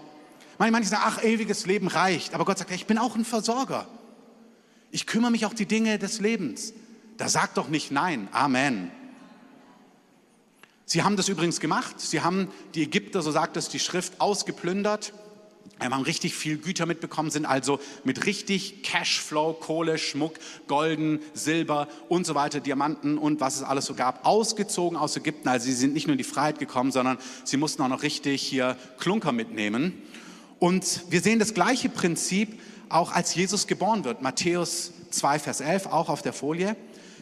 Manche 0.58 0.90
sagen, 0.90 1.04
ach, 1.06 1.24
ewiges 1.24 1.66
Leben 1.66 1.88
reicht. 1.88 2.34
Aber 2.34 2.46
Gott 2.46 2.58
sagt, 2.58 2.72
ich 2.72 2.86
bin 2.86 2.98
auch 2.98 3.16
ein 3.16 3.26
Versorger. 3.26 3.88
Ich 4.96 5.08
kümmere 5.08 5.30
mich 5.30 5.46
auch 5.46 5.54
die 5.54 5.66
Dinge 5.66 6.00
des 6.00 6.22
Lebens. 6.22 6.72
Da 7.18 7.28
sagt 7.28 7.58
doch 7.58 7.68
nicht 7.68 7.92
nein. 7.92 8.30
Amen. 8.32 8.90
Sie 10.86 11.04
haben 11.04 11.18
das 11.18 11.28
übrigens 11.28 11.60
gemacht. 11.60 12.00
Sie 12.00 12.22
haben 12.22 12.48
die 12.76 12.84
Ägypter, 12.84 13.22
so 13.22 13.30
sagt 13.30 13.58
es 13.58 13.68
die 13.68 13.80
Schrift, 13.80 14.22
ausgeplündert. 14.22 15.12
Wir 15.80 15.90
haben 15.90 16.04
richtig 16.04 16.34
viel 16.34 16.58
Güter 16.58 16.86
mitbekommen, 16.86 17.30
sind 17.30 17.46
also 17.46 17.82
mit 18.06 18.26
richtig 18.26 18.84
Cashflow, 18.84 19.52
Kohle, 19.56 19.98
Schmuck, 19.98 20.36
Golden, 20.70 21.20
Silber 21.34 21.90
und 22.08 22.26
so 22.26 22.34
weiter, 22.34 22.62
Diamanten 22.62 23.18
und 23.18 23.42
was 23.42 23.58
es 23.58 23.64
alles 23.64 23.84
so 23.84 23.96
gab, 23.96 24.26
ausgezogen 24.26 24.98
aus 24.98 25.18
Ägypten. 25.18 25.50
Also 25.50 25.66
sie 25.66 25.74
sind 25.74 25.94
nicht 25.94 26.08
nur 26.08 26.14
in 26.14 26.20
die 26.20 26.24
Freiheit 26.24 26.58
gekommen, 26.58 26.94
sondern 26.94 27.18
sie 27.44 27.58
mussten 27.58 27.82
auch 27.82 27.90
noch 27.90 28.02
richtig 28.02 28.42
hier 28.42 28.78
Klunker 28.98 29.34
mitnehmen. 29.34 30.02
Und 30.58 31.04
wir 31.10 31.20
sehen 31.20 31.40
das 31.40 31.54
gleiche 31.54 31.90
Prinzip 31.90 32.58
auch 32.90 33.12
als 33.12 33.36
Jesus 33.36 33.68
geboren 33.68 34.04
wird. 34.04 34.22
Matthäus 34.22 34.92
2, 35.12 35.40
Vers 35.40 35.62
11, 35.62 35.88
auch 35.88 36.10
auf 36.10 36.22
der 36.22 36.34
Folie. 36.34 36.76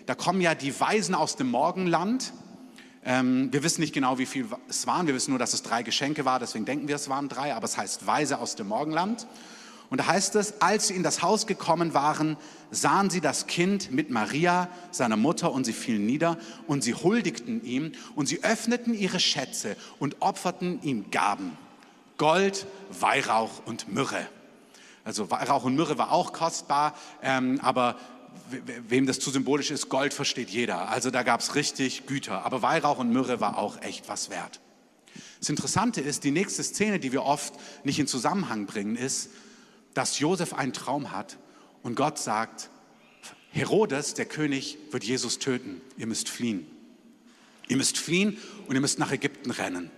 Da 0.06 0.16
kommen 0.16 0.42
ja 0.42 0.56
die 0.56 0.78
Weisen 0.80 1.16
aus 1.16 1.36
dem 1.36 1.50
Morgenland. 1.50 2.34
Ähm, 3.06 3.52
wir 3.52 3.64
wissen 3.64 3.82
nicht 3.82 3.94
genau, 3.94 4.18
wie 4.18 4.26
viel 4.26 4.48
es 4.70 4.88
waren. 4.88 5.08
Wir 5.08 5.14
wissen 5.14 5.32
nur, 5.32 5.40
dass 5.40 5.54
es 5.54 5.64
drei 5.64 5.84
Geschenke 5.84 6.26
war. 6.26 6.40
Deswegen 6.40 6.66
denken 6.66 6.88
wir, 6.88 6.96
es 6.96 7.10
waren 7.10 7.30
drei. 7.30 7.54
Aber 7.54 7.66
es 7.66 7.78
heißt 7.78 8.06
Weise 8.06 8.40
aus 8.40 8.56
dem 8.56 8.68
Morgenland. 8.68 9.28
Und 9.90 10.00
da 10.00 10.08
heißt 10.08 10.36
es, 10.36 10.60
als 10.62 10.88
sie 10.88 10.96
in 10.96 11.04
das 11.04 11.22
Haus 11.22 11.46
gekommen 11.46 11.94
waren, 11.94 12.38
sahen 12.72 13.12
sie 13.12 13.22
das 13.22 13.46
Kind 13.46 13.92
mit 13.92 14.10
Maria, 14.10 14.68
seiner 14.90 15.18
Mutter, 15.18 15.52
und 15.52 15.66
sie 15.66 15.74
fielen 15.74 16.06
nieder 16.08 16.40
und 16.66 16.84
sie 16.84 16.96
huldigten 16.96 17.64
ihm 17.64 17.92
und 18.16 18.26
sie 18.26 18.44
öffneten 18.44 18.96
ihre 18.96 19.20
Schätze 19.20 19.76
und 20.00 20.16
opferten 20.20 20.82
ihm 20.82 21.12
Gaben. 21.12 21.56
Gold, 22.18 22.66
Weihrauch 23.00 23.62
und 23.66 23.94
Myrrhe. 23.94 24.28
Also 25.04 25.26
Rauch 25.26 25.64
und 25.66 25.76
Myrrhe 25.76 25.98
war 25.98 26.12
auch 26.12 26.34
kostbar, 26.34 26.96
ähm, 27.22 27.60
aber 27.62 27.98
wem 28.88 29.06
das 29.06 29.20
zu 29.20 29.32
symbolisch 29.32 29.72
ist, 29.72 29.90
Gold 29.90 30.14
versteht 30.14 30.50
jeder. 30.50 30.90
Also 30.90 31.12
da 31.12 31.24
gab 31.24 31.42
es 31.42 31.56
richtig 31.56 32.06
Güter. 32.06 32.46
Aber 32.46 32.62
Weihrauch 32.62 33.00
und 33.00 33.12
Myrrhe 33.12 33.40
war 33.40 33.58
auch 33.58 33.82
echt 33.82 34.08
was 34.08 34.30
wert. 34.30 34.60
Das 35.40 35.50
Interessante 35.50 36.02
ist, 36.02 36.24
die 36.24 36.32
nächste 36.32 36.64
Szene, 36.64 37.00
die 37.00 37.12
wir 37.12 37.24
oft 37.24 37.54
nicht 37.84 38.00
in 38.00 38.08
Zusammenhang 38.08 38.66
bringen, 38.66 38.96
ist, 38.96 39.30
dass 39.94 40.20
Josef 40.20 40.54
einen 40.54 40.74
Traum 40.74 41.12
hat 41.12 41.38
und 41.84 41.96
Gott 41.96 42.18
sagt, 42.18 42.70
Herodes, 43.52 44.16
der 44.16 44.26
König, 44.26 44.78
wird 44.92 45.04
Jesus 45.04 45.38
töten. 45.38 45.82
Ihr 45.98 46.08
müsst 46.08 46.30
fliehen. 46.30 46.66
Ihr 47.68 47.78
müsst 47.78 47.98
fliehen 47.98 48.38
und 48.68 48.76
ihr 48.76 48.82
müsst 48.82 49.00
nach 49.00 49.12
Ägypten 49.12 49.52
rennen. 49.52 49.92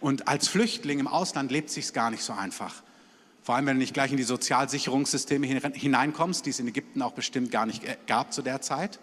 Und 0.00 0.26
als 0.26 0.48
Flüchtling 0.48 0.98
im 0.98 1.06
Ausland 1.06 1.50
lebt 1.52 1.70
sich 1.70 1.92
gar 1.92 2.10
nicht 2.10 2.22
so 2.22 2.32
einfach. 2.32 2.82
Vor 3.42 3.56
allem, 3.56 3.66
wenn 3.66 3.76
du 3.76 3.80
nicht 3.80 3.94
gleich 3.94 4.12
in 4.12 4.16
die 4.16 4.22
Sozialsicherungssysteme 4.22 5.46
hineinkommst, 5.46 6.46
die 6.46 6.50
es 6.50 6.60
in 6.60 6.68
Ägypten 6.68 7.02
auch 7.02 7.12
bestimmt 7.12 7.50
gar 7.50 7.66
nicht 7.66 7.82
gab 8.06 8.32
zu 8.32 8.40
der 8.42 8.60
Zeit. 8.60 9.00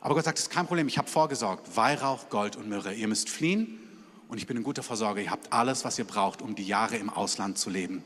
Aber 0.00 0.14
Gott 0.14 0.24
sagt, 0.24 0.38
es 0.38 0.44
ist 0.44 0.50
kein 0.50 0.66
Problem, 0.66 0.88
ich 0.88 0.96
habe 0.96 1.08
vorgesorgt. 1.08 1.76
Weihrauch, 1.76 2.30
Gold 2.30 2.56
und 2.56 2.68
Myrrhe. 2.68 2.94
Ihr 2.94 3.08
müsst 3.08 3.28
fliehen 3.28 3.78
und 4.28 4.38
ich 4.38 4.46
bin 4.46 4.56
in 4.56 4.62
guter 4.62 4.82
Versorger. 4.82 5.20
Ihr 5.20 5.30
habt 5.30 5.52
alles, 5.52 5.84
was 5.84 5.98
ihr 5.98 6.06
braucht, 6.06 6.40
um 6.40 6.54
die 6.54 6.66
Jahre 6.66 6.96
im 6.96 7.10
Ausland 7.10 7.58
zu 7.58 7.68
leben. 7.68 8.02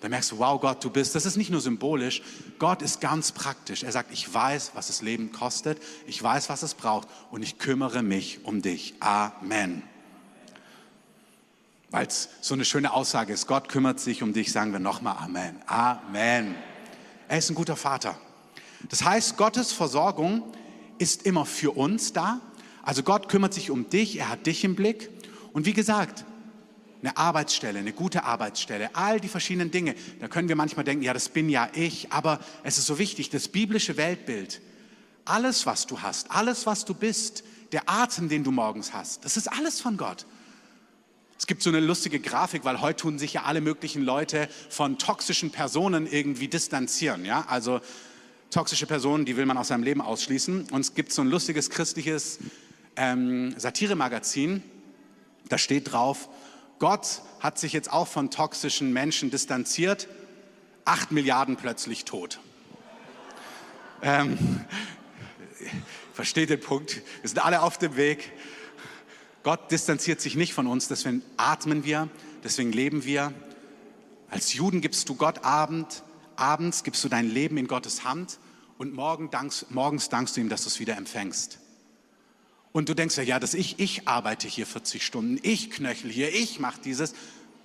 Da 0.00 0.08
merkst 0.08 0.32
du, 0.32 0.38
wow, 0.38 0.58
Gott, 0.58 0.82
du 0.82 0.88
bist, 0.88 1.14
das 1.14 1.26
ist 1.26 1.36
nicht 1.36 1.50
nur 1.50 1.60
symbolisch, 1.60 2.22
Gott 2.58 2.80
ist 2.80 3.02
ganz 3.02 3.32
praktisch. 3.32 3.82
Er 3.82 3.92
sagt, 3.92 4.12
ich 4.12 4.32
weiß, 4.32 4.70
was 4.72 4.86
das 4.86 5.02
Leben 5.02 5.30
kostet, 5.30 5.78
ich 6.06 6.22
weiß, 6.22 6.48
was 6.48 6.62
es 6.62 6.72
braucht 6.72 7.06
und 7.30 7.42
ich 7.42 7.58
kümmere 7.58 8.02
mich 8.02 8.44
um 8.44 8.62
dich. 8.62 8.94
Amen 9.00 9.82
weil 11.90 12.06
es 12.06 12.28
so 12.40 12.54
eine 12.54 12.64
schöne 12.64 12.92
Aussage 12.92 13.32
ist. 13.32 13.46
Gott 13.46 13.68
kümmert 13.68 14.00
sich 14.00 14.22
um 14.22 14.32
dich, 14.32 14.52
sagen 14.52 14.72
wir 14.72 14.78
nochmal 14.78 15.16
Amen. 15.18 15.56
Amen. 15.66 16.54
Er 17.28 17.38
ist 17.38 17.50
ein 17.50 17.54
guter 17.54 17.76
Vater. 17.76 18.18
Das 18.88 19.04
heißt, 19.04 19.36
Gottes 19.36 19.72
Versorgung 19.72 20.42
ist 20.98 21.24
immer 21.24 21.46
für 21.46 21.72
uns 21.72 22.12
da. 22.12 22.40
Also 22.82 23.02
Gott 23.02 23.28
kümmert 23.28 23.54
sich 23.54 23.70
um 23.70 23.88
dich, 23.88 24.18
er 24.18 24.30
hat 24.30 24.46
dich 24.46 24.64
im 24.64 24.74
Blick. 24.74 25.10
Und 25.52 25.66
wie 25.66 25.72
gesagt, 25.72 26.24
eine 27.02 27.16
Arbeitsstelle, 27.16 27.78
eine 27.78 27.92
gute 27.92 28.24
Arbeitsstelle, 28.24 28.90
all 28.94 29.20
die 29.20 29.28
verschiedenen 29.28 29.70
Dinge. 29.70 29.94
Da 30.20 30.28
können 30.28 30.48
wir 30.48 30.56
manchmal 30.56 30.84
denken, 30.84 31.02
ja, 31.02 31.12
das 31.12 31.28
bin 31.28 31.48
ja 31.48 31.68
ich, 31.72 32.12
aber 32.12 32.40
es 32.62 32.78
ist 32.78 32.86
so 32.86 32.98
wichtig, 32.98 33.30
das 33.30 33.48
biblische 33.48 33.96
Weltbild, 33.96 34.60
alles, 35.24 35.66
was 35.66 35.86
du 35.86 36.00
hast, 36.00 36.30
alles, 36.30 36.66
was 36.66 36.84
du 36.84 36.94
bist, 36.94 37.44
der 37.72 37.88
Atem, 37.88 38.28
den 38.28 38.44
du 38.44 38.50
morgens 38.50 38.92
hast, 38.92 39.24
das 39.24 39.36
ist 39.36 39.50
alles 39.50 39.80
von 39.80 39.96
Gott. 39.96 40.26
Es 41.40 41.46
gibt 41.46 41.62
so 41.62 41.70
eine 41.70 41.80
lustige 41.80 42.20
Grafik, 42.20 42.66
weil 42.66 42.82
heute 42.82 43.00
tun 43.00 43.18
sich 43.18 43.32
ja 43.32 43.44
alle 43.44 43.62
möglichen 43.62 44.02
Leute 44.02 44.46
von 44.68 44.98
toxischen 44.98 45.50
Personen 45.50 46.06
irgendwie 46.06 46.48
distanzieren. 46.48 47.24
Ja? 47.24 47.46
Also 47.48 47.80
toxische 48.50 48.86
Personen, 48.86 49.24
die 49.24 49.38
will 49.38 49.46
man 49.46 49.56
aus 49.56 49.68
seinem 49.68 49.82
Leben 49.82 50.02
ausschließen. 50.02 50.68
Und 50.70 50.80
es 50.82 50.92
gibt 50.92 51.12
so 51.12 51.22
ein 51.22 51.28
lustiges 51.28 51.70
christliches 51.70 52.40
ähm, 52.94 53.54
Satiremagazin, 53.58 54.62
da 55.48 55.56
steht 55.56 55.90
drauf, 55.90 56.28
Gott 56.78 57.22
hat 57.40 57.58
sich 57.58 57.72
jetzt 57.72 57.90
auch 57.90 58.06
von 58.06 58.30
toxischen 58.30 58.92
Menschen 58.92 59.30
distanziert, 59.30 60.08
acht 60.84 61.10
Milliarden 61.10 61.56
plötzlich 61.56 62.04
tot. 62.04 62.38
Ähm, 64.02 64.60
versteht 66.12 66.50
den 66.50 66.60
Punkt, 66.60 66.96
wir 67.22 67.28
sind 67.30 67.42
alle 67.42 67.62
auf 67.62 67.78
dem 67.78 67.96
Weg. 67.96 68.30
Gott 69.42 69.70
distanziert 69.70 70.20
sich 70.20 70.34
nicht 70.34 70.52
von 70.52 70.66
uns, 70.66 70.88
deswegen 70.88 71.22
atmen 71.36 71.84
wir, 71.84 72.08
deswegen 72.44 72.72
leben 72.72 73.04
wir. 73.04 73.32
Als 74.28 74.52
Juden 74.52 74.80
gibst 74.80 75.08
du 75.08 75.14
Gott 75.14 75.44
Abend, 75.44 76.02
abends 76.36 76.84
gibst 76.84 77.02
du 77.04 77.08
dein 77.08 77.30
Leben 77.30 77.56
in 77.56 77.66
Gottes 77.66 78.04
Hand 78.04 78.38
und 78.76 78.94
morgen 78.94 79.30
dankst, 79.30 79.70
morgens 79.70 80.08
dankst 80.08 80.36
du 80.36 80.40
ihm, 80.40 80.48
dass 80.48 80.62
du 80.62 80.68
es 80.68 80.78
wieder 80.78 80.96
empfängst. 80.96 81.58
Und 82.72 82.88
du 82.88 82.94
denkst 82.94 83.16
ja, 83.16 83.22
ja, 83.22 83.40
dass 83.40 83.54
ich, 83.54 83.80
ich 83.80 84.06
arbeite 84.06 84.46
hier 84.46 84.66
40 84.66 85.04
Stunden, 85.04 85.38
ich 85.42 85.70
knöchel 85.70 86.10
hier, 86.10 86.32
ich 86.34 86.60
mache 86.60 86.80
dieses. 86.82 87.14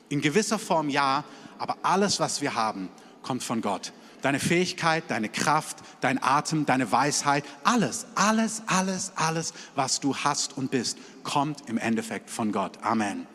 In 0.10 0.22
gewisser 0.22 0.60
Form 0.60 0.89
ja, 0.89 1.24
aber 1.57 1.77
alles, 1.83 2.20
was 2.20 2.42
wir 2.42 2.55
haben, 2.55 2.90
kommt 3.22 3.44
von 3.44 3.61
Gott 3.61 3.92
deine 4.25 4.40
Fähigkeit, 4.40 5.03
deine 5.09 5.29
Kraft, 5.29 5.77
dein 6.01 6.22
Atem, 6.22 6.66
deine 6.66 6.92
Weisheit, 6.92 7.44
alles, 7.64 8.07
alles, 8.16 8.64
alles, 8.66 9.11
alles, 9.16 9.53
was 9.75 10.00
du 10.00 10.16
hast 10.16 10.57
und 10.57 10.72
bist, 10.72 10.98
kommt 11.22 11.70
im 11.70 11.77
Endeffekt 11.77 12.31
von 12.31 12.51
Gott. 12.51 12.79
Amen. 12.81 13.27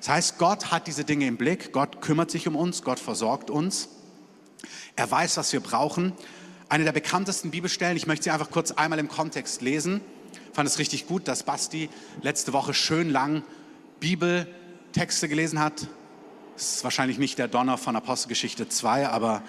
Das 0.00 0.08
heißt, 0.08 0.38
Gott 0.38 0.72
hat 0.72 0.88
diese 0.88 1.04
Dinge 1.04 1.28
im 1.28 1.36
Blick, 1.36 1.72
Gott 1.72 2.00
kümmert 2.00 2.32
sich 2.32 2.48
um 2.48 2.56
uns, 2.56 2.82
Gott 2.82 2.98
versorgt 2.98 3.50
uns. 3.50 3.88
Er 4.96 5.08
weiß, 5.08 5.36
was 5.36 5.52
wir 5.52 5.60
brauchen. 5.60 6.12
Eine 6.68 6.82
der 6.82 6.92
bekanntesten 6.92 7.52
Bibelstellen, 7.52 7.96
ich 7.96 8.08
möchte 8.08 8.24
sie 8.24 8.30
einfach 8.32 8.50
kurz 8.50 8.72
einmal 8.72 8.98
im 8.98 9.06
Kontext 9.06 9.62
lesen. 9.62 10.00
Ich 10.32 10.56
fand 10.56 10.68
es 10.68 10.80
richtig 10.80 11.06
gut, 11.06 11.28
dass 11.28 11.44
Basti 11.44 11.88
letzte 12.20 12.52
Woche 12.52 12.74
schön 12.74 13.10
lang 13.10 13.44
Bibeltexte 14.00 15.28
gelesen 15.28 15.60
hat. 15.60 15.86
Das 16.56 16.76
ist 16.76 16.84
wahrscheinlich 16.84 17.18
nicht 17.18 17.38
der 17.38 17.46
Donner 17.46 17.78
von 17.78 17.94
Apostelgeschichte 17.94 18.68
2, 18.68 19.08
aber 19.08 19.44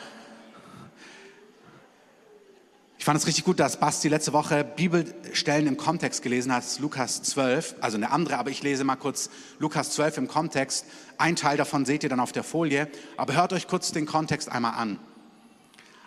fand 3.08 3.22
es 3.22 3.26
richtig 3.26 3.46
gut, 3.46 3.62
dass 3.62 3.80
Basti 3.80 4.10
letzte 4.10 4.34
Woche 4.34 4.65
Bibelstellen 4.65 5.65
im 5.65 5.78
Kontext 5.78 6.22
gelesen 6.24 6.52
hat, 6.52 6.65
Lukas 6.80 7.24
12, 7.24 7.76
also 7.80 7.96
eine 7.96 8.12
andere, 8.12 8.38
aber 8.38 8.50
ich 8.50 8.62
lese 8.63 8.84
mal 8.84 8.98
kurz 8.98 9.30
Lukas 9.60 9.91
12 9.91 10.17
im 10.17 10.28
Kontext. 10.28 10.86
Ein 11.17 11.38
Teil 11.38 11.56
davon 11.56 11.86
seht 11.86 12.04
ihr 12.04 12.10
dann 12.10 12.20
auf 12.20 12.34
der 12.34 12.43
Folie, 12.43 12.89
aber 13.15 13.34
hört 13.34 13.54
euch 13.54 13.70
kurz 13.70 13.93
den 13.93 14.06
Kontext 14.06 14.52
einmal 14.52 14.74
an. 14.74 15.00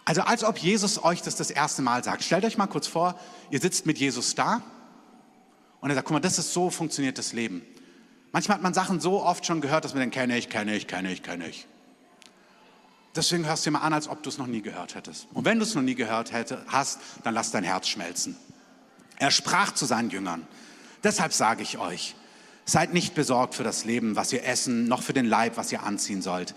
Also 0.04 0.20
als 0.20 0.44
ob 0.44 0.58
Jesus 0.58 1.02
euch 1.02 1.22
das 1.22 1.36
das 1.36 1.50
erste 1.50 1.80
Mal 1.80 2.04
sagt. 2.04 2.22
Stellt 2.22 2.44
euch 2.44 2.58
mal 2.58 2.66
kurz 2.66 2.86
vor, 2.86 3.18
ihr 3.48 3.60
sitzt 3.62 3.86
mit 3.86 3.96
Jesus 3.96 4.34
da 4.34 4.60
und 5.80 5.88
er 5.88 5.94
sagt, 5.94 6.06
guck 6.06 6.12
mal, 6.12 6.20
das 6.20 6.38
ist 6.38 6.52
so 6.52 6.68
funktioniert 6.68 7.16
das 7.16 7.32
Leben. 7.32 7.62
Manchmal 8.30 8.56
hat 8.56 8.62
man 8.62 8.74
Sachen 8.74 9.00
so 9.00 9.22
oft 9.22 9.46
schon 9.46 9.62
gehört, 9.62 9.86
dass 9.86 9.94
man 9.94 10.00
denkt, 10.00 10.16
kenne 10.16 10.36
ich, 10.36 10.50
kenne 10.50 10.76
ich, 10.76 10.86
kenne 10.86 11.10
ich, 11.10 11.22
kenne 11.22 11.48
ich. 11.48 11.66
Deswegen 13.16 13.46
hörst 13.46 13.66
du 13.66 13.70
mal 13.72 13.80
an, 13.80 13.92
als 13.92 14.08
ob 14.08 14.22
du 14.22 14.28
es 14.28 14.38
noch 14.38 14.46
nie 14.46 14.62
gehört 14.62 14.94
hättest. 14.94 15.26
Und 15.32 15.44
wenn 15.44 15.58
du 15.58 15.64
es 15.64 15.74
noch 15.74 15.82
nie 15.82 15.96
gehört 15.96 16.32
hätte, 16.32 16.64
hast, 16.68 17.00
dann 17.24 17.34
lass 17.34 17.50
dein 17.50 17.64
Herz 17.64 17.88
schmelzen. 17.88 18.36
Er 19.18 19.30
sprach 19.30 19.72
zu 19.74 19.84
seinen 19.84 20.10
Jüngern. 20.10 20.46
Deshalb 21.02 21.32
sage 21.32 21.62
ich 21.62 21.78
euch, 21.78 22.14
seid 22.64 22.92
nicht 22.92 23.14
besorgt 23.14 23.54
für 23.54 23.64
das 23.64 23.84
Leben, 23.84 24.14
was 24.14 24.32
ihr 24.32 24.44
essen, 24.44 24.86
noch 24.86 25.02
für 25.02 25.12
den 25.12 25.26
Leib, 25.26 25.56
was 25.56 25.72
ihr 25.72 25.82
anziehen 25.82 26.22
sollt. 26.22 26.54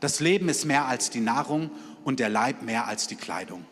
Das 0.00 0.20
Leben 0.20 0.48
ist 0.48 0.64
mehr 0.64 0.86
als 0.86 1.10
die 1.10 1.20
Nahrung 1.20 1.70
und 2.04 2.20
der 2.20 2.28
Leib 2.28 2.62
mehr 2.62 2.86
als 2.86 3.08
die 3.08 3.16
Kleidung. 3.16 3.64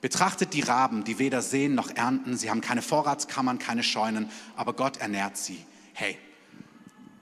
Betrachtet 0.00 0.54
die 0.54 0.60
Raben, 0.60 1.04
die 1.04 1.18
weder 1.18 1.42
sehen 1.42 1.74
noch 1.74 1.90
ernten, 1.94 2.36
sie 2.36 2.50
haben 2.50 2.60
keine 2.60 2.82
Vorratskammern, 2.82 3.58
keine 3.58 3.82
Scheunen, 3.82 4.30
aber 4.56 4.74
Gott 4.74 4.98
ernährt 4.98 5.36
sie. 5.36 5.64
Hey, 5.94 6.18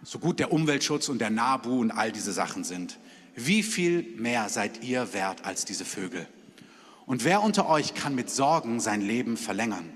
so 0.02 0.18
gut 0.18 0.38
der 0.38 0.52
Umweltschutz 0.52 1.08
und 1.08 1.18
der 1.18 1.30
Nabu 1.30 1.80
und 1.80 1.90
all 1.90 2.12
diese 2.12 2.32
Sachen 2.32 2.64
sind 2.64 2.98
wie 3.46 3.62
viel 3.62 4.02
mehr 4.16 4.48
seid 4.48 4.82
ihr 4.82 5.12
wert 5.12 5.44
als 5.44 5.64
diese 5.64 5.84
Vögel? 5.84 6.26
Und 7.06 7.24
wer 7.24 7.42
unter 7.42 7.68
euch 7.68 7.94
kann 7.94 8.14
mit 8.14 8.30
Sorgen 8.30 8.80
sein 8.80 9.00
Leben 9.00 9.36
verlängern? 9.36 9.90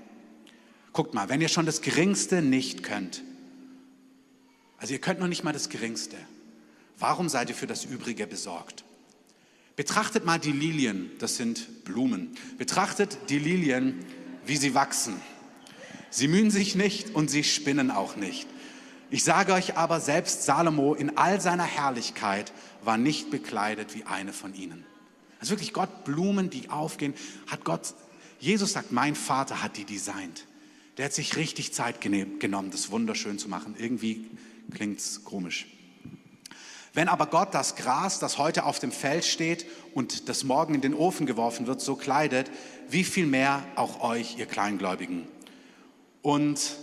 Guckt 0.93 1.13
mal, 1.13 1.29
wenn 1.29 1.41
ihr 1.41 1.47
schon 1.47 1.65
das 1.65 1.81
Geringste 1.81 2.41
nicht 2.41 2.83
könnt, 2.83 3.23
also 4.77 4.93
ihr 4.93 4.99
könnt 4.99 5.19
noch 5.19 5.27
nicht 5.27 5.43
mal 5.43 5.53
das 5.53 5.69
Geringste, 5.69 6.17
warum 6.99 7.29
seid 7.29 7.49
ihr 7.49 7.55
für 7.55 7.67
das 7.67 7.85
Übrige 7.85 8.27
besorgt? 8.27 8.83
Betrachtet 9.75 10.25
mal 10.25 10.39
die 10.39 10.53
Lilien, 10.53 11.11
das 11.19 11.35
sind 11.35 11.83
Blumen. 11.83 12.35
Betrachtet 12.57 13.17
die 13.29 13.39
Lilien, 13.39 14.05
wie 14.45 14.55
sie 14.55 14.73
wachsen. 14.73 15.19
Sie 16.09 16.29
mühen 16.29 16.49
sich 16.49 16.75
nicht 16.75 17.13
und 17.13 17.29
sie 17.29 17.43
spinnen 17.43 17.91
auch 17.91 18.15
nicht. 18.15 18.47
Ich 19.09 19.23
sage 19.23 19.53
euch 19.53 19.77
aber, 19.77 19.99
selbst 19.99 20.43
Salomo 20.43 20.93
in 20.93 21.17
all 21.17 21.41
seiner 21.41 21.65
Herrlichkeit 21.65 22.53
war 22.85 22.97
nicht 22.97 23.31
bekleidet 23.31 23.95
wie 23.95 24.03
eine 24.03 24.33
von 24.33 24.53
ihnen. 24.53 24.85
Also 25.39 25.51
wirklich 25.51 25.73
Gott, 25.73 26.05
Blumen, 26.05 26.49
die 26.49 26.69
aufgehen, 26.69 27.13
hat 27.47 27.63
Gott, 27.63 27.93
Jesus 28.39 28.73
sagt, 28.73 28.91
mein 28.91 29.15
Vater 29.15 29.61
hat 29.61 29.77
die 29.77 29.85
designt. 29.85 30.45
Der 30.97 31.05
hat 31.05 31.13
sich 31.13 31.35
richtig 31.35 31.73
Zeit 31.73 31.99
genommen, 32.01 32.71
das 32.71 32.89
wunderschön 32.89 33.37
zu 33.37 33.49
machen. 33.49 33.75
Irgendwie 33.77 34.29
klingt 34.73 34.99
es 34.99 35.23
komisch. 35.23 35.67
Wenn 36.93 37.09
aber 37.09 37.25
Gott 37.25 37.53
das 37.53 37.75
Gras, 37.75 38.19
das 38.19 38.37
heute 38.37 38.63
auf 38.63 38.79
dem 38.79 38.91
Feld 38.91 39.25
steht 39.25 39.65
und 39.93 40.29
das 40.29 40.45
morgen 40.45 40.75
in 40.75 40.81
den 40.81 40.93
Ofen 40.93 41.25
geworfen 41.25 41.67
wird, 41.67 41.81
so 41.81 41.95
kleidet, 41.95 42.49
wie 42.89 43.03
viel 43.03 43.25
mehr 43.25 43.65
auch 43.75 44.01
euch, 44.01 44.37
ihr 44.37 44.45
Kleingläubigen. 44.45 45.27
Und 46.21 46.77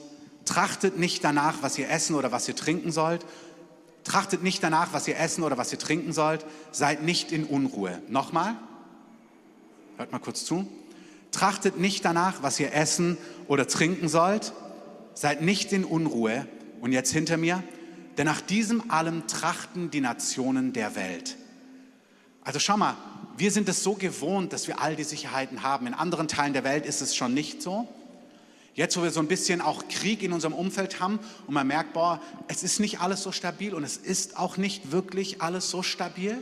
Trachtet 0.45 0.99
nicht 0.99 1.23
danach, 1.23 1.63
was 1.63 1.79
ihr 1.79 1.89
essen 1.89 2.17
oder 2.17 2.33
was 2.33 2.49
ihr 2.49 2.57
trinken 2.57 2.91
sollt. 2.91 3.25
Trachtet 4.05 4.43
nicht 4.43 4.63
danach, 4.63 4.93
was 4.93 5.07
ihr 5.07 5.19
essen 5.19 5.45
oder 5.45 5.57
was 5.59 5.73
ihr 5.73 5.79
trinken 5.79 6.13
sollt. 6.13 6.45
Seid 6.73 7.03
nicht 7.03 7.33
in 7.33 7.45
Unruhe. 7.45 8.03
Nochmal. 8.09 8.57
Hört 9.97 10.13
mal 10.13 10.19
kurz 10.19 10.45
zu. 10.45 10.67
Trachtet 11.31 11.79
nicht 11.79 12.05
danach, 12.05 12.43
was 12.43 12.59
ihr 12.59 12.75
essen 12.75 13.17
oder 13.47 13.67
trinken 13.67 14.09
sollt. 14.09 14.53
Seid 15.15 15.43
nicht 15.43 15.73
in 15.73 15.85
Unruhe. 15.85 16.47
Und 16.81 16.93
jetzt 16.93 17.13
hinter 17.13 17.37
mir. 17.37 17.63
Denn 18.19 18.27
nach 18.27 18.41
diesem 18.41 18.91
allem 18.91 19.27
trachten 19.27 19.91
die 19.91 20.01
Nationen 20.01 20.73
der 20.73 20.97
Welt. 20.97 21.37
Also 22.45 22.59
schau 22.59 22.77
mal, 22.77 22.97
wir 23.37 23.51
sind 23.51 23.69
es 23.69 23.83
so 23.83 23.95
gewohnt, 23.95 24.53
dass 24.53 24.67
wir 24.67 24.81
all 24.81 24.97
die 24.97 25.05
Sicherheiten 25.05 25.63
haben. 25.63 25.87
In 25.87 25.95
anderen 25.95 26.29
Teilen 26.29 26.53
der 26.53 26.65
Welt 26.65 26.87
ist 26.87 27.01
es 27.01 27.15
schon 27.15 27.35
nicht 27.35 27.63
so. 27.63 27.89
Jetzt, 28.75 28.97
wo 28.97 29.03
wir 29.03 29.11
so 29.11 29.21
ein 29.21 29.29
bisschen 29.29 29.61
auch 29.61 29.87
Krieg 29.89 30.23
in 30.23 30.33
unserem 30.33 30.55
Umfeld 30.55 31.01
haben 31.01 31.19
und 31.47 31.53
man 31.53 31.67
merkt, 31.67 31.93
boah, 31.93 32.21
es 32.49 32.63
ist 32.63 32.81
nicht 32.81 33.01
alles 33.01 33.23
so 33.23 33.31
stabil 33.31 33.75
und 33.75 33.85
es 33.85 33.99
ist 33.99 34.39
auch 34.39 34.57
nicht 34.57 34.93
wirklich 34.93 35.43
alles 35.43 35.69
so 35.69 35.83
stabil. 35.83 36.39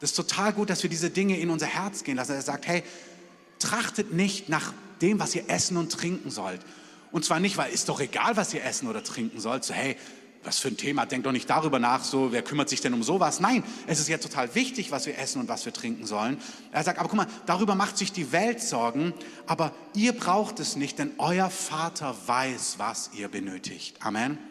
Das 0.00 0.10
ist 0.10 0.16
total 0.16 0.52
gut, 0.52 0.68
dass 0.68 0.82
wir 0.82 0.90
diese 0.90 1.08
Dinge 1.10 1.38
in 1.38 1.48
unser 1.50 1.66
Herz 1.66 2.04
gehen 2.04 2.16
lassen. 2.16 2.32
Er 2.32 2.42
sagt, 2.42 2.66
hey, 2.66 2.82
trachtet 3.58 4.12
nicht 4.12 4.48
nach 4.48 4.74
dem, 5.00 5.18
was 5.18 5.34
ihr 5.34 5.48
essen 5.48 5.78
und 5.78 5.90
trinken 5.90 6.30
sollt. 6.30 6.60
Und 7.10 7.24
zwar 7.24 7.40
nicht, 7.40 7.56
weil 7.56 7.72
ist 7.72 7.88
doch 7.88 8.00
egal, 8.00 8.36
was 8.36 8.52
ihr 8.52 8.64
essen 8.64 8.88
oder 8.88 9.02
trinken 9.02 9.40
sollt. 9.40 9.64
So, 9.64 9.72
hey, 9.72 9.96
was 10.42 10.58
für 10.58 10.68
ein 10.68 10.76
Thema, 10.76 11.06
denkt 11.06 11.26
doch 11.26 11.32
nicht 11.32 11.50
darüber 11.50 11.78
nach, 11.78 12.02
so, 12.02 12.32
wer 12.32 12.42
kümmert 12.42 12.68
sich 12.68 12.80
denn 12.80 12.94
um 12.94 13.02
sowas? 13.02 13.40
Nein, 13.40 13.62
es 13.86 14.00
ist 14.00 14.08
ja 14.08 14.18
total 14.18 14.54
wichtig, 14.54 14.90
was 14.90 15.06
wir 15.06 15.18
essen 15.18 15.40
und 15.40 15.48
was 15.48 15.64
wir 15.64 15.72
trinken 15.72 16.06
sollen. 16.06 16.38
Er 16.72 16.82
sagt, 16.82 16.98
aber 16.98 17.08
guck 17.08 17.18
mal, 17.18 17.26
darüber 17.46 17.74
macht 17.74 17.98
sich 17.98 18.12
die 18.12 18.32
Welt 18.32 18.60
Sorgen, 18.60 19.12
aber 19.46 19.72
ihr 19.94 20.12
braucht 20.12 20.60
es 20.60 20.76
nicht, 20.76 20.98
denn 20.98 21.12
euer 21.18 21.50
Vater 21.50 22.14
weiß, 22.26 22.76
was 22.78 23.10
ihr 23.14 23.28
benötigt. 23.28 23.96
Amen. 24.00 24.49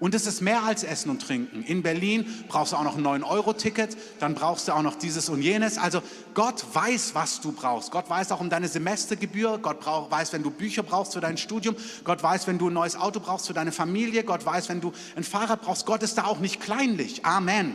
Und 0.00 0.14
es 0.14 0.26
ist 0.26 0.40
mehr 0.40 0.64
als 0.64 0.82
Essen 0.82 1.10
und 1.10 1.20
Trinken. 1.20 1.62
In 1.62 1.82
Berlin 1.82 2.24
brauchst 2.48 2.72
du 2.72 2.76
auch 2.76 2.84
noch 2.84 2.96
ein 2.96 3.06
9-Euro-Ticket, 3.06 3.98
dann 4.18 4.34
brauchst 4.34 4.66
du 4.66 4.72
auch 4.72 4.80
noch 4.80 4.94
dieses 4.94 5.28
und 5.28 5.42
jenes. 5.42 5.76
Also 5.76 6.00
Gott 6.32 6.64
weiß, 6.72 7.14
was 7.14 7.42
du 7.42 7.52
brauchst. 7.52 7.90
Gott 7.90 8.08
weiß 8.08 8.32
auch 8.32 8.40
um 8.40 8.48
deine 8.48 8.66
Semestergebühr. 8.66 9.58
Gott 9.58 9.80
brauch, 9.80 10.10
weiß, 10.10 10.32
wenn 10.32 10.42
du 10.42 10.50
Bücher 10.50 10.82
brauchst 10.82 11.12
für 11.12 11.20
dein 11.20 11.36
Studium. 11.36 11.76
Gott 12.02 12.22
weiß, 12.22 12.46
wenn 12.46 12.56
du 12.56 12.70
ein 12.70 12.72
neues 12.72 12.96
Auto 12.96 13.20
brauchst 13.20 13.46
für 13.46 13.52
deine 13.52 13.72
Familie. 13.72 14.24
Gott 14.24 14.44
weiß, 14.46 14.70
wenn 14.70 14.80
du 14.80 14.92
ein 15.16 15.24
Fahrrad 15.24 15.60
brauchst. 15.60 15.84
Gott 15.84 16.02
ist 16.02 16.16
da 16.16 16.24
auch 16.24 16.38
nicht 16.38 16.62
kleinlich. 16.62 17.26
Amen. 17.26 17.74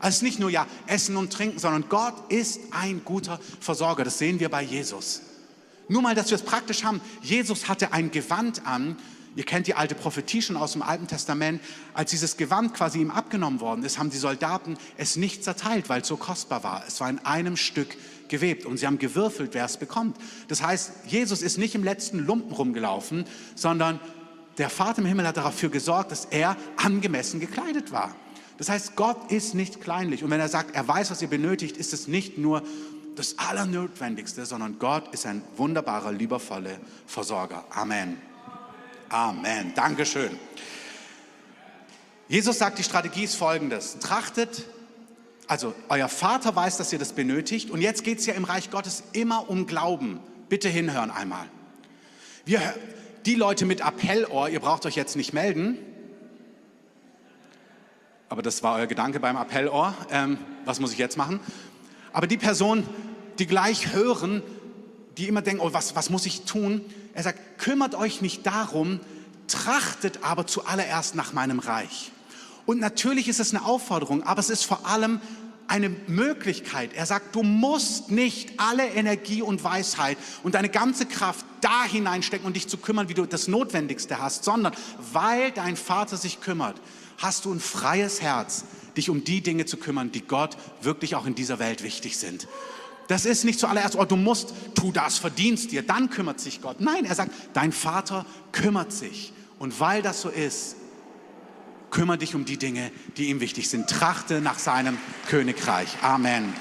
Also 0.00 0.08
es 0.08 0.16
ist 0.16 0.22
nicht 0.22 0.38
nur 0.38 0.50
ja 0.50 0.66
Essen 0.86 1.16
und 1.16 1.32
Trinken, 1.32 1.58
sondern 1.58 1.88
Gott 1.88 2.30
ist 2.30 2.60
ein 2.72 3.02
guter 3.06 3.40
Versorger. 3.60 4.04
Das 4.04 4.18
sehen 4.18 4.38
wir 4.38 4.50
bei 4.50 4.62
Jesus. 4.62 5.22
Nur 5.88 6.02
mal, 6.02 6.14
dass 6.14 6.28
wir 6.28 6.34
es 6.34 6.42
praktisch 6.42 6.84
haben. 6.84 7.00
Jesus 7.22 7.68
hatte 7.68 7.94
ein 7.94 8.10
Gewand 8.10 8.66
an, 8.66 8.96
Ihr 9.34 9.44
kennt 9.44 9.66
die 9.66 9.74
alte 9.74 9.94
Prophetie 9.94 10.42
schon 10.42 10.56
aus 10.56 10.72
dem 10.72 10.82
Alten 10.82 11.06
Testament. 11.06 11.62
Als 11.94 12.10
dieses 12.10 12.36
Gewand 12.36 12.74
quasi 12.74 13.00
ihm 13.00 13.10
abgenommen 13.10 13.60
worden 13.60 13.82
ist, 13.82 13.98
haben 13.98 14.10
die 14.10 14.18
Soldaten 14.18 14.76
es 14.98 15.16
nicht 15.16 15.42
zerteilt, 15.42 15.88
weil 15.88 16.02
es 16.02 16.08
so 16.08 16.16
kostbar 16.16 16.62
war. 16.64 16.84
Es 16.86 17.00
war 17.00 17.08
in 17.08 17.18
einem 17.20 17.56
Stück 17.56 17.96
gewebt 18.28 18.66
und 18.66 18.76
sie 18.76 18.86
haben 18.86 18.98
gewürfelt, 18.98 19.54
wer 19.54 19.64
es 19.64 19.78
bekommt. 19.78 20.16
Das 20.48 20.62
heißt, 20.62 20.92
Jesus 21.06 21.40
ist 21.40 21.58
nicht 21.58 21.74
im 21.74 21.84
letzten 21.84 22.18
Lumpen 22.18 22.52
rumgelaufen, 22.52 23.24
sondern 23.54 24.00
der 24.58 24.68
Vater 24.68 25.00
im 25.00 25.06
Himmel 25.06 25.26
hat 25.26 25.38
dafür 25.38 25.70
gesorgt, 25.70 26.12
dass 26.12 26.26
er 26.26 26.56
angemessen 26.76 27.40
gekleidet 27.40 27.90
war. 27.90 28.14
Das 28.58 28.68
heißt, 28.68 28.96
Gott 28.96 29.32
ist 29.32 29.54
nicht 29.54 29.80
kleinlich. 29.80 30.22
Und 30.22 30.30
wenn 30.30 30.40
er 30.40 30.48
sagt, 30.48 30.74
er 30.74 30.86
weiß, 30.86 31.10
was 31.10 31.22
ihr 31.22 31.28
benötigt, 31.28 31.76
ist 31.78 31.92
es 31.92 32.06
nicht 32.06 32.36
nur 32.36 32.62
das 33.16 33.38
Allernotwendigste, 33.38 34.46
sondern 34.46 34.78
Gott 34.78 35.12
ist 35.12 35.26
ein 35.26 35.42
wunderbarer, 35.56 36.12
liebevoller 36.12 36.78
Versorger. 37.06 37.64
Amen. 37.70 38.31
Amen. 39.12 39.74
Dankeschön. 39.74 40.38
Jesus 42.28 42.56
sagt, 42.56 42.78
die 42.78 42.82
Strategie 42.82 43.24
ist 43.24 43.34
folgendes. 43.34 43.98
Trachtet, 43.98 44.64
also 45.46 45.74
euer 45.90 46.08
Vater 46.08 46.56
weiß, 46.56 46.78
dass 46.78 46.94
ihr 46.94 46.98
das 46.98 47.12
benötigt. 47.12 47.70
Und 47.70 47.82
jetzt 47.82 48.04
geht 48.04 48.20
es 48.20 48.26
ja 48.26 48.32
im 48.32 48.44
Reich 48.44 48.70
Gottes 48.70 49.02
immer 49.12 49.50
um 49.50 49.66
Glauben. 49.66 50.18
Bitte 50.48 50.70
hinhören 50.70 51.10
einmal. 51.10 51.44
Wir, 52.46 52.62
die 53.26 53.34
Leute 53.34 53.66
mit 53.66 53.82
Appellohr, 53.82 54.48
ihr 54.48 54.60
braucht 54.60 54.86
euch 54.86 54.96
jetzt 54.96 55.14
nicht 55.14 55.34
melden. 55.34 55.76
Aber 58.30 58.40
das 58.40 58.62
war 58.62 58.76
euer 58.76 58.86
Gedanke 58.86 59.20
beim 59.20 59.36
Appellohr. 59.36 59.94
Ähm, 60.10 60.38
was 60.64 60.80
muss 60.80 60.90
ich 60.90 60.98
jetzt 60.98 61.18
machen? 61.18 61.38
Aber 62.14 62.26
die 62.26 62.38
Personen, 62.38 62.88
die 63.38 63.46
gleich 63.46 63.92
hören, 63.92 64.42
die 65.18 65.28
immer 65.28 65.42
denken, 65.42 65.60
oh, 65.60 65.74
was, 65.74 65.94
was 65.94 66.08
muss 66.08 66.24
ich 66.24 66.44
tun? 66.46 66.82
Er 67.14 67.22
sagt, 67.22 67.58
kümmert 67.58 67.94
euch 67.94 68.22
nicht 68.22 68.46
darum, 68.46 69.00
trachtet 69.46 70.20
aber 70.22 70.46
zuallererst 70.46 71.14
nach 71.14 71.32
meinem 71.32 71.58
Reich. 71.58 72.10
Und 72.64 72.80
natürlich 72.80 73.28
ist 73.28 73.40
es 73.40 73.54
eine 73.54 73.64
Aufforderung, 73.64 74.22
aber 74.22 74.40
es 74.40 74.50
ist 74.50 74.64
vor 74.64 74.86
allem 74.86 75.20
eine 75.68 75.88
Möglichkeit. 75.88 76.92
Er 76.92 77.06
sagt, 77.06 77.34
du 77.34 77.42
musst 77.42 78.10
nicht 78.10 78.58
alle 78.58 78.86
Energie 78.88 79.42
und 79.42 79.64
Weisheit 79.64 80.18
und 80.42 80.54
deine 80.54 80.68
ganze 80.68 81.06
Kraft 81.06 81.46
da 81.60 81.84
hineinstecken 81.84 82.46
und 82.46 82.56
dich 82.56 82.68
zu 82.68 82.76
kümmern, 82.76 83.08
wie 83.08 83.14
du 83.14 83.24
das 83.24 83.48
Notwendigste 83.48 84.20
hast, 84.20 84.44
sondern 84.44 84.74
weil 85.12 85.50
dein 85.52 85.76
Vater 85.76 86.16
sich 86.16 86.40
kümmert, 86.40 86.80
hast 87.18 87.44
du 87.44 87.52
ein 87.52 87.60
freies 87.60 88.20
Herz, 88.20 88.64
dich 88.96 89.08
um 89.08 89.24
die 89.24 89.40
Dinge 89.40 89.64
zu 89.64 89.76
kümmern, 89.76 90.12
die 90.12 90.22
Gott 90.22 90.56
wirklich 90.82 91.14
auch 91.14 91.24
in 91.24 91.34
dieser 91.34 91.58
Welt 91.58 91.82
wichtig 91.82 92.18
sind. 92.18 92.48
Das 93.12 93.26
ist 93.26 93.44
nicht 93.44 93.60
zuallererst, 93.60 93.94
oh, 93.96 94.06
du 94.06 94.16
musst, 94.16 94.54
tu 94.74 94.90
das, 94.90 95.18
verdienst 95.18 95.70
dir, 95.70 95.82
dann 95.82 96.08
kümmert 96.08 96.40
sich 96.40 96.62
Gott. 96.62 96.80
Nein, 96.80 97.04
er 97.04 97.14
sagt, 97.14 97.30
dein 97.52 97.70
Vater 97.70 98.24
kümmert 98.52 98.90
sich. 98.90 99.34
Und 99.58 99.78
weil 99.80 100.00
das 100.00 100.22
so 100.22 100.30
ist, 100.30 100.76
kümmere 101.90 102.16
dich 102.16 102.34
um 102.34 102.46
die 102.46 102.56
Dinge, 102.56 102.90
die 103.18 103.28
ihm 103.28 103.40
wichtig 103.40 103.68
sind. 103.68 103.90
Trachte 103.90 104.40
nach 104.40 104.58
seinem 104.58 104.96
Königreich. 105.28 105.98
Amen. 106.00 106.54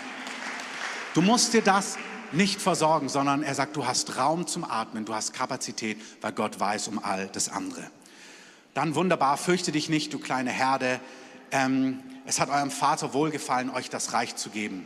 Du 1.14 1.22
musst 1.22 1.54
dir 1.54 1.62
das 1.62 1.98
nicht 2.34 2.62
versorgen, 2.62 3.08
sondern 3.08 3.44
er 3.44 3.56
sagt, 3.56 3.78
du 3.78 3.86
hast 3.86 4.18
Raum 4.18 4.46
zum 4.46 4.66
Atmen, 4.66 5.06
du 5.06 5.14
hast 5.14 5.32
Kapazität, 5.32 6.02
weil 6.20 6.34
Gott 6.34 6.60
weiß 6.60 6.90
um 6.90 7.02
all 7.02 7.30
das 7.30 7.48
andere. 7.48 7.90
Dann 8.74 8.94
wunderbar, 8.96 9.38
fürchte 9.38 9.72
dich 9.72 9.88
nicht, 9.88 10.14
du 10.14 10.20
kleine 10.20 10.52
Herde. 10.52 11.00
Ähm, 11.52 12.02
es 12.26 12.42
hat 12.42 12.50
eurem 12.50 12.72
Vater 12.72 13.14
wohlgefallen, 13.14 13.70
euch 13.70 13.90
das 13.90 14.12
Reich 14.12 14.36
zu 14.36 14.50
geben. 14.50 14.86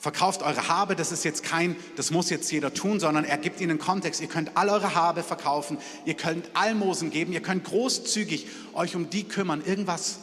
Verkauft 0.00 0.42
eure 0.42 0.68
Habe, 0.68 0.94
das 0.94 1.10
ist 1.10 1.24
jetzt 1.24 1.42
kein, 1.42 1.74
das 1.96 2.12
muss 2.12 2.30
jetzt 2.30 2.52
jeder 2.52 2.72
tun, 2.72 3.00
sondern 3.00 3.24
er 3.24 3.36
gibt 3.36 3.60
ihnen 3.60 3.80
Kontext. 3.80 4.20
Ihr 4.20 4.28
könnt 4.28 4.56
all 4.56 4.68
eure 4.68 4.94
Habe 4.94 5.24
verkaufen, 5.24 5.76
ihr 6.04 6.14
könnt 6.14 6.48
Almosen 6.54 7.10
geben, 7.10 7.32
ihr 7.32 7.42
könnt 7.42 7.64
großzügig 7.64 8.46
euch 8.74 8.94
um 8.94 9.10
die 9.10 9.24
kümmern. 9.24 9.60
Irgendwas, 9.64 10.18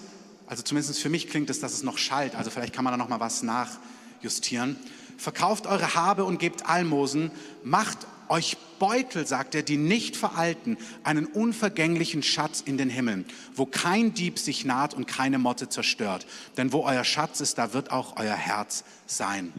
also 0.48 0.64
zumindest 0.64 1.02
für 1.02 1.10
mich 1.10 1.28
klingt 1.28 1.50
es, 1.50 1.60
dass 1.60 1.74
es 1.74 1.84
noch 1.84 1.98
schallt, 1.98 2.36
also 2.36 2.52
vielleicht 2.52 2.74
kann 2.74 2.86
man 2.86 2.94
da 2.94 2.98
noch 2.98 3.10
mal 3.10 3.20
was 3.20 3.44
nachjustieren. 3.44 4.78
Verkauft 5.18 5.68
eure 5.68 5.94
Habe 5.94 6.24
und 6.24 6.40
gebt 6.40 6.66
Almosen, 6.68 7.32
macht 7.64 7.98
euch 8.30 8.58
Beutel, 8.80 9.26
sagt 9.26 9.56
er, 9.56 9.64
die 9.64 9.78
nicht 9.78 10.18
veralten, 10.18 10.78
einen 11.04 11.26
unvergänglichen 11.26 12.24
Schatz 12.24 12.62
in 12.62 12.78
den 12.78 12.90
Himmeln, 12.90 13.26
wo 13.54 13.66
kein 13.66 14.14
Dieb 14.14 14.40
sich 14.40 14.66
naht 14.66 14.94
und 14.94 15.08
keine 15.08 15.40
Motte 15.40 15.70
zerstört. 15.70 16.26
Denn 16.58 16.74
wo 16.74 16.84
euer 16.84 17.04
Schatz 17.04 17.40
ist, 17.40 17.58
da 17.58 17.74
wird 17.74 17.92
auch 17.92 18.18
euer 18.18 18.36
Herz 18.36 18.84
sein. 19.06 19.54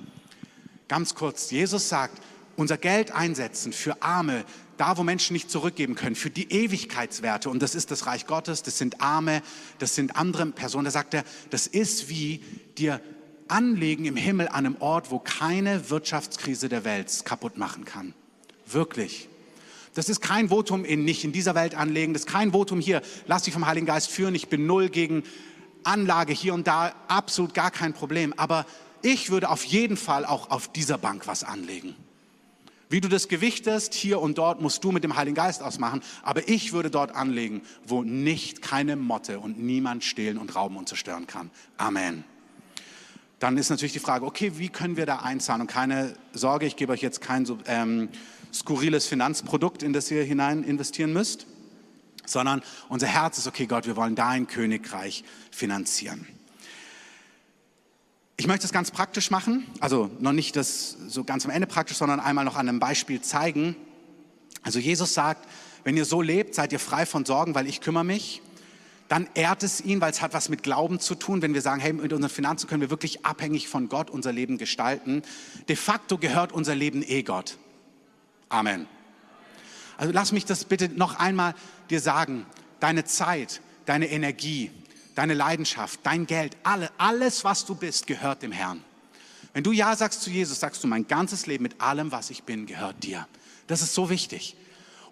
Ganz 0.89 1.15
kurz, 1.15 1.51
Jesus 1.51 1.89
sagt, 1.89 2.21
unser 2.57 2.79
Geld 2.79 3.13
einsetzen 3.13 3.73
für 3.73 4.03
Arme, 4.03 4.45
da 4.77 4.97
wo 4.97 5.03
Menschen 5.03 5.33
nicht 5.33 5.51
zurückgeben 5.51 5.95
können, 5.95 6.17
für 6.17 6.31
die 6.31 6.53
Ewigkeitswerte. 6.53 7.51
Und 7.51 7.63
das 7.63 7.75
ist 7.75 7.91
das 7.91 8.07
Reich 8.07 8.27
Gottes, 8.27 8.63
das 8.63 8.79
sind 8.79 9.01
Arme, 9.01 9.43
das 9.79 9.95
sind 9.95 10.17
andere 10.17 10.47
Personen. 10.47 10.85
Da 10.85 10.91
sagt 10.91 11.15
er, 11.15 11.25
das 11.51 11.67
ist 11.67 12.09
wie 12.09 12.39
dir 12.77 13.01
anlegen 13.49 14.05
im 14.05 14.17
Himmel 14.17 14.49
an 14.49 14.67
einem 14.67 14.77
Ort, 14.81 15.11
wo 15.11 15.19
keine 15.19 15.91
Wirtschaftskrise 15.91 16.69
der 16.69 16.85
Welt 16.85 17.25
kaputt 17.25 17.57
machen 17.57 17.85
kann. 17.85 18.15
Wirklich. 18.67 19.29
Das 19.95 20.09
ist 20.09 20.21
kein 20.21 20.51
Votum 20.51 20.85
in 20.85 21.05
nicht 21.05 21.25
in 21.25 21.33
dieser 21.33 21.55
Welt 21.55 21.75
anlegen. 21.75 22.13
Das 22.13 22.23
ist 22.23 22.29
kein 22.29 22.53
Votum 22.53 22.81
hier, 22.81 23.01
lass 23.27 23.45
dich 23.45 23.55
vom 23.55 23.67
Heiligen 23.67 23.87
Geist 23.87 24.11
führen. 24.11 24.35
Ich 24.35 24.49
bin 24.49 24.67
null 24.67 24.91
gegen 24.91 25.23
Anlage 25.85 26.33
hier 26.33 26.53
und 26.53 26.67
da. 26.67 26.95
Absolut 27.09 27.55
gar 27.55 27.71
kein 27.71 27.95
Problem. 27.95 28.35
Aber 28.37 28.67
ich 29.01 29.31
würde 29.31 29.49
auf 29.49 29.65
jeden 29.65 29.97
Fall 29.97 30.27
auch 30.27 30.51
auf 30.51 30.71
dieser 30.71 30.99
Bank 30.99 31.27
was 31.27 31.45
anlegen. 31.45 31.95
Wie 32.89 33.01
du 33.01 33.09
das 33.09 33.29
gewichtest, 33.29 33.95
hier 33.95 34.21
und 34.21 34.39
dort, 34.39 34.61
musst 34.61 34.85
du 34.85 34.93
mit 34.93 35.03
dem 35.03 35.17
Heiligen 35.17 35.35
Geist 35.35 35.63
ausmachen. 35.63 36.03
Aber 36.23 36.49
ich 36.49 36.73
würde 36.73 36.91
dort 36.91 37.15
anlegen, 37.15 37.63
wo 37.85 38.03
nicht 38.03 38.63
keine 38.63 38.97
Motte 38.97 39.41
und 39.41 39.59
niemand 39.59 40.05
stehlen 40.05 40.39
und 40.39 40.55
rauben 40.55 40.77
und 40.77 40.89
zerstören 40.89 41.27
kann. 41.27 41.51
Amen. 41.79 42.25
Dann 43.39 43.59
ist 43.59 43.71
natürlich 43.71 43.93
die 43.93 43.99
Frage, 43.99 44.25
okay, 44.25 44.53
wie 44.57 44.69
können 44.69 44.97
wir 44.97 45.05
da 45.05 45.17
einzahlen? 45.17 45.63
Und 45.63 45.67
keine 45.67 46.15
Sorge, 46.33 46.67
ich 46.67 46.77
gebe 46.77 46.93
euch 46.93 47.03
jetzt 47.03 47.21
kein 47.21 47.47
ähm, 47.67 48.09
skurriles 48.59 49.07
Finanzprodukt, 49.07 49.83
in 49.83 49.93
das 49.93 50.11
ihr 50.11 50.25
hinein 50.25 50.65
investieren 50.65 51.13
müsst, 51.13 51.47
sondern 52.25 52.63
unser 52.89 53.07
Herz 53.07 53.39
ist, 53.39 53.47
okay, 53.47 53.67
Gott, 53.67 53.87
wir 53.87 53.97
wollen 53.97 54.15
dein 54.15 54.47
Königreich 54.47 55.25
finanzieren. 55.51 56.27
Ich 58.39 58.47
möchte 58.47 58.67
es 58.67 58.73
ganz 58.73 58.91
praktisch 58.91 59.31
machen, 59.31 59.67
also 59.81 60.11
noch 60.19 60.33
nicht 60.33 60.57
das 60.57 60.97
so 61.09 61.25
ganz 61.25 61.47
am 61.47 61.51
Ende 61.51 61.67
praktisch, 61.67 61.97
sondern 61.97 62.21
einmal 62.21 62.45
noch 62.45 62.57
an 62.57 62.69
einem 62.69 62.81
Beispiel 62.81 63.23
zeigen. 63.23 63.77
Also 64.63 64.79
Jesus 64.79 65.15
sagt, 65.15 65.49
wenn 65.85 65.97
ihr 65.97 66.05
so 66.05 66.21
lebt, 66.21 66.55
seid 66.55 66.73
ihr 66.73 66.81
frei 66.81 67.07
von 67.07 67.25
Sorgen, 67.25 67.55
weil 67.55 67.67
ich 67.67 67.81
kümmere 67.81 68.05
mich. 68.05 68.43
Dann 69.09 69.29
ehrt 69.35 69.63
es 69.63 69.81
ihn, 69.81 70.01
weil 70.01 70.11
es 70.11 70.21
hat 70.21 70.35
was 70.35 70.49
mit 70.49 70.65
Glauben 70.65 70.99
zu 70.99 71.15
tun, 71.15 71.41
wenn 71.41 71.55
wir 71.55 71.63
sagen, 71.63 71.81
hey, 71.81 71.93
mit 71.93 72.13
unseren 72.13 72.31
Finanzen 72.31 72.69
können 72.69 72.81
wir 72.81 72.91
wirklich 72.91 73.25
abhängig 73.25 73.69
von 73.69 73.89
Gott 73.89 74.11
unser 74.11 74.33
Leben 74.33 74.59
gestalten. 74.59 75.23
De 75.69 75.77
facto 75.77 76.19
gehört 76.19 76.53
unser 76.53 76.75
Leben 76.75 77.05
eh 77.07 77.23
Gott. 77.23 77.57
Amen. 78.49 78.87
Also 79.97 80.13
lass 80.13 80.33
mich 80.33 80.45
das 80.45 80.65
bitte 80.65 80.89
noch 80.89 81.19
einmal 81.19 81.55
dir 81.91 82.01
sagen. 82.01 82.47
Deine 82.81 83.05
Zeit, 83.05 83.61
deine 83.87 84.09
Energie, 84.11 84.71
deine 85.15 85.35
Leidenschaft, 85.35 86.01
dein 86.03 86.27
Geld, 86.27 86.57
alle, 86.63 86.91
alles, 86.99 87.45
was 87.45 87.65
du 87.65 87.75
bist, 87.75 88.07
gehört 88.07 88.43
dem 88.43 88.53
Herrn. 88.53 88.85
Wenn 89.55 89.65
du 89.65 89.73
Ja 89.73 89.97
sagst 89.97 90.23
zu 90.23 90.31
Jesus, 90.31 90.61
sagst 90.61 90.85
du, 90.85 90.89
mein 90.89 91.09
ganzes 91.09 91.47
Leben 91.47 91.63
mit 91.63 91.81
allem, 91.81 92.13
was 92.13 92.29
ich 92.31 92.43
bin, 92.43 92.67
gehört 92.67 93.03
dir. 93.03 93.27
Das 93.67 93.81
ist 93.81 93.95
so 93.95 94.11
wichtig. 94.11 94.55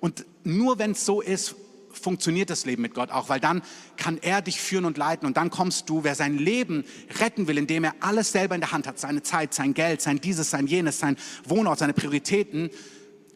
Und 0.00 0.26
nur 0.44 0.78
wenn 0.78 0.90
es 0.90 1.06
so 1.06 1.22
ist, 1.22 1.54
funktioniert 1.90 2.50
das 2.50 2.66
Leben 2.66 2.82
mit 2.82 2.92
Gott 2.92 3.10
auch, 3.10 3.28
weil 3.28 3.40
dann 3.40 3.62
kann 3.96 4.18
er 4.20 4.42
dich 4.42 4.60
führen 4.60 4.84
und 4.84 4.98
leiten 4.98 5.26
und 5.26 5.36
dann 5.36 5.48
kommst 5.48 5.88
du, 5.88 6.04
wer 6.04 6.14
sein 6.14 6.36
Leben 6.36 6.84
retten 7.20 7.46
will, 7.46 7.56
indem 7.56 7.84
er 7.84 7.94
alles 8.00 8.32
selber 8.32 8.54
in 8.54 8.60
der 8.60 8.72
Hand 8.72 8.86
hat, 8.86 8.98
seine 8.98 9.22
Zeit, 9.22 9.54
sein 9.54 9.72
Geld, 9.72 10.02
sein 10.02 10.20
dieses, 10.20 10.50
sein 10.50 10.66
jenes, 10.66 10.98
sein 10.98 11.16
Wohnort, 11.44 11.78
seine 11.78 11.94
Prioritäten, 11.94 12.70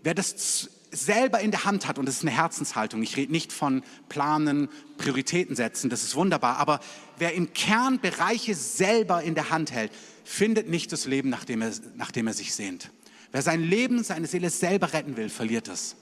wer 0.02 0.14
das 0.14 0.70
selber 0.90 1.40
in 1.40 1.50
der 1.50 1.64
Hand 1.64 1.86
hat, 1.86 1.98
und 1.98 2.06
das 2.06 2.16
ist 2.16 2.22
eine 2.22 2.30
Herzenshaltung, 2.30 3.02
ich 3.02 3.16
rede 3.16 3.32
nicht 3.32 3.52
von 3.52 3.82
Planen, 4.08 4.68
Prioritäten 4.96 5.54
setzen, 5.54 5.90
das 5.90 6.02
ist 6.02 6.14
wunderbar, 6.14 6.56
aber 6.56 6.80
wer 7.18 7.34
im 7.34 7.52
Kern 7.52 8.00
Bereiche 8.00 8.54
selber 8.54 9.22
in 9.22 9.34
der 9.34 9.50
Hand 9.50 9.72
hält, 9.72 9.92
findet 10.24 10.68
nicht 10.68 10.92
das 10.92 11.06
Leben, 11.06 11.28
nach 11.28 11.44
dem 11.44 11.62
er, 11.62 11.72
nach 11.96 12.10
dem 12.10 12.26
er 12.26 12.34
sich 12.34 12.54
sehnt. 12.54 12.90
Wer 13.32 13.42
sein 13.42 13.62
Leben, 13.62 14.02
seine 14.02 14.26
Seele 14.26 14.50
selber 14.50 14.92
retten 14.92 15.16
will, 15.16 15.28
verliert 15.28 15.68
es. 15.68 15.96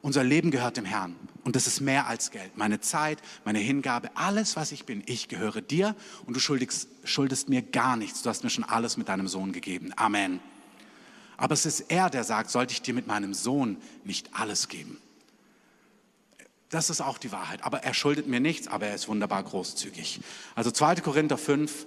Unser 0.00 0.24
Leben 0.24 0.50
gehört 0.50 0.76
dem 0.76 0.84
Herrn 0.84 1.14
und 1.44 1.54
das 1.54 1.68
ist 1.68 1.80
mehr 1.80 2.08
als 2.08 2.32
Geld. 2.32 2.56
Meine 2.56 2.80
Zeit, 2.80 3.18
meine 3.44 3.60
Hingabe, 3.60 4.10
alles, 4.16 4.56
was 4.56 4.72
ich 4.72 4.84
bin, 4.84 5.04
ich 5.06 5.28
gehöre 5.28 5.60
dir 5.60 5.94
und 6.26 6.34
du 6.34 6.40
schuldest, 6.40 6.88
schuldest 7.04 7.48
mir 7.48 7.62
gar 7.62 7.96
nichts. 7.96 8.22
Du 8.22 8.28
hast 8.28 8.42
mir 8.42 8.50
schon 8.50 8.64
alles 8.64 8.96
mit 8.96 9.08
deinem 9.08 9.28
Sohn 9.28 9.52
gegeben. 9.52 9.92
Amen. 9.94 10.40
Aber 11.42 11.54
es 11.54 11.66
ist 11.66 11.90
er, 11.90 12.08
der 12.08 12.22
sagt, 12.22 12.52
sollte 12.52 12.72
ich 12.72 12.82
dir 12.82 12.94
mit 12.94 13.08
meinem 13.08 13.34
Sohn 13.34 13.76
nicht 14.04 14.30
alles 14.32 14.68
geben? 14.68 15.00
Das 16.68 16.88
ist 16.88 17.00
auch 17.00 17.18
die 17.18 17.32
Wahrheit. 17.32 17.64
Aber 17.64 17.82
er 17.82 17.94
schuldet 17.94 18.28
mir 18.28 18.38
nichts, 18.38 18.68
aber 18.68 18.86
er 18.86 18.94
ist 18.94 19.08
wunderbar 19.08 19.42
großzügig. 19.42 20.20
Also 20.54 20.70
2. 20.70 20.94
Korinther 21.00 21.36
5, 21.36 21.86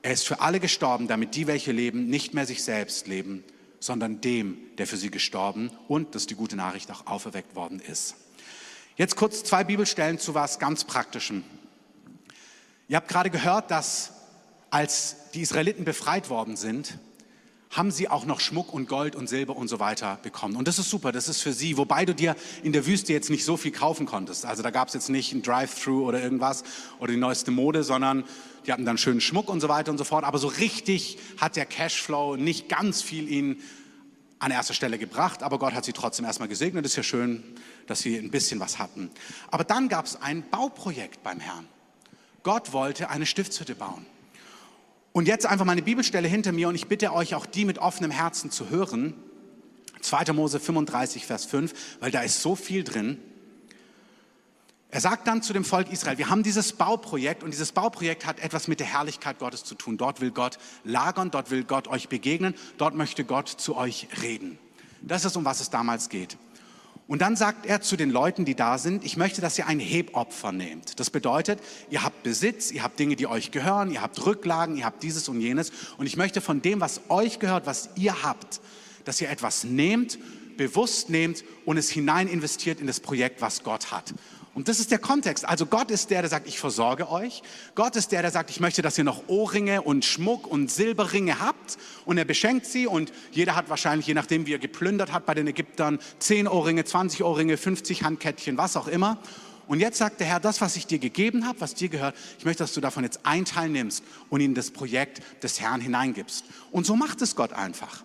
er 0.00 0.12
ist 0.14 0.26
für 0.26 0.40
alle 0.40 0.60
gestorben, 0.60 1.08
damit 1.08 1.34
die, 1.34 1.46
welche 1.46 1.72
leben, 1.72 2.06
nicht 2.06 2.32
mehr 2.32 2.46
sich 2.46 2.64
selbst 2.64 3.06
leben, 3.06 3.44
sondern 3.80 4.22
dem, 4.22 4.56
der 4.78 4.86
für 4.86 4.96
sie 4.96 5.10
gestorben 5.10 5.70
und, 5.86 6.14
das 6.14 6.22
ist 6.22 6.30
die 6.30 6.34
gute 6.34 6.56
Nachricht, 6.56 6.90
auch 6.90 7.06
auferweckt 7.06 7.54
worden 7.54 7.80
ist. 7.80 8.14
Jetzt 8.96 9.16
kurz 9.16 9.44
zwei 9.44 9.62
Bibelstellen 9.64 10.18
zu 10.18 10.32
was 10.32 10.58
ganz 10.58 10.84
Praktischem. 10.84 11.44
Ihr 12.88 12.96
habt 12.96 13.08
gerade 13.08 13.28
gehört, 13.28 13.70
dass 13.70 14.12
als 14.70 15.16
die 15.34 15.42
Israeliten 15.42 15.84
befreit 15.84 16.30
worden 16.30 16.56
sind, 16.56 16.98
haben 17.74 17.90
sie 17.90 18.08
auch 18.08 18.24
noch 18.24 18.40
Schmuck 18.40 18.72
und 18.72 18.88
Gold 18.88 19.16
und 19.16 19.28
Silber 19.28 19.56
und 19.56 19.68
so 19.68 19.80
weiter 19.80 20.18
bekommen. 20.22 20.56
Und 20.56 20.68
das 20.68 20.78
ist 20.78 20.88
super, 20.88 21.10
das 21.10 21.28
ist 21.28 21.42
für 21.42 21.52
sie, 21.52 21.76
wobei 21.76 22.04
du 22.04 22.14
dir 22.14 22.36
in 22.62 22.72
der 22.72 22.86
Wüste 22.86 23.12
jetzt 23.12 23.30
nicht 23.30 23.44
so 23.44 23.56
viel 23.56 23.72
kaufen 23.72 24.06
konntest. 24.06 24.46
Also 24.46 24.62
da 24.62 24.70
gab 24.70 24.88
es 24.88 24.94
jetzt 24.94 25.10
nicht 25.10 25.32
ein 25.32 25.42
Drive-Thru 25.42 26.06
oder 26.06 26.22
irgendwas 26.22 26.62
oder 27.00 27.12
die 27.12 27.18
neueste 27.18 27.50
Mode, 27.50 27.82
sondern 27.82 28.24
die 28.64 28.72
hatten 28.72 28.84
dann 28.84 28.96
schönen 28.96 29.20
Schmuck 29.20 29.48
und 29.48 29.60
so 29.60 29.68
weiter 29.68 29.90
und 29.90 29.98
so 29.98 30.04
fort. 30.04 30.24
Aber 30.24 30.38
so 30.38 30.48
richtig 30.48 31.18
hat 31.38 31.56
der 31.56 31.66
Cashflow 31.66 32.36
nicht 32.36 32.68
ganz 32.68 33.02
viel 33.02 33.28
ihnen 33.28 33.60
an 34.38 34.52
erster 34.52 34.74
Stelle 34.74 34.98
gebracht, 34.98 35.42
aber 35.42 35.58
Gott 35.58 35.74
hat 35.74 35.84
sie 35.84 35.92
trotzdem 35.92 36.24
erstmal 36.26 36.48
gesegnet. 36.48 36.84
Es 36.84 36.92
ist 36.92 36.96
ja 36.96 37.02
schön, 37.02 37.42
dass 37.86 38.00
sie 38.00 38.16
ein 38.16 38.30
bisschen 38.30 38.60
was 38.60 38.78
hatten. 38.78 39.10
Aber 39.50 39.64
dann 39.64 39.88
gab 39.88 40.06
es 40.06 40.20
ein 40.20 40.48
Bauprojekt 40.48 41.22
beim 41.22 41.40
Herrn. 41.40 41.66
Gott 42.42 42.72
wollte 42.72 43.10
eine 43.10 43.26
Stiftshütte 43.26 43.74
bauen. 43.74 44.06
Und 45.14 45.28
jetzt 45.28 45.46
einfach 45.46 45.64
mal 45.64 45.72
eine 45.72 45.82
Bibelstelle 45.82 46.26
hinter 46.26 46.50
mir 46.50 46.68
und 46.68 46.74
ich 46.74 46.88
bitte 46.88 47.12
euch 47.12 47.36
auch 47.36 47.46
die 47.46 47.64
mit 47.64 47.78
offenem 47.78 48.10
Herzen 48.10 48.50
zu 48.50 48.68
hören. 48.68 49.14
2. 50.00 50.32
Mose 50.32 50.58
35, 50.58 51.24
Vers 51.24 51.44
5, 51.44 51.72
weil 52.00 52.10
da 52.10 52.22
ist 52.22 52.42
so 52.42 52.56
viel 52.56 52.82
drin. 52.82 53.18
Er 54.90 55.00
sagt 55.00 55.28
dann 55.28 55.40
zu 55.40 55.52
dem 55.52 55.64
Volk 55.64 55.92
Israel, 55.92 56.18
wir 56.18 56.30
haben 56.30 56.42
dieses 56.42 56.72
Bauprojekt 56.72 57.44
und 57.44 57.52
dieses 57.52 57.70
Bauprojekt 57.70 58.26
hat 58.26 58.40
etwas 58.40 58.66
mit 58.66 58.80
der 58.80 58.88
Herrlichkeit 58.88 59.38
Gottes 59.38 59.62
zu 59.62 59.76
tun. 59.76 59.98
Dort 59.98 60.20
will 60.20 60.32
Gott 60.32 60.58
lagern, 60.82 61.30
dort 61.30 61.52
will 61.52 61.62
Gott 61.62 61.86
euch 61.86 62.08
begegnen, 62.08 62.56
dort 62.76 62.96
möchte 62.96 63.24
Gott 63.24 63.48
zu 63.48 63.76
euch 63.76 64.08
reden. 64.20 64.58
Das 65.00 65.24
ist, 65.24 65.36
um 65.36 65.44
was 65.44 65.60
es 65.60 65.70
damals 65.70 66.08
geht. 66.08 66.36
Und 67.06 67.20
dann 67.20 67.36
sagt 67.36 67.66
er 67.66 67.82
zu 67.82 67.96
den 67.96 68.10
Leuten, 68.10 68.46
die 68.46 68.54
da 68.54 68.78
sind, 68.78 69.04
ich 69.04 69.18
möchte, 69.18 69.42
dass 69.42 69.58
ihr 69.58 69.66
ein 69.66 69.78
Hebopfer 69.78 70.52
nehmt. 70.52 70.98
Das 70.98 71.10
bedeutet, 71.10 71.60
ihr 71.90 72.02
habt 72.02 72.22
Besitz, 72.22 72.70
ihr 72.70 72.82
habt 72.82 72.98
Dinge, 72.98 73.14
die 73.14 73.26
euch 73.26 73.50
gehören, 73.50 73.90
ihr 73.92 74.00
habt 74.00 74.24
Rücklagen, 74.24 74.76
ihr 74.76 74.86
habt 74.86 75.02
dieses 75.02 75.28
und 75.28 75.40
jenes. 75.40 75.70
Und 75.98 76.06
ich 76.06 76.16
möchte 76.16 76.40
von 76.40 76.62
dem, 76.62 76.80
was 76.80 77.02
euch 77.10 77.40
gehört, 77.40 77.66
was 77.66 77.90
ihr 77.96 78.22
habt, 78.22 78.60
dass 79.04 79.20
ihr 79.20 79.28
etwas 79.28 79.64
nehmt, 79.64 80.18
bewusst 80.56 81.10
nehmt 81.10 81.44
und 81.66 81.76
es 81.76 81.90
hinein 81.90 82.26
investiert 82.26 82.80
in 82.80 82.86
das 82.86 83.00
Projekt, 83.00 83.42
was 83.42 83.64
Gott 83.64 83.90
hat. 83.90 84.14
Und 84.54 84.68
das 84.68 84.78
ist 84.78 84.92
der 84.92 84.98
Kontext. 84.98 85.44
Also 85.44 85.66
Gott 85.66 85.90
ist 85.90 86.10
der, 86.10 86.22
der 86.22 86.30
sagt, 86.30 86.46
ich 86.46 86.60
versorge 86.60 87.10
euch. 87.10 87.42
Gott 87.74 87.96
ist 87.96 88.12
der, 88.12 88.22
der 88.22 88.30
sagt, 88.30 88.50
ich 88.50 88.60
möchte, 88.60 88.82
dass 88.82 88.96
ihr 88.96 89.04
noch 89.04 89.28
Ohrringe 89.28 89.82
und 89.82 90.04
Schmuck 90.04 90.46
und 90.46 90.70
Silberringe 90.70 91.40
habt. 91.40 91.76
Und 92.04 92.18
er 92.18 92.24
beschenkt 92.24 92.66
sie. 92.66 92.86
Und 92.86 93.12
jeder 93.32 93.56
hat 93.56 93.68
wahrscheinlich, 93.68 94.06
je 94.06 94.14
nachdem, 94.14 94.46
wie 94.46 94.54
er 94.54 94.60
geplündert 94.60 95.12
hat 95.12 95.26
bei 95.26 95.34
den 95.34 95.48
Ägyptern, 95.48 95.98
10 96.20 96.46
Ohrringe, 96.46 96.84
20 96.84 97.24
Ohrringe, 97.24 97.56
50 97.56 98.04
Handkettchen, 98.04 98.56
was 98.56 98.76
auch 98.76 98.86
immer. 98.86 99.18
Und 99.66 99.80
jetzt 99.80 99.98
sagt 99.98 100.20
der 100.20 100.26
Herr, 100.26 100.40
das, 100.40 100.60
was 100.60 100.76
ich 100.76 100.86
dir 100.86 100.98
gegeben 100.98 101.46
habe, 101.46 101.60
was 101.60 101.74
dir 101.74 101.88
gehört, 101.88 102.14
ich 102.38 102.44
möchte, 102.44 102.62
dass 102.62 102.74
du 102.74 102.80
davon 102.80 103.02
jetzt 103.02 103.20
einen 103.24 103.46
Teil 103.46 103.70
nimmst 103.70 104.04
und 104.28 104.40
in 104.40 104.54
das 104.54 104.70
Projekt 104.70 105.22
des 105.42 105.60
Herrn 105.60 105.80
hineingibst. 105.80 106.44
Und 106.70 106.86
so 106.86 106.96
macht 106.96 107.22
es 107.22 107.34
Gott 107.34 107.52
einfach. 107.52 108.04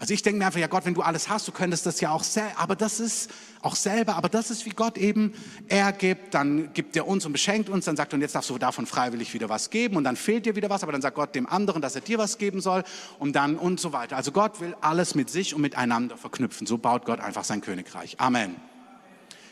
Also 0.00 0.14
ich 0.14 0.22
denke 0.22 0.38
mir 0.38 0.46
einfach, 0.46 0.60
ja 0.60 0.68
Gott, 0.68 0.86
wenn 0.86 0.94
du 0.94 1.02
alles 1.02 1.28
hast, 1.28 1.48
du 1.48 1.52
könntest 1.52 1.84
das 1.84 2.00
ja 2.00 2.12
auch 2.12 2.22
selber, 2.22 2.56
aber 2.56 2.76
das 2.76 3.00
ist 3.00 3.32
auch 3.62 3.74
selber, 3.74 4.14
aber 4.14 4.28
das 4.28 4.48
ist 4.48 4.64
wie 4.64 4.70
Gott 4.70 4.96
eben, 4.96 5.34
er 5.66 5.90
gibt, 5.90 6.34
dann 6.34 6.72
gibt 6.72 6.94
er 6.94 7.08
uns 7.08 7.26
und 7.26 7.32
beschenkt 7.32 7.68
uns, 7.68 7.86
dann 7.86 7.96
sagt 7.96 8.12
er, 8.12 8.14
und 8.14 8.20
jetzt 8.20 8.36
darfst 8.36 8.48
du 8.48 8.58
davon 8.58 8.86
freiwillig 8.86 9.34
wieder 9.34 9.48
was 9.48 9.70
geben 9.70 9.96
und 9.96 10.04
dann 10.04 10.14
fehlt 10.14 10.46
dir 10.46 10.54
wieder 10.54 10.70
was, 10.70 10.84
aber 10.84 10.92
dann 10.92 11.02
sagt 11.02 11.16
Gott 11.16 11.34
dem 11.34 11.48
anderen, 11.48 11.82
dass 11.82 11.96
er 11.96 12.00
dir 12.00 12.16
was 12.16 12.38
geben 12.38 12.60
soll 12.60 12.84
und 13.18 13.34
dann 13.34 13.56
und 13.56 13.80
so 13.80 13.92
weiter. 13.92 14.16
Also 14.16 14.30
Gott 14.30 14.60
will 14.60 14.76
alles 14.80 15.16
mit 15.16 15.30
sich 15.30 15.52
und 15.52 15.62
miteinander 15.62 16.16
verknüpfen. 16.16 16.68
So 16.68 16.78
baut 16.78 17.04
Gott 17.04 17.18
einfach 17.18 17.42
sein 17.42 17.60
Königreich. 17.60 18.20
Amen. 18.20 18.54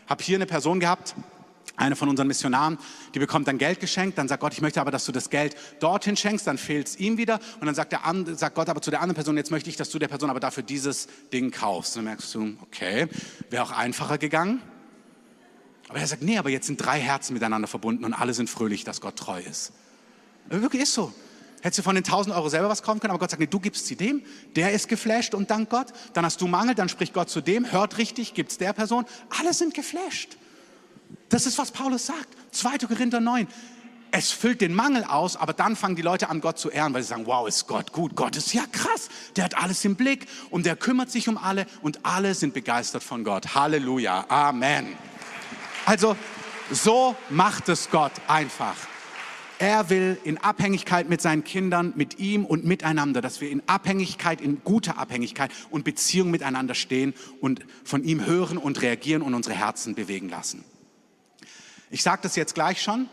Hab 0.06 0.22
hier 0.22 0.38
eine 0.38 0.46
Person 0.46 0.78
gehabt, 0.78 1.16
eine 1.76 1.96
von 1.96 2.08
unseren 2.08 2.26
Missionaren, 2.26 2.78
die 3.14 3.18
bekommt 3.18 3.48
dann 3.48 3.58
Geld 3.58 3.80
geschenkt, 3.80 4.18
dann 4.18 4.28
sagt 4.28 4.40
Gott, 4.40 4.52
ich 4.52 4.60
möchte 4.60 4.80
aber, 4.80 4.90
dass 4.90 5.04
du 5.04 5.12
das 5.12 5.30
Geld 5.30 5.56
dorthin 5.80 6.16
schenkst, 6.16 6.46
dann 6.46 6.58
fehlt 6.58 6.88
es 6.88 6.96
ihm 6.96 7.18
wieder 7.18 7.38
und 7.60 7.66
dann 7.66 7.74
sagt, 7.74 7.92
der 7.92 8.00
sagt 8.34 8.54
Gott 8.54 8.68
aber 8.68 8.80
zu 8.82 8.90
der 8.90 9.00
anderen 9.00 9.14
Person, 9.14 9.36
jetzt 9.36 9.50
möchte 9.50 9.70
ich, 9.70 9.76
dass 9.76 9.90
du 9.90 9.98
der 9.98 10.08
Person 10.08 10.30
aber 10.30 10.40
dafür 10.40 10.62
dieses 10.62 11.08
Ding 11.32 11.50
kaufst. 11.50 11.96
Und 11.96 12.04
dann 12.04 12.12
merkst 12.12 12.34
du, 12.34 12.56
okay, 12.62 13.08
wäre 13.50 13.62
auch 13.62 13.72
einfacher 13.72 14.18
gegangen. 14.18 14.62
Aber 15.88 16.00
er 16.00 16.06
sagt, 16.06 16.22
nee, 16.22 16.38
aber 16.38 16.50
jetzt 16.50 16.66
sind 16.66 16.78
drei 16.78 16.98
Herzen 16.98 17.34
miteinander 17.34 17.68
verbunden 17.68 18.04
und 18.04 18.12
alle 18.12 18.34
sind 18.34 18.50
fröhlich, 18.50 18.84
dass 18.84 19.00
Gott 19.00 19.16
treu 19.16 19.40
ist. 19.40 19.72
Aber 20.48 20.62
wirklich 20.62 20.82
ist 20.82 20.94
so. 20.94 21.12
Hättest 21.62 21.78
du 21.78 21.82
von 21.82 21.94
den 21.94 22.04
1000 22.04 22.34
Euro 22.34 22.48
selber 22.48 22.68
was 22.68 22.82
kaufen 22.82 23.00
können, 23.00 23.10
aber 23.10 23.18
Gott 23.18 23.30
sagt, 23.30 23.40
nee, 23.40 23.46
du 23.46 23.58
gibst 23.58 23.86
sie 23.86 23.96
dem, 23.96 24.22
der 24.54 24.72
ist 24.72 24.88
geflasht 24.88 25.34
und 25.34 25.50
dank 25.50 25.70
Gott. 25.70 25.88
Dann 26.12 26.24
hast 26.24 26.40
du 26.40 26.46
Mangel, 26.46 26.74
dann 26.74 26.88
spricht 26.88 27.12
Gott 27.12 27.28
zu 27.28 27.40
dem, 27.40 27.70
hört 27.72 27.98
richtig, 27.98 28.34
gibt 28.34 28.52
es 28.52 28.58
der 28.58 28.72
Person. 28.72 29.04
Alle 29.30 29.52
sind 29.52 29.74
geflasht. 29.74 30.36
Das 31.28 31.46
ist, 31.46 31.58
was 31.58 31.70
Paulus 31.70 32.06
sagt. 32.06 32.28
2. 32.52 32.78
Korinther 32.86 33.20
9. 33.20 33.46
Es 34.12 34.30
füllt 34.30 34.60
den 34.60 34.74
Mangel 34.74 35.04
aus, 35.04 35.36
aber 35.36 35.52
dann 35.52 35.76
fangen 35.76 35.96
die 35.96 36.02
Leute 36.02 36.30
an, 36.30 36.40
Gott 36.40 36.58
zu 36.58 36.70
ehren, 36.70 36.94
weil 36.94 37.02
sie 37.02 37.08
sagen, 37.08 37.26
wow, 37.26 37.46
ist 37.46 37.66
Gott 37.66 37.92
gut. 37.92 38.14
Gott 38.14 38.36
ist 38.36 38.54
ja 38.54 38.62
krass. 38.70 39.08
Der 39.34 39.44
hat 39.44 39.56
alles 39.56 39.84
im 39.84 39.96
Blick 39.96 40.26
und 40.50 40.64
der 40.64 40.76
kümmert 40.76 41.10
sich 41.10 41.28
um 41.28 41.36
alle 41.36 41.66
und 41.82 42.04
alle 42.04 42.34
sind 42.34 42.54
begeistert 42.54 43.02
von 43.02 43.24
Gott. 43.24 43.54
Halleluja. 43.54 44.24
Amen. 44.28 44.96
Also, 45.84 46.16
so 46.70 47.14
macht 47.28 47.68
es 47.68 47.90
Gott 47.90 48.12
einfach. 48.26 48.76
Er 49.58 49.88
will 49.88 50.18
in 50.22 50.36
Abhängigkeit 50.38 51.08
mit 51.08 51.22
seinen 51.22 51.42
Kindern, 51.42 51.92
mit 51.96 52.18
ihm 52.18 52.44
und 52.44 52.64
miteinander, 52.64 53.22
dass 53.22 53.40
wir 53.40 53.50
in 53.50 53.62
Abhängigkeit, 53.66 54.40
in 54.40 54.62
guter 54.62 54.98
Abhängigkeit 54.98 55.50
und 55.70 55.84
Beziehung 55.84 56.30
miteinander 56.30 56.74
stehen 56.74 57.14
und 57.40 57.64
von 57.82 58.04
ihm 58.04 58.26
hören 58.26 58.58
und 58.58 58.82
reagieren 58.82 59.22
und 59.22 59.34
unsere 59.34 59.56
Herzen 59.56 59.94
bewegen 59.94 60.28
lassen. 60.28 60.64
Ich 61.90 62.02
sage 62.02 62.20
das 62.22 62.36
jetzt 62.36 62.54
gleich 62.54 62.82
schon. 62.82 63.08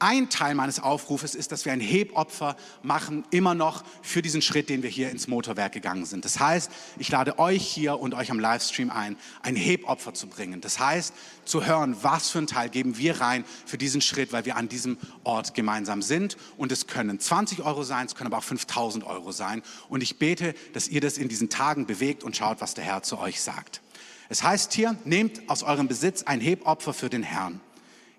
Ein 0.00 0.28
Teil 0.28 0.56
meines 0.56 0.80
Aufrufes 0.80 1.36
ist, 1.36 1.52
dass 1.52 1.64
wir 1.64 1.72
ein 1.72 1.80
Hebopfer 1.80 2.56
machen, 2.82 3.24
immer 3.30 3.54
noch 3.54 3.84
für 4.02 4.22
diesen 4.22 4.42
Schritt, 4.42 4.68
den 4.68 4.82
wir 4.82 4.90
hier 4.90 5.08
ins 5.10 5.28
Motorwerk 5.28 5.72
gegangen 5.72 6.04
sind. 6.04 6.24
Das 6.24 6.40
heißt, 6.40 6.70
ich 6.98 7.08
lade 7.10 7.38
euch 7.38 7.64
hier 7.64 8.00
und 8.00 8.12
euch 8.12 8.32
am 8.32 8.40
Livestream 8.40 8.90
ein, 8.90 9.16
ein 9.42 9.54
Hebopfer 9.54 10.12
zu 10.12 10.26
bringen. 10.26 10.60
Das 10.60 10.80
heißt, 10.80 11.14
zu 11.44 11.64
hören, 11.64 11.96
was 12.02 12.28
für 12.28 12.40
ein 12.40 12.48
Teil 12.48 12.70
geben 12.70 12.98
wir 12.98 13.20
rein 13.20 13.44
für 13.66 13.78
diesen 13.78 14.00
Schritt, 14.00 14.32
weil 14.32 14.44
wir 14.44 14.56
an 14.56 14.68
diesem 14.68 14.98
Ort 15.22 15.54
gemeinsam 15.54 16.02
sind. 16.02 16.36
Und 16.56 16.72
es 16.72 16.88
können 16.88 17.20
20 17.20 17.62
Euro 17.62 17.84
sein, 17.84 18.06
es 18.06 18.16
können 18.16 18.26
aber 18.26 18.38
auch 18.38 18.44
5000 18.44 19.04
Euro 19.04 19.30
sein. 19.30 19.62
Und 19.88 20.02
ich 20.02 20.18
bete, 20.18 20.54
dass 20.72 20.88
ihr 20.88 21.00
das 21.00 21.18
in 21.18 21.28
diesen 21.28 21.50
Tagen 21.50 21.86
bewegt 21.86 22.24
und 22.24 22.36
schaut, 22.36 22.60
was 22.60 22.74
der 22.74 22.82
Herr 22.82 23.04
zu 23.04 23.16
euch 23.18 23.40
sagt. 23.40 23.80
Es 24.28 24.42
heißt 24.42 24.72
hier, 24.72 24.96
nehmt 25.04 25.48
aus 25.48 25.62
eurem 25.62 25.86
Besitz 25.86 26.24
ein 26.24 26.40
Hebopfer 26.40 26.92
für 26.92 27.08
den 27.08 27.22
Herrn. 27.22 27.60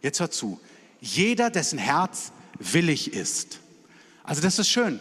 Jetzt 0.05 0.19
hör 0.19 0.29
zu. 0.29 0.59
Jeder, 1.01 1.49
dessen 1.49 1.79
Herz 1.79 2.31
willig 2.59 3.13
ist. 3.13 3.59
Also 4.23 4.39
das 4.39 4.59
ist 4.59 4.69
schön. 4.69 4.99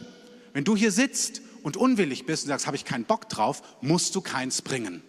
Wenn 0.54 0.64
du 0.64 0.74
hier 0.76 0.90
sitzt 0.90 1.42
und 1.62 1.76
unwillig 1.76 2.24
bist 2.24 2.44
und 2.44 2.48
sagst, 2.48 2.66
habe 2.66 2.78
ich 2.78 2.86
keinen 2.86 3.04
Bock 3.04 3.28
drauf, 3.28 3.60
musst 3.82 4.14
du 4.14 4.22
keins 4.22 4.62
bringen. 4.62 5.02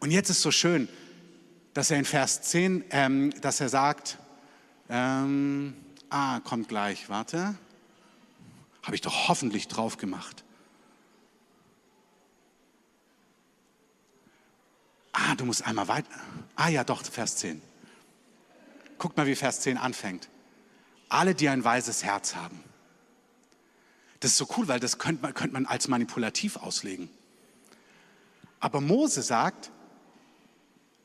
Und 0.00 0.10
jetzt 0.10 0.28
ist 0.28 0.42
so 0.42 0.50
schön, 0.50 0.88
dass 1.72 1.92
er 1.92 2.00
in 2.00 2.04
Vers 2.04 2.42
10, 2.42 2.82
ähm, 2.90 3.32
dass 3.42 3.60
er 3.60 3.68
sagt, 3.68 4.18
ähm, 4.88 5.76
ah, 6.10 6.40
kommt 6.40 6.66
gleich, 6.66 7.08
warte, 7.08 7.54
habe 8.82 8.96
ich 8.96 9.02
doch 9.02 9.28
hoffentlich 9.28 9.68
drauf 9.68 9.98
gemacht. 9.98 10.42
Ah, 15.12 15.36
du 15.36 15.44
musst 15.44 15.64
einmal 15.64 15.86
weiter. 15.86 16.10
Ah 16.56 16.70
ja, 16.70 16.82
doch, 16.82 17.04
Vers 17.04 17.36
10. 17.36 17.62
Guckt 18.98 19.16
mal, 19.16 19.26
wie 19.26 19.34
Vers 19.34 19.60
10 19.60 19.76
anfängt. 19.76 20.28
Alle, 21.08 21.34
die 21.34 21.48
ein 21.48 21.64
weises 21.64 22.04
Herz 22.04 22.34
haben. 22.34 22.62
Das 24.20 24.32
ist 24.32 24.38
so 24.38 24.48
cool, 24.56 24.66
weil 24.68 24.80
das 24.80 24.98
könnte 24.98 25.22
man, 25.22 25.34
könnte 25.34 25.52
man 25.52 25.66
als 25.66 25.88
manipulativ 25.88 26.56
auslegen. 26.56 27.08
Aber 28.60 28.80
Mose 28.80 29.22
sagt, 29.22 29.70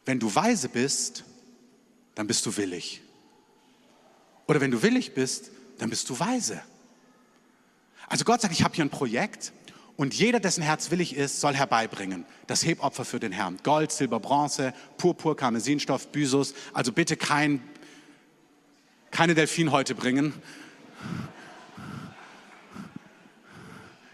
wenn 0.06 0.20
du 0.20 0.34
weise 0.34 0.70
bist, 0.70 1.24
dann 2.16 2.28
bist 2.28 2.46
du 2.46 2.56
willig. 2.58 3.02
Oder 4.48 4.62
wenn 4.62 4.72
du 4.72 4.82
willig 4.82 5.14
bist, 5.14 5.52
dann 5.78 5.90
bist 5.90 6.10
du 6.10 6.20
weise. 6.20 6.62
Also 8.08 8.26
Gott 8.26 8.42
sagt, 8.42 8.54
ich 8.54 8.64
habe 8.64 8.76
hier 8.76 8.84
ein 8.84 8.90
Projekt 8.90 9.54
und 9.96 10.14
jeder, 10.14 10.40
dessen 10.40 10.64
Herz 10.64 10.92
willig 10.92 11.16
ist, 11.16 11.40
soll 11.42 11.54
herbeibringen. 11.54 12.26
Das 12.48 12.66
Hebopfer 12.66 13.06
für 13.06 13.20
den 13.20 13.32
Herrn. 13.32 13.60
Gold, 13.64 13.92
Silber, 13.92 14.20
Bronze, 14.20 14.74
Purpur, 14.98 15.38
Karmesinstoff, 15.38 16.08
Bysus. 16.12 16.54
Also 16.74 16.92
bitte 16.92 17.16
kein, 17.16 17.62
keine 19.12 19.36
Delfinhäute 19.36 19.94
bringen. 19.94 20.34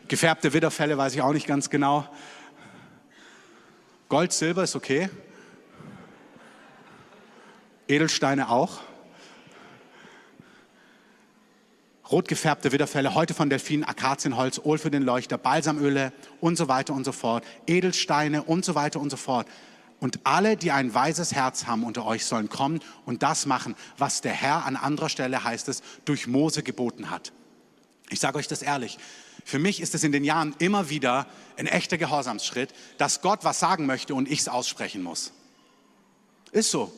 Gefärbte 0.07 0.53
Widderfälle 0.53 0.97
weiß 0.97 1.13
ich 1.13 1.21
auch 1.21 1.33
nicht 1.33 1.47
ganz 1.47 1.69
genau. 1.69 2.07
Gold, 4.09 4.33
Silber 4.33 4.63
ist 4.63 4.75
okay. 4.75 5.09
Edelsteine 7.87 8.49
auch. 8.49 8.79
Rot 12.09 12.29
gefärbte 12.29 12.71
Widderfelle, 12.71 13.15
heute 13.15 13.33
von 13.33 13.49
Delfinen, 13.49 13.83
Akazienholz, 13.83 14.61
Öl 14.65 14.77
für 14.77 14.89
den 14.89 15.03
Leuchter, 15.03 15.37
Balsamöle 15.37 16.13
und 16.39 16.57
so 16.57 16.69
weiter 16.69 16.93
und 16.93 17.03
so 17.03 17.11
fort, 17.11 17.43
Edelsteine 17.67 18.43
und 18.43 18.63
so 18.63 18.75
weiter 18.75 19.01
und 19.01 19.09
so 19.09 19.17
fort. 19.17 19.45
Und 19.99 20.19
alle, 20.25 20.57
die 20.57 20.71
ein 20.71 20.93
weises 20.93 21.33
Herz 21.33 21.65
haben 21.65 21.83
unter 21.83 22.05
euch, 22.05 22.25
sollen 22.25 22.49
kommen 22.49 22.81
und 23.05 23.23
das 23.23 23.45
machen, 23.45 23.75
was 23.97 24.21
der 24.21 24.33
Herr 24.33 24.65
an 24.65 24.75
anderer 24.75 25.09
Stelle, 25.09 25.43
heißt 25.43 25.67
es, 25.69 25.81
durch 26.05 26.27
Mose 26.27 26.61
geboten 26.61 27.09
hat. 27.09 27.33
Ich 28.09 28.19
sage 28.19 28.37
euch 28.37 28.47
das 28.47 28.61
ehrlich, 28.61 28.99
für 29.43 29.59
mich 29.59 29.81
ist 29.81 29.95
es 29.95 30.03
in 30.03 30.11
den 30.11 30.23
Jahren 30.23 30.55
immer 30.59 30.89
wieder 30.89 31.25
ein 31.57 31.67
echter 31.67 31.97
Gehorsamsschritt, 31.97 32.73
dass 32.97 33.21
Gott 33.21 33.43
was 33.43 33.59
sagen 33.59 33.85
möchte 33.85 34.13
und 34.13 34.29
ich 34.29 34.39
es 34.39 34.47
aussprechen 34.49 35.01
muss. 35.01 35.31
Ist 36.51 36.69
so. 36.69 36.93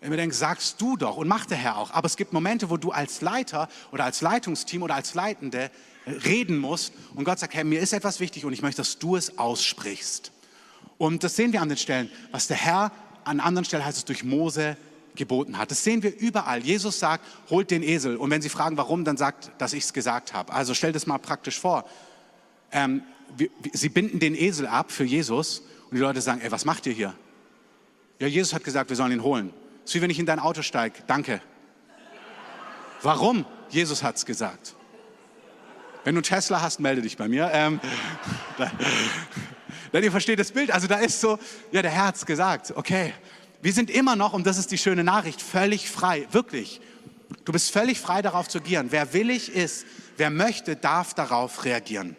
Wenn 0.00 0.10
wir 0.10 0.16
denken, 0.16 0.34
sagst 0.34 0.80
du 0.80 0.96
doch 0.96 1.16
und 1.16 1.28
macht 1.28 1.50
der 1.50 1.56
Herr 1.56 1.78
auch. 1.78 1.90
Aber 1.90 2.06
es 2.06 2.16
gibt 2.16 2.32
Momente, 2.32 2.70
wo 2.70 2.76
du 2.76 2.90
als 2.90 3.22
Leiter 3.22 3.68
oder 3.90 4.04
als 4.04 4.20
Leitungsteam 4.20 4.82
oder 4.82 4.94
als 4.94 5.14
Leitende 5.14 5.70
reden 6.06 6.58
musst 6.58 6.92
und 7.14 7.24
Gott 7.24 7.38
sagt, 7.38 7.54
Herr, 7.54 7.64
mir 7.64 7.80
ist 7.80 7.92
etwas 7.92 8.20
wichtig 8.20 8.44
und 8.44 8.52
ich 8.52 8.62
möchte, 8.62 8.82
dass 8.82 8.98
du 8.98 9.16
es 9.16 9.38
aussprichst. 9.38 10.33
Und 11.04 11.22
das 11.22 11.36
sehen 11.36 11.52
wir 11.52 11.60
an 11.60 11.68
den 11.68 11.76
Stellen, 11.76 12.10
was 12.30 12.46
der 12.46 12.56
Herr 12.56 12.90
an 13.24 13.38
anderen 13.38 13.66
Stellen 13.66 13.84
heißt 13.84 13.98
es 13.98 14.04
durch 14.06 14.24
Mose 14.24 14.74
geboten 15.14 15.58
hat. 15.58 15.70
Das 15.70 15.84
sehen 15.84 16.02
wir 16.02 16.18
überall. 16.18 16.64
Jesus 16.64 16.98
sagt, 16.98 17.26
holt 17.50 17.70
den 17.70 17.82
Esel. 17.82 18.16
Und 18.16 18.30
wenn 18.30 18.40
Sie 18.40 18.48
fragen, 18.48 18.78
warum, 18.78 19.04
dann 19.04 19.18
sagt, 19.18 19.50
dass 19.58 19.74
ich 19.74 19.84
es 19.84 19.92
gesagt 19.92 20.32
habe. 20.32 20.54
Also 20.54 20.72
stell 20.72 20.92
das 20.92 21.06
mal 21.06 21.18
praktisch 21.18 21.60
vor. 21.60 21.84
Ähm, 22.72 23.02
wir, 23.36 23.50
Sie 23.74 23.90
binden 23.90 24.18
den 24.18 24.34
Esel 24.34 24.66
ab 24.66 24.90
für 24.90 25.04
Jesus 25.04 25.58
und 25.90 25.96
die 25.96 26.00
Leute 26.00 26.22
sagen, 26.22 26.40
ey, 26.40 26.50
was 26.50 26.64
macht 26.64 26.86
ihr 26.86 26.94
hier? 26.94 27.12
Ja, 28.18 28.26
Jesus 28.26 28.54
hat 28.54 28.64
gesagt, 28.64 28.88
wir 28.88 28.96
sollen 28.96 29.12
ihn 29.12 29.22
holen. 29.22 29.52
Es 29.84 29.90
ist 29.90 29.96
wie 29.96 30.00
wenn 30.00 30.10
ich 30.10 30.18
in 30.18 30.24
dein 30.24 30.38
Auto 30.38 30.62
steige. 30.62 31.00
Danke. 31.06 31.42
Warum? 33.02 33.44
Jesus 33.68 34.02
hat 34.02 34.16
es 34.16 34.24
gesagt. 34.24 34.74
Wenn 36.02 36.14
du 36.14 36.22
Tesla 36.22 36.62
hast, 36.62 36.80
melde 36.80 37.02
dich 37.02 37.18
bei 37.18 37.28
mir. 37.28 37.50
Ähm, 37.52 37.78
Denn 39.94 40.02
ihr 40.02 40.10
versteht 40.10 40.40
das 40.40 40.50
Bild. 40.50 40.72
Also 40.72 40.88
da 40.88 40.96
ist 40.96 41.20
so, 41.20 41.38
ja, 41.70 41.80
der 41.80 42.12
es 42.12 42.26
gesagt. 42.26 42.72
Okay, 42.76 43.14
wir 43.62 43.72
sind 43.72 43.90
immer 43.90 44.16
noch, 44.16 44.32
und 44.32 44.44
das 44.44 44.58
ist 44.58 44.72
die 44.72 44.78
schöne 44.78 45.04
Nachricht, 45.04 45.40
völlig 45.40 45.88
frei, 45.88 46.26
wirklich. 46.32 46.80
Du 47.44 47.52
bist 47.52 47.70
völlig 47.70 48.00
frei 48.00 48.20
darauf 48.20 48.48
zu 48.48 48.58
agieren. 48.58 48.88
Wer 48.90 49.12
willig 49.12 49.54
ist, 49.54 49.86
wer 50.16 50.30
möchte, 50.30 50.74
darf 50.74 51.14
darauf 51.14 51.64
reagieren. 51.64 52.16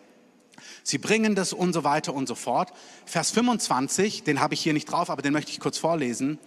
Sie 0.84 0.98
bringen 0.98 1.36
das 1.36 1.52
und 1.52 1.74
so 1.74 1.84
weiter 1.84 2.14
und 2.14 2.28
so 2.28 2.36
fort. 2.36 2.72
Vers 3.06 3.32
25, 3.32 4.24
den 4.24 4.40
habe 4.40 4.54
ich 4.54 4.62
hier 4.62 4.74
nicht 4.74 4.90
drauf, 4.90 5.10
aber 5.10 5.22
den 5.22 5.34
möchte 5.34 5.52
ich 5.52 5.60
kurz 5.60 5.78
vorlesen. 5.78 6.40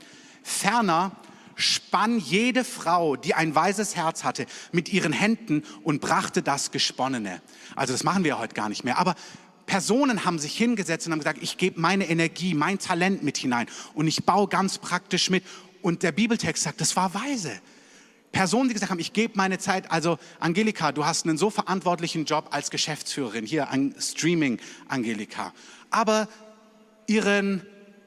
Ferner 0.42 1.12
spann 1.56 2.18
jede 2.18 2.64
Frau, 2.64 3.16
die 3.16 3.34
ein 3.34 3.54
weises 3.54 3.96
Herz 3.96 4.24
hatte, 4.24 4.46
mit 4.72 4.88
ihren 4.92 5.12
Händen 5.12 5.64
und 5.82 6.00
brachte 6.00 6.40
das 6.40 6.70
Gesponnene. 6.70 7.42
Also 7.76 7.92
das 7.92 8.04
machen 8.04 8.24
wir 8.24 8.38
heute 8.38 8.54
gar 8.54 8.68
nicht 8.68 8.84
mehr. 8.84 8.96
Aber 8.96 9.14
Personen 9.68 10.24
haben 10.24 10.38
sich 10.38 10.56
hingesetzt 10.56 11.06
und 11.06 11.12
haben 11.12 11.20
gesagt, 11.20 11.40
ich 11.42 11.58
gebe 11.58 11.78
meine 11.78 12.08
Energie, 12.08 12.54
mein 12.54 12.78
Talent 12.78 13.22
mit 13.22 13.36
hinein 13.36 13.68
und 13.94 14.08
ich 14.08 14.24
baue 14.24 14.48
ganz 14.48 14.78
praktisch 14.78 15.30
mit. 15.30 15.44
Und 15.82 16.02
der 16.02 16.10
Bibeltext 16.10 16.64
sagt, 16.64 16.80
das 16.80 16.96
war 16.96 17.14
weise. 17.14 17.52
Personen, 18.32 18.68
die 18.68 18.74
gesagt 18.74 18.90
haben, 18.90 18.98
ich 18.98 19.12
gebe 19.12 19.34
meine 19.36 19.58
Zeit, 19.58 19.90
also 19.90 20.18
Angelika, 20.40 20.90
du 20.90 21.04
hast 21.04 21.26
einen 21.26 21.36
so 21.36 21.50
verantwortlichen 21.50 22.24
Job 22.24 22.48
als 22.50 22.70
Geschäftsführerin, 22.70 23.44
hier 23.44 23.68
an 23.68 23.94
Streaming, 23.98 24.58
Angelika. 24.88 25.52
Aber 25.90 26.28
ihren 27.06 27.64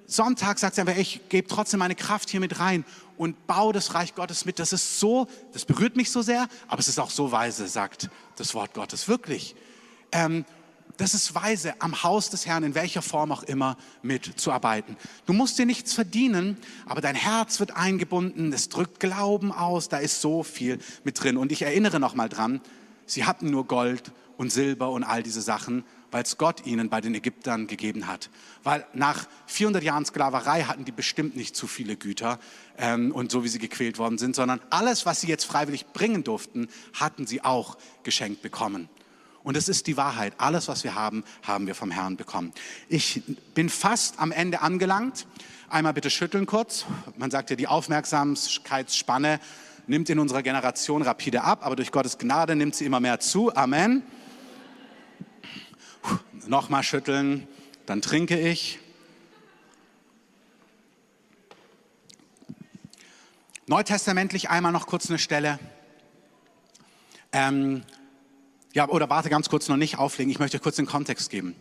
Sonntag 0.08 0.58
sagt 0.58 0.76
sie 0.76 0.82
einfach, 0.82 0.98
ich 0.98 1.22
gebe 1.30 1.48
trotzdem 1.48 1.80
meine 1.80 1.96
Kraft 1.96 2.30
hier 2.32 2.40
mit 2.40 2.60
rein 2.60 2.86
und 3.18 3.46
baue 3.46 3.72
das 3.72 3.94
Reich 3.94 4.16
Gottes 4.16 4.46
mit. 4.46 4.58
Das 4.58 4.74
ist 4.74 5.00
so, 5.00 5.28
das 5.54 5.66
berührt 5.66 5.96
mich 5.96 6.10
so 6.10 6.24
sehr, 6.24 6.48
aber 6.68 6.80
es 6.80 6.88
ist 6.88 7.00
auch 7.00 7.12
so 7.12 7.32
weise, 7.32 7.68
sagt 7.68 8.10
das 8.36 8.56
Wort 8.56 8.74
Gottes, 8.74 9.08
wirklich. 9.08 9.56
Ähm, 10.12 10.44
das 11.02 11.16
ist 11.16 11.34
weise, 11.34 11.74
am 11.80 12.04
Haus 12.04 12.30
des 12.30 12.46
Herrn 12.46 12.64
in 12.64 12.76
welcher 12.76 13.02
Form 13.02 13.32
auch 13.32 13.42
immer 13.42 13.76
mitzuarbeiten. 14.04 14.96
Du 15.26 15.34
musst 15.34 15.58
dir 15.58 15.66
nichts 15.66 15.94
verdienen, 15.94 16.58
aber 16.86 17.02
dein 17.02 17.16
Herz 17.16 17.60
wird 17.60 17.76
eingebunden, 17.76 18.54
es 18.54 18.70
drückt 18.70 19.00
Glauben 19.00 19.52
aus, 19.52 19.90
da 19.90 19.98
ist 19.98 20.22
so 20.22 20.44
viel 20.44 20.78
mit 21.04 21.22
drin. 21.22 21.38
Und 21.38 21.52
ich 21.52 21.64
erinnere 21.64 22.00
noch 22.00 22.14
mal 22.14 22.30
dran, 22.30 22.62
sie 23.08 23.26
hatten 23.26 23.50
nur 23.50 23.66
Gold 23.66 24.12
und 24.38 24.52
Silber 24.52 24.92
und 24.92 25.04
all 25.04 25.24
diese 25.24 25.42
Sachen, 25.42 25.86
weil 26.12 26.22
es 26.22 26.38
Gott 26.38 26.68
ihnen 26.68 26.90
bei 26.90 27.02
den 27.02 27.16
Ägyptern 27.16 27.66
gegeben 27.66 28.06
hat. 28.06 28.30
Weil 28.64 28.86
nach 28.94 29.28
400 29.48 29.84
Jahren 29.84 30.06
Sklaverei 30.06 30.64
hatten 30.64 30.86
die 30.86 30.92
bestimmt 30.92 31.36
nicht 31.36 31.56
zu 31.56 31.66
viele 31.66 31.96
Güter 31.96 32.40
ähm, 32.78 33.12
und 33.12 33.32
so 33.32 33.44
wie 33.44 33.48
sie 33.48 33.60
gequält 33.60 33.98
worden 33.98 34.20
sind, 34.20 34.36
sondern 34.36 34.62
alles, 34.70 35.08
was 35.08 35.22
sie 35.22 35.28
jetzt 35.28 35.46
freiwillig 35.46 35.88
bringen 35.94 36.24
durften, 36.24 36.68
hatten 36.94 37.26
sie 37.26 37.44
auch 37.44 37.78
geschenkt 38.04 38.44
bekommen. 38.44 38.88
Und 39.44 39.58
es 39.58 39.68
ist 39.68 39.88
die 39.88 39.98
Wahrheit. 39.98 40.34
Alles, 40.38 40.68
was 40.68 40.84
wir 40.84 40.96
haben, 40.96 41.24
haben 41.44 41.68
wir 41.68 41.76
vom 41.76 41.92
Herrn 41.92 42.16
bekommen. 42.16 42.54
Ich 42.90 43.24
bin 43.56 43.70
fast 43.70 44.20
am 44.20 44.32
Ende 44.32 44.62
angelangt. 44.62 45.26
Einmal 45.70 45.94
bitte 45.94 46.10
schütteln 46.10 46.46
kurz. 46.46 46.86
Man 47.18 47.32
sagt 47.32 47.50
ja, 47.50 47.56
die 47.56 47.68
Aufmerksamkeitsspanne 47.68 49.40
nimmt 49.88 50.10
in 50.10 50.20
unserer 50.20 50.44
Generation 50.44 51.02
rapide 51.02 51.44
ab, 51.44 51.66
aber 51.66 51.76
durch 51.76 51.92
Gottes 51.92 52.18
Gnade 52.18 52.56
nimmt 52.56 52.76
sie 52.76 52.86
immer 52.86 53.00
mehr 53.00 53.20
zu. 53.20 53.56
Amen. 53.56 54.04
Nochmal 56.48 56.84
schütteln, 56.84 57.48
dann 57.86 58.02
trinke 58.02 58.40
ich. 58.40 58.80
Neutestamentlich 63.68 64.50
einmal 64.50 64.72
noch 64.72 64.86
kurz 64.86 65.10
eine 65.10 65.20
Stelle. 65.20 65.60
Ähm, 67.32 67.84
ja, 68.74 68.88
oder 68.88 69.10
warte 69.10 69.30
ganz 69.30 69.50
kurz 69.50 69.68
noch 69.68 69.78
nicht 69.78 69.98
auflegen. 69.98 70.32
Ich 70.32 70.40
möchte 70.40 70.60
kurz 70.60 70.78
den 70.78 70.86
Kontext 70.86 71.30
geben. 71.30 71.56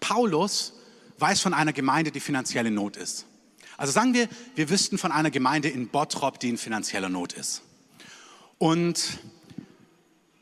Paulus 0.00 0.74
weiß 1.18 1.40
von 1.40 1.54
einer 1.54 1.72
Gemeinde, 1.72 2.10
die 2.10 2.20
finanzielle 2.20 2.70
Not 2.70 2.96
ist. 2.96 3.26
Also 3.76 3.92
sagen 3.92 4.14
wir, 4.14 4.28
wir 4.54 4.70
wüssten 4.70 4.98
von 4.98 5.10
einer 5.10 5.30
Gemeinde 5.30 5.68
in 5.68 5.88
Bottrop, 5.88 6.38
die 6.38 6.50
in 6.50 6.58
finanzieller 6.58 7.08
Not 7.08 7.32
ist. 7.32 7.62
Und 8.58 9.18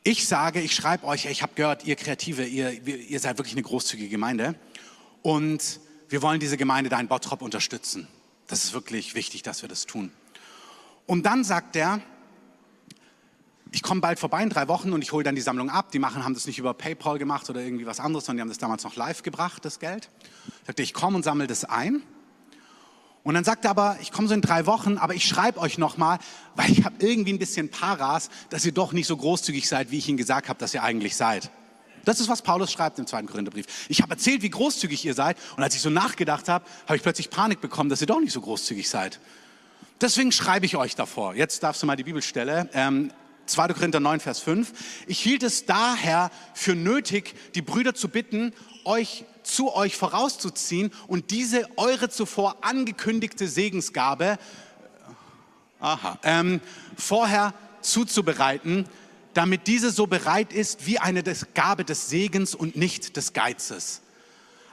ich 0.03 0.27
sage, 0.27 0.59
ich 0.59 0.75
schreibe 0.75 1.07
euch, 1.07 1.25
ich 1.25 1.41
habe 1.41 1.53
gehört, 1.55 1.85
ihr 1.85 1.95
Kreative, 1.95 2.45
ihr, 2.45 2.85
ihr 2.85 3.19
seid 3.19 3.37
wirklich 3.37 3.55
eine 3.55 3.63
großzügige 3.63 4.09
Gemeinde. 4.09 4.55
Und 5.21 5.79
wir 6.09 6.21
wollen 6.21 6.39
diese 6.39 6.57
Gemeinde 6.57 6.89
da 6.89 6.99
in 6.99 7.07
Bottrop 7.07 7.41
unterstützen. 7.41 8.07
Das 8.47 8.65
ist 8.65 8.73
wirklich 8.73 9.15
wichtig, 9.15 9.41
dass 9.43 9.61
wir 9.61 9.69
das 9.69 9.85
tun. 9.85 10.11
Und 11.07 11.25
dann 11.25 11.43
sagt 11.43 11.75
er, 11.75 12.01
ich 13.73 13.81
komme 13.81 14.01
bald 14.01 14.19
vorbei 14.19 14.43
in 14.43 14.49
drei 14.49 14.67
Wochen 14.67 14.93
und 14.93 15.01
ich 15.01 15.11
hole 15.11 15.23
dann 15.23 15.33
die 15.35 15.41
Sammlung 15.41 15.71
ab. 15.71 15.91
Die 15.91 15.99
machen, 15.99 16.23
haben 16.23 16.35
das 16.35 16.45
nicht 16.45 16.59
über 16.59 16.75
PayPal 16.75 17.17
gemacht 17.17 17.49
oder 17.49 17.59
irgendwie 17.59 17.87
was 17.87 17.99
anderes, 17.99 18.25
sondern 18.25 18.37
die 18.37 18.41
haben 18.41 18.49
das 18.49 18.59
damals 18.59 18.83
noch 18.83 18.95
live 18.95 19.23
gebracht, 19.23 19.65
das 19.65 19.79
Geld. 19.79 20.09
Sagte, 20.67 20.83
ich 20.83 20.93
komme 20.93 21.17
und 21.17 21.23
sammle 21.23 21.47
das 21.47 21.65
ein. 21.65 22.03
Und 23.23 23.33
dann 23.33 23.43
sagt 23.43 23.65
er 23.65 23.71
aber, 23.71 23.97
ich 23.99 24.11
komme 24.11 24.27
so 24.27 24.35
in 24.35 24.41
drei 24.41 24.67
Wochen, 24.67 24.99
aber 24.99 25.15
ich 25.15 25.25
schreibe 25.25 25.59
euch 25.59 25.79
nochmal, 25.79 26.19
weil 26.55 26.69
ich 26.69 26.85
habe 26.85 26.95
irgendwie 26.99 27.33
ein 27.33 27.39
bisschen 27.39 27.69
Paras, 27.69 28.29
dass 28.51 28.63
ihr 28.63 28.73
doch 28.73 28.93
nicht 28.93 29.07
so 29.07 29.17
großzügig 29.17 29.67
seid, 29.67 29.89
wie 29.89 29.97
ich 29.97 30.07
Ihnen 30.07 30.17
gesagt 30.17 30.49
habe, 30.49 30.59
dass 30.59 30.73
ihr 30.75 30.83
eigentlich 30.83 31.15
seid. 31.15 31.49
Das 32.05 32.19
ist, 32.19 32.29
was 32.29 32.43
Paulus 32.43 32.71
schreibt 32.71 32.99
im 32.99 33.07
zweiten 33.07 33.27
Korintherbrief. 33.27 33.65
Ich 33.89 34.01
habe 34.01 34.11
erzählt, 34.11 34.43
wie 34.43 34.49
großzügig 34.49 35.03
ihr 35.05 35.15
seid. 35.15 35.37
Und 35.57 35.63
als 35.63 35.73
ich 35.73 35.81
so 35.81 35.89
nachgedacht 35.89 36.47
habe, 36.47 36.65
habe 36.85 36.97
ich 36.97 37.01
plötzlich 37.01 37.31
Panik 37.31 37.59
bekommen, 37.59 37.89
dass 37.89 38.01
ihr 38.01 38.07
doch 38.07 38.19
nicht 38.19 38.33
so 38.33 38.41
großzügig 38.41 38.87
seid. 38.87 39.19
Deswegen 40.01 40.31
schreibe 40.31 40.65
ich 40.65 40.75
euch 40.75 40.95
davor. 40.95 41.33
Jetzt 41.33 41.63
darfst 41.63 41.81
du 41.81 41.87
mal 41.87 41.95
die 41.95 42.03
Bibelstelle. 42.03 42.69
Ähm, 42.73 43.11
2. 43.45 43.69
Korinther 43.69 43.99
9, 43.99 44.19
Vers 44.19 44.39
5. 44.39 44.71
Ich 45.07 45.19
hielt 45.19 45.43
es 45.43 45.65
daher 45.65 46.31
für 46.53 46.75
nötig, 46.75 47.35
die 47.55 47.61
Brüder 47.61 47.93
zu 47.93 48.09
bitten, 48.09 48.53
euch 48.85 49.25
zu 49.43 49.75
euch 49.75 49.97
vorauszuziehen 49.97 50.91
und 51.07 51.31
diese 51.31 51.67
eure 51.77 52.09
zuvor 52.09 52.57
angekündigte 52.61 53.47
Segensgabe 53.47 54.37
aha, 55.83 56.17
ähm, 56.23 56.61
vorher 56.97 57.53
zuzubereiten, 57.81 58.87
damit 59.33 59.67
diese 59.67 59.91
so 59.91 60.07
bereit 60.07 60.53
ist 60.53 60.85
wie 60.85 60.99
eine 60.99 61.23
Gabe 61.53 61.83
des 61.83 62.09
Segens 62.09 62.55
und 62.55 62.75
nicht 62.75 63.17
des 63.17 63.33
Geizes. 63.33 64.02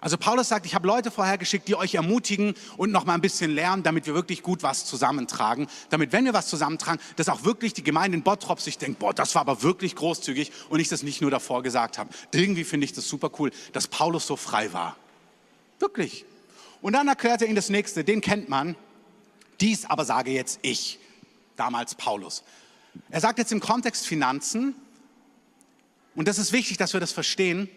Also 0.01 0.17
Paulus 0.17 0.49
sagt, 0.49 0.65
ich 0.65 0.75
habe 0.75 0.87
Leute 0.87 1.11
vorhergeschickt, 1.11 1.69
die 1.69 1.75
euch 1.75 1.95
ermutigen 1.95 2.55
und 2.77 2.91
noch 2.91 3.05
mal 3.05 3.15
ein 3.15 3.21
bisschen 3.21 3.51
lernen, 3.51 3.83
damit 3.83 4.07
wir 4.07 4.15
wirklich 4.15 4.43
gut 4.43 4.63
was 4.63 4.87
zusammentragen. 4.87 5.69
Damit, 5.91 6.13
wenn 6.13 6.25
wir 6.25 6.33
was 6.33 6.49
zusammentragen, 6.49 7.01
dass 7.17 7.29
auch 7.29 7.45
wirklich 7.45 7.75
die 7.75 7.85
Gemeinde 7.85 8.17
in 8.17 8.23
Bottrop 8.23 8.61
sich 8.61 8.79
denkt, 8.79 8.99
boah, 8.99 9.13
das 9.13 9.35
war 9.35 9.43
aber 9.43 9.63
wirklich 9.63 9.95
großzügig 9.97 10.53
und 10.71 10.81
ich 10.81 10.89
das 10.89 11.03
nicht 11.03 11.21
nur 11.21 11.31
davor 11.31 11.63
gesagt 11.63 11.99
habe. 11.99 12.11
Irgendwie 12.33 12.65
finde 12.65 12.87
ich 12.87 12.93
das 12.93 13.09
super 13.09 13.31
cool, 13.39 13.51
dass 13.73 13.89
Paulus 13.89 14.27
so 14.27 14.37
frei 14.37 14.73
war. 14.73 14.97
Wirklich. 15.79 16.25
Und 16.81 16.95
dann 16.95 17.09
erklärt 17.09 17.43
er 17.43 17.49
ihnen 17.49 17.57
das 17.57 17.69
nächste, 17.69 18.03
den 18.03 18.23
kennt 18.23 18.49
man. 18.49 18.77
Dies 19.61 19.85
aber 19.85 20.07
sage 20.07 20.31
jetzt 20.31 20.61
ich, 20.63 20.99
damals 21.57 21.95
Paulus. 21.95 22.43
Er 23.11 23.21
sagt 23.21 23.39
jetzt 23.39 23.53
im 23.53 23.61
Kontext 23.61 24.07
Finanzen, 24.07 24.75
und 26.15 26.27
das 26.27 26.39
ist 26.39 26.53
wichtig, 26.53 26.77
dass 26.77 26.93
wir 26.93 27.01
das 27.01 27.13
verstehen, 27.13 27.69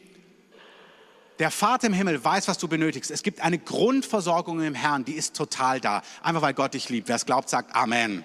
der 1.40 1.52
Vater 1.52 1.88
im 1.88 1.94
Himmel 1.94 2.24
weiß, 2.24 2.48
was 2.48 2.58
du 2.58 2.68
benötigst. 2.68 3.12
Es 3.12 3.24
gibt 3.24 3.42
eine 3.42 3.58
Grundversorgung 3.58 4.62
im 4.62 4.76
Herrn, 4.76 5.06
die 5.06 5.14
ist 5.14 5.36
total 5.36 5.80
da. 5.80 6.04
Einfach 6.22 6.42
weil 6.42 6.54
Gott 6.54 6.74
dich 6.74 6.90
liebt. 6.90 7.08
Wer 7.08 7.16
es 7.16 7.26
glaubt, 7.26 7.50
sagt 7.50 7.76
Amen. 7.76 8.24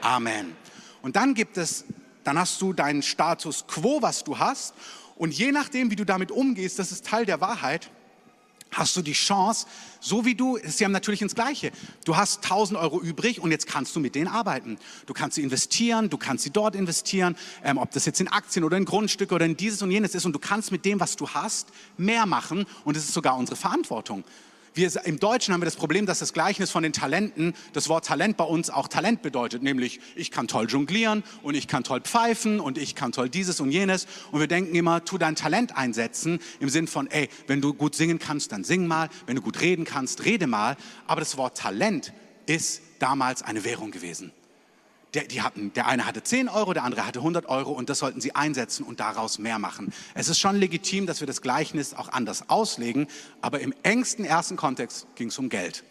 Amen. 0.00 0.56
Und 1.02 1.16
dann 1.16 1.34
gibt 1.34 1.58
es, 1.58 1.84
dann 2.24 2.38
hast 2.38 2.60
du 2.60 2.72
deinen 2.72 3.02
Status 3.02 3.66
quo, 3.66 4.02
was 4.02 4.24
du 4.24 4.38
hast. 4.38 4.74
Und 5.16 5.32
je 5.32 5.52
nachdem, 5.52 5.90
wie 5.90 5.96
du 5.96 6.04
damit 6.04 6.30
umgehst, 6.30 6.78
das 6.78 6.92
ist 6.92 7.06
Teil 7.06 7.26
der 7.26 7.40
Wahrheit, 7.40 7.90
hast 8.72 8.96
du 8.96 9.02
die 9.02 9.12
Chance, 9.12 9.66
so 10.00 10.24
wie 10.24 10.34
du, 10.34 10.58
sie 10.64 10.84
haben 10.84 10.92
natürlich 10.92 11.22
ins 11.22 11.34
Gleiche. 11.34 11.72
Du 12.04 12.16
hast 12.16 12.44
1000 12.44 12.78
Euro 12.78 13.00
übrig 13.00 13.40
und 13.40 13.50
jetzt 13.50 13.66
kannst 13.66 13.96
du 13.96 14.00
mit 14.00 14.14
denen 14.14 14.28
arbeiten. 14.28 14.78
Du 15.06 15.14
kannst 15.14 15.36
sie 15.36 15.42
investieren, 15.42 16.10
du 16.10 16.18
kannst 16.18 16.44
sie 16.44 16.50
dort 16.50 16.74
investieren, 16.74 17.36
ähm, 17.64 17.78
ob 17.78 17.90
das 17.92 18.04
jetzt 18.04 18.20
in 18.20 18.28
Aktien 18.28 18.64
oder 18.64 18.76
in 18.76 18.84
Grundstücke 18.84 19.34
oder 19.34 19.46
in 19.46 19.56
dieses 19.56 19.82
und 19.82 19.90
jenes 19.90 20.14
ist 20.14 20.26
und 20.26 20.32
du 20.32 20.38
kannst 20.38 20.72
mit 20.72 20.84
dem, 20.84 21.00
was 21.00 21.16
du 21.16 21.28
hast, 21.28 21.68
mehr 21.96 22.26
machen 22.26 22.66
und 22.84 22.96
es 22.96 23.04
ist 23.04 23.14
sogar 23.14 23.36
unsere 23.36 23.56
Verantwortung 23.56 24.24
wir, 24.76 24.90
im 25.04 25.18
Deutschen 25.18 25.54
haben 25.54 25.60
wir 25.60 25.66
das 25.66 25.76
Problem, 25.76 26.06
dass 26.06 26.18
das 26.18 26.32
Gleichnis 26.32 26.70
von 26.70 26.82
den 26.82 26.92
Talenten, 26.92 27.54
das 27.72 27.88
Wort 27.88 28.06
Talent 28.06 28.36
bei 28.36 28.44
uns 28.44 28.70
auch 28.70 28.88
Talent 28.88 29.22
bedeutet, 29.22 29.62
nämlich 29.62 30.00
ich 30.14 30.30
kann 30.30 30.48
toll 30.48 30.66
jonglieren 30.68 31.24
und 31.42 31.54
ich 31.54 31.66
kann 31.66 31.84
toll 31.84 32.00
pfeifen 32.00 32.60
und 32.60 32.78
ich 32.78 32.94
kann 32.94 33.12
toll 33.12 33.28
dieses 33.28 33.60
und 33.60 33.70
jenes. 33.70 34.06
Und 34.30 34.40
wir 34.40 34.46
denken 34.46 34.74
immer, 34.74 35.04
tu 35.04 35.18
dein 35.18 35.36
Talent 35.36 35.76
einsetzen 35.76 36.40
im 36.60 36.68
Sinn 36.68 36.86
von, 36.86 37.10
ey, 37.10 37.28
wenn 37.46 37.60
du 37.60 37.74
gut 37.74 37.94
singen 37.94 38.18
kannst, 38.18 38.52
dann 38.52 38.64
sing 38.64 38.86
mal, 38.86 39.08
wenn 39.26 39.36
du 39.36 39.42
gut 39.42 39.60
reden 39.60 39.84
kannst, 39.84 40.24
rede 40.24 40.46
mal. 40.46 40.76
Aber 41.06 41.20
das 41.20 41.36
Wort 41.36 41.56
Talent 41.56 42.12
ist 42.46 42.82
damals 42.98 43.42
eine 43.42 43.64
Währung 43.64 43.90
gewesen 43.90 44.32
der, 45.14 45.24
die 45.24 45.42
hatten, 45.42 45.72
der 45.72 45.86
eine 45.86 46.06
hatte 46.06 46.22
10 46.22 46.48
Euro, 46.48 46.74
der 46.74 46.84
andere 46.84 47.06
hatte 47.06 47.20
100 47.20 47.46
Euro 47.46 47.72
und 47.72 47.88
das 47.88 47.98
sollten 47.98 48.20
sie 48.20 48.34
einsetzen 48.34 48.84
und 48.84 49.00
daraus 49.00 49.38
mehr 49.38 49.58
machen. 49.58 49.92
Es 50.14 50.28
ist 50.28 50.38
schon 50.38 50.56
legitim, 50.56 51.06
dass 51.06 51.20
wir 51.20 51.26
das 51.26 51.42
Gleichnis 51.42 51.94
auch 51.94 52.08
anders 52.08 52.48
auslegen, 52.50 53.06
aber 53.40 53.60
im 53.60 53.74
engsten 53.82 54.24
ersten 54.24 54.56
Kontext 54.56 55.06
ging 55.14 55.28
es 55.28 55.38
um 55.38 55.48
Geld. 55.48 55.84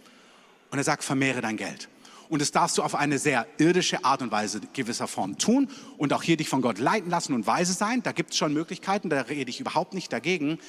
Und 0.72 0.78
er 0.78 0.84
sagt, 0.84 1.04
vermehre 1.04 1.42
dein 1.42 1.58
Geld. 1.58 1.90
Und 2.30 2.42
das 2.42 2.52
darfst 2.52 2.78
du 2.78 2.84
auf 2.84 2.96
eine 2.96 3.20
sehr 3.20 3.46
irdische 3.58 4.04
Art 4.04 4.22
und 4.22 4.32
Weise 4.32 4.60
gewisser 4.74 5.08
Form 5.08 5.38
tun 5.38 5.70
und 5.98 6.12
auch 6.12 6.24
hier 6.24 6.38
dich 6.38 6.50
von 6.50 6.62
Gott 6.62 6.80
leiten 6.80 7.10
lassen 7.10 7.34
und 7.34 7.46
weise 7.46 7.74
sein. 7.74 8.02
Da 8.04 8.12
gibt 8.12 8.32
es 8.32 8.38
schon 8.38 8.54
Möglichkeiten, 8.54 9.10
da 9.10 9.22
rede 9.22 9.50
ich 9.50 9.60
überhaupt 9.60 9.94
nicht 9.94 10.12
dagegen. 10.12 10.60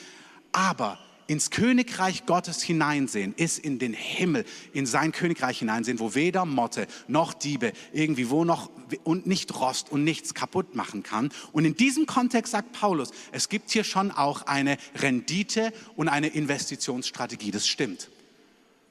Aber 0.52 0.98
ins 1.26 1.50
Königreich 1.50 2.26
Gottes 2.26 2.62
hineinsehen, 2.62 3.34
ist 3.36 3.58
in 3.58 3.78
den 3.78 3.92
Himmel, 3.92 4.44
in 4.72 4.86
sein 4.86 5.12
Königreich 5.12 5.58
hineinsehen, 5.58 5.98
wo 5.98 6.14
weder 6.14 6.44
Motte 6.44 6.86
noch 7.08 7.34
Diebe 7.34 7.72
irgendwie 7.92 8.30
wo 8.30 8.44
noch 8.44 8.70
und 9.04 9.26
nicht 9.26 9.54
Rost 9.58 9.90
und 9.90 10.04
nichts 10.04 10.34
kaputt 10.34 10.74
machen 10.74 11.02
kann. 11.02 11.30
Und 11.52 11.64
in 11.64 11.76
diesem 11.76 12.06
Kontext 12.06 12.52
sagt 12.52 12.72
Paulus, 12.72 13.10
es 13.32 13.48
gibt 13.48 13.70
hier 13.70 13.84
schon 13.84 14.10
auch 14.10 14.42
eine 14.42 14.78
Rendite 14.94 15.72
und 15.96 16.08
eine 16.08 16.28
Investitionsstrategie. 16.28 17.50
Das 17.50 17.66
stimmt. 17.66 18.08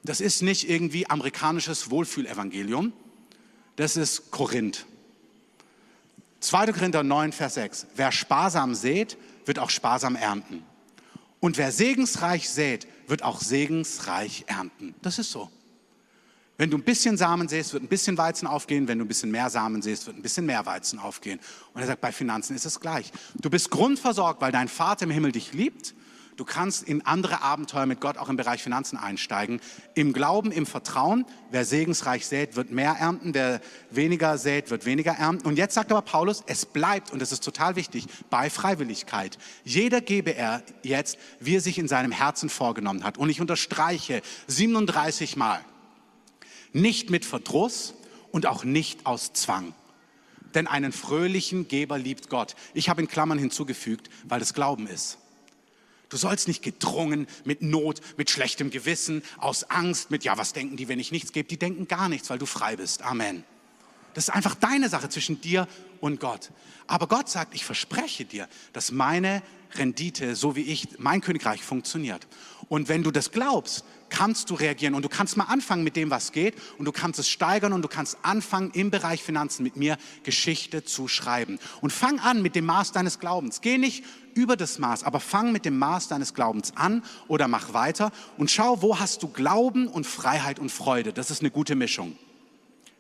Das 0.03 0.21
ist 0.21 0.41
nicht 0.41 0.69
irgendwie 0.69 1.09
amerikanisches 1.09 1.89
Wohlfühlevangelium. 1.89 2.93
Das 3.75 3.97
ist 3.97 4.31
Korinth. 4.31 4.86
2. 6.41 6.73
Korinther 6.73 7.03
9, 7.03 7.31
Vers 7.31 7.55
6. 7.55 7.88
Wer 7.95 8.11
sparsam 8.11 8.75
sät, 8.75 9.17
wird 9.45 9.57
auch 9.57 9.69
sparsam 9.69 10.15
ernten. 10.15 10.63
Und 11.45 11.59
wer 11.59 11.71
segensreich 11.71 12.49
sät, 12.49 12.87
wird 13.05 13.21
auch 13.21 13.39
segensreich 13.39 14.45
ernten. 14.47 14.95
Das 15.03 15.19
ist 15.19 15.29
so. 15.29 15.51
Wenn 16.57 16.71
du 16.71 16.77
ein 16.77 16.83
bisschen 16.83 17.17
Samen 17.17 17.47
säst, 17.47 17.71
wird 17.71 17.83
ein 17.83 17.87
bisschen 17.87 18.17
Weizen 18.17 18.47
aufgehen. 18.47 18.87
Wenn 18.87 18.97
du 18.97 19.05
ein 19.05 19.07
bisschen 19.07 19.29
mehr 19.29 19.51
Samen 19.51 19.83
säst, 19.83 20.07
wird 20.07 20.17
ein 20.17 20.23
bisschen 20.23 20.47
mehr 20.47 20.65
Weizen 20.65 20.97
aufgehen. 20.97 21.39
Und 21.75 21.81
er 21.81 21.85
sagt, 21.85 22.01
bei 22.01 22.11
Finanzen 22.11 22.55
ist 22.55 22.65
es 22.65 22.79
gleich. 22.79 23.11
Du 23.35 23.51
bist 23.51 23.69
grundversorgt, 23.69 24.41
weil 24.41 24.51
dein 24.51 24.67
Vater 24.67 25.03
im 25.03 25.11
Himmel 25.11 25.33
dich 25.33 25.53
liebt 25.53 25.93
Du 26.36 26.43
kannst 26.43 26.83
in 26.83 27.05
andere 27.05 27.41
Abenteuer 27.41 27.86
mit 27.86 28.01
Gott 28.01 28.17
auch 28.17 28.27
im 28.27 28.36
Bereich 28.36 28.61
Finanzen 28.61 28.97
einsteigen. 28.97 29.61
Im 29.93 30.11
Glauben, 30.11 30.51
im 30.51 30.65
Vertrauen. 30.65 31.25
Wer 31.49 31.63
segensreich 31.63 32.25
sät, 32.25 32.57
wird 32.57 32.71
mehr 32.71 32.97
ernten. 32.99 33.33
Wer 33.33 33.61
weniger 33.89 34.38
sät, 34.38 34.69
wird 34.69 34.86
weniger 34.86 35.13
ernten. 35.13 35.47
Und 35.47 35.57
jetzt 35.57 35.75
sagt 35.75 35.91
aber 35.91 36.01
Paulus, 36.01 36.43
es 36.45 36.65
bleibt, 36.65 37.11
und 37.11 37.21
das 37.21 37.31
ist 37.31 37.43
total 37.43 37.77
wichtig, 37.77 38.07
bei 38.29 38.49
Freiwilligkeit. 38.49 39.38
Jeder 39.63 40.01
gebe 40.01 40.36
er 40.36 40.61
jetzt, 40.83 41.17
wie 41.39 41.55
er 41.55 41.61
sich 41.61 41.77
in 41.77 41.88
seinem 41.88 42.11
Herzen 42.11 42.49
vorgenommen 42.49 43.05
hat. 43.05 43.17
Und 43.17 43.29
ich 43.29 43.39
unterstreiche 43.39 44.21
37 44.47 45.38
Mal. 45.38 45.61
Nicht 46.73 47.09
mit 47.09 47.23
Verdruss 47.23 47.93
und 48.31 48.45
auch 48.45 48.65
nicht 48.65 49.05
aus 49.05 49.31
Zwang 49.31 49.73
denn 50.53 50.67
einen 50.67 50.93
fröhlichen 50.93 51.67
Geber 51.67 51.97
liebt 51.97 52.29
Gott. 52.29 52.55
Ich 52.73 52.88
habe 52.88 53.01
in 53.01 53.09
Klammern 53.09 53.38
hinzugefügt, 53.38 54.09
weil 54.23 54.41
es 54.41 54.53
Glauben 54.53 54.88
ist. 54.88 55.17
Du 56.09 56.17
sollst 56.17 56.47
nicht 56.47 56.63
gedrungen 56.63 57.27
mit 57.43 57.61
Not, 57.61 58.01
mit 58.17 58.29
schlechtem 58.29 58.69
Gewissen, 58.69 59.23
aus 59.37 59.69
Angst, 59.69 60.11
mit, 60.11 60.23
ja, 60.23 60.37
was 60.37 60.53
denken 60.53 60.77
die, 60.77 60.87
wenn 60.87 60.99
ich 60.99 61.11
nichts 61.11 61.31
gebe? 61.31 61.47
Die 61.47 61.57
denken 61.57 61.87
gar 61.87 62.09
nichts, 62.09 62.29
weil 62.29 62.39
du 62.39 62.45
frei 62.45 62.75
bist. 62.75 63.01
Amen. 63.01 63.43
Das 64.13 64.29
ist 64.29 64.33
einfach 64.33 64.55
deine 64.55 64.87
Sache 64.87 65.09
zwischen 65.09 65.41
dir 65.41 65.67
und 65.99 66.19
Gott. 66.19 66.51
Aber 66.87 67.07
Gott 67.07 67.29
sagt, 67.29 67.53
ich 67.53 67.65
verspreche 67.65 68.23
dir, 68.23 68.47
dass 68.71 68.91
meine 68.91 69.41
Rendite, 69.73 70.35
so 70.35 70.55
wie 70.55 70.61
ich, 70.61 70.99
mein 70.99 71.21
Königreich 71.21 71.61
funktioniert. 71.61 72.27
Und 72.69 72.87
wenn 72.87 73.03
du 73.03 73.11
das 73.11 73.31
glaubst, 73.31 73.83
kannst 74.09 74.49
du 74.49 74.55
reagieren 74.55 74.93
und 74.93 75.03
du 75.03 75.09
kannst 75.09 75.37
mal 75.37 75.45
anfangen 75.45 75.83
mit 75.83 75.95
dem, 75.95 76.09
was 76.09 76.31
geht 76.31 76.55
und 76.77 76.85
du 76.85 76.91
kannst 76.91 77.19
es 77.19 77.29
steigern 77.29 77.73
und 77.73 77.81
du 77.81 77.87
kannst 77.87 78.17
anfangen 78.21 78.71
im 78.71 78.91
Bereich 78.91 79.23
Finanzen 79.23 79.63
mit 79.63 79.75
mir 79.75 79.97
Geschichte 80.23 80.83
zu 80.83 81.07
schreiben. 81.07 81.59
Und 81.81 81.91
fang 81.91 82.19
an 82.19 82.41
mit 82.41 82.55
dem 82.55 82.65
Maß 82.65 82.91
deines 82.91 83.19
Glaubens. 83.19 83.61
Geh 83.61 83.77
nicht 83.77 84.03
über 84.33 84.57
das 84.57 84.79
Maß, 84.79 85.03
aber 85.03 85.19
fang 85.19 85.51
mit 85.51 85.65
dem 85.65 85.77
Maß 85.77 86.07
deines 86.07 86.33
Glaubens 86.33 86.73
an 86.75 87.03
oder 87.27 87.47
mach 87.47 87.73
weiter 87.73 88.11
und 88.37 88.51
schau, 88.51 88.81
wo 88.81 88.99
hast 88.99 89.23
du 89.23 89.27
Glauben 89.29 89.87
und 89.87 90.05
Freiheit 90.05 90.59
und 90.59 90.71
Freude. 90.71 91.13
Das 91.13 91.31
ist 91.31 91.41
eine 91.41 91.51
gute 91.51 91.75
Mischung. 91.75 92.17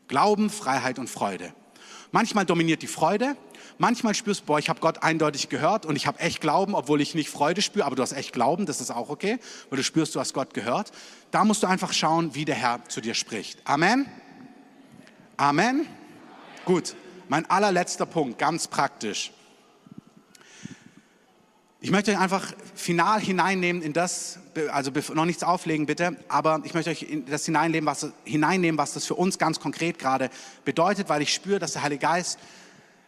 Glauben, 0.07 0.49
Freiheit 0.49 0.99
und 0.99 1.09
Freude. 1.09 1.53
Manchmal 2.11 2.45
dominiert 2.45 2.81
die 2.81 2.87
Freude, 2.87 3.35
manchmal 3.77 4.13
spürst 4.15 4.41
du, 4.41 4.45
boah, 4.45 4.59
ich 4.59 4.69
habe 4.69 4.79
Gott 4.79 5.03
eindeutig 5.03 5.49
gehört 5.49 5.85
und 5.85 5.95
ich 5.95 6.07
habe 6.07 6.19
echt 6.19 6.41
Glauben, 6.41 6.75
obwohl 6.75 7.01
ich 7.01 7.15
nicht 7.15 7.29
Freude 7.29 7.61
spüre, 7.61 7.85
aber 7.85 7.95
du 7.95 8.01
hast 8.01 8.13
echt 8.13 8.33
Glauben, 8.33 8.65
das 8.65 8.81
ist 8.81 8.91
auch 8.91 9.09
okay, 9.09 9.39
weil 9.69 9.77
du 9.77 9.83
spürst, 9.83 10.15
du 10.15 10.19
hast 10.19 10.33
Gott 10.33 10.53
gehört. 10.53 10.91
Da 11.31 11.43
musst 11.43 11.63
du 11.63 11.67
einfach 11.67 11.93
schauen, 11.93 12.35
wie 12.35 12.45
der 12.45 12.55
Herr 12.55 12.85
zu 12.87 13.01
dir 13.01 13.13
spricht. 13.13 13.59
Amen. 13.65 14.05
Amen. 15.37 15.85
Gut, 16.63 16.95
mein 17.27 17.49
allerletzter 17.49 18.05
Punkt, 18.05 18.39
ganz 18.39 18.67
praktisch. 18.67 19.31
Ich 21.81 21.91
möchte 21.91 22.17
einfach 22.17 22.53
final 22.73 23.19
hineinnehmen 23.19 23.81
in 23.81 23.93
das, 23.93 24.39
also 24.71 24.91
noch 25.13 25.25
nichts 25.25 25.43
auflegen 25.43 25.85
bitte, 25.85 26.17
aber 26.27 26.61
ich 26.63 26.73
möchte 26.73 26.89
euch 26.89 27.05
das 27.27 27.45
hineinnehmen, 27.45 27.85
was, 27.85 28.07
hineinnehmen, 28.23 28.77
was 28.77 28.93
das 28.93 29.05
für 29.05 29.15
uns 29.15 29.37
ganz 29.37 29.59
konkret 29.59 29.99
gerade 29.99 30.29
bedeutet, 30.63 31.09
weil 31.09 31.21
ich 31.21 31.33
spüre, 31.33 31.59
dass 31.59 31.73
der 31.73 31.83
Heilige 31.83 32.01
Geist, 32.01 32.39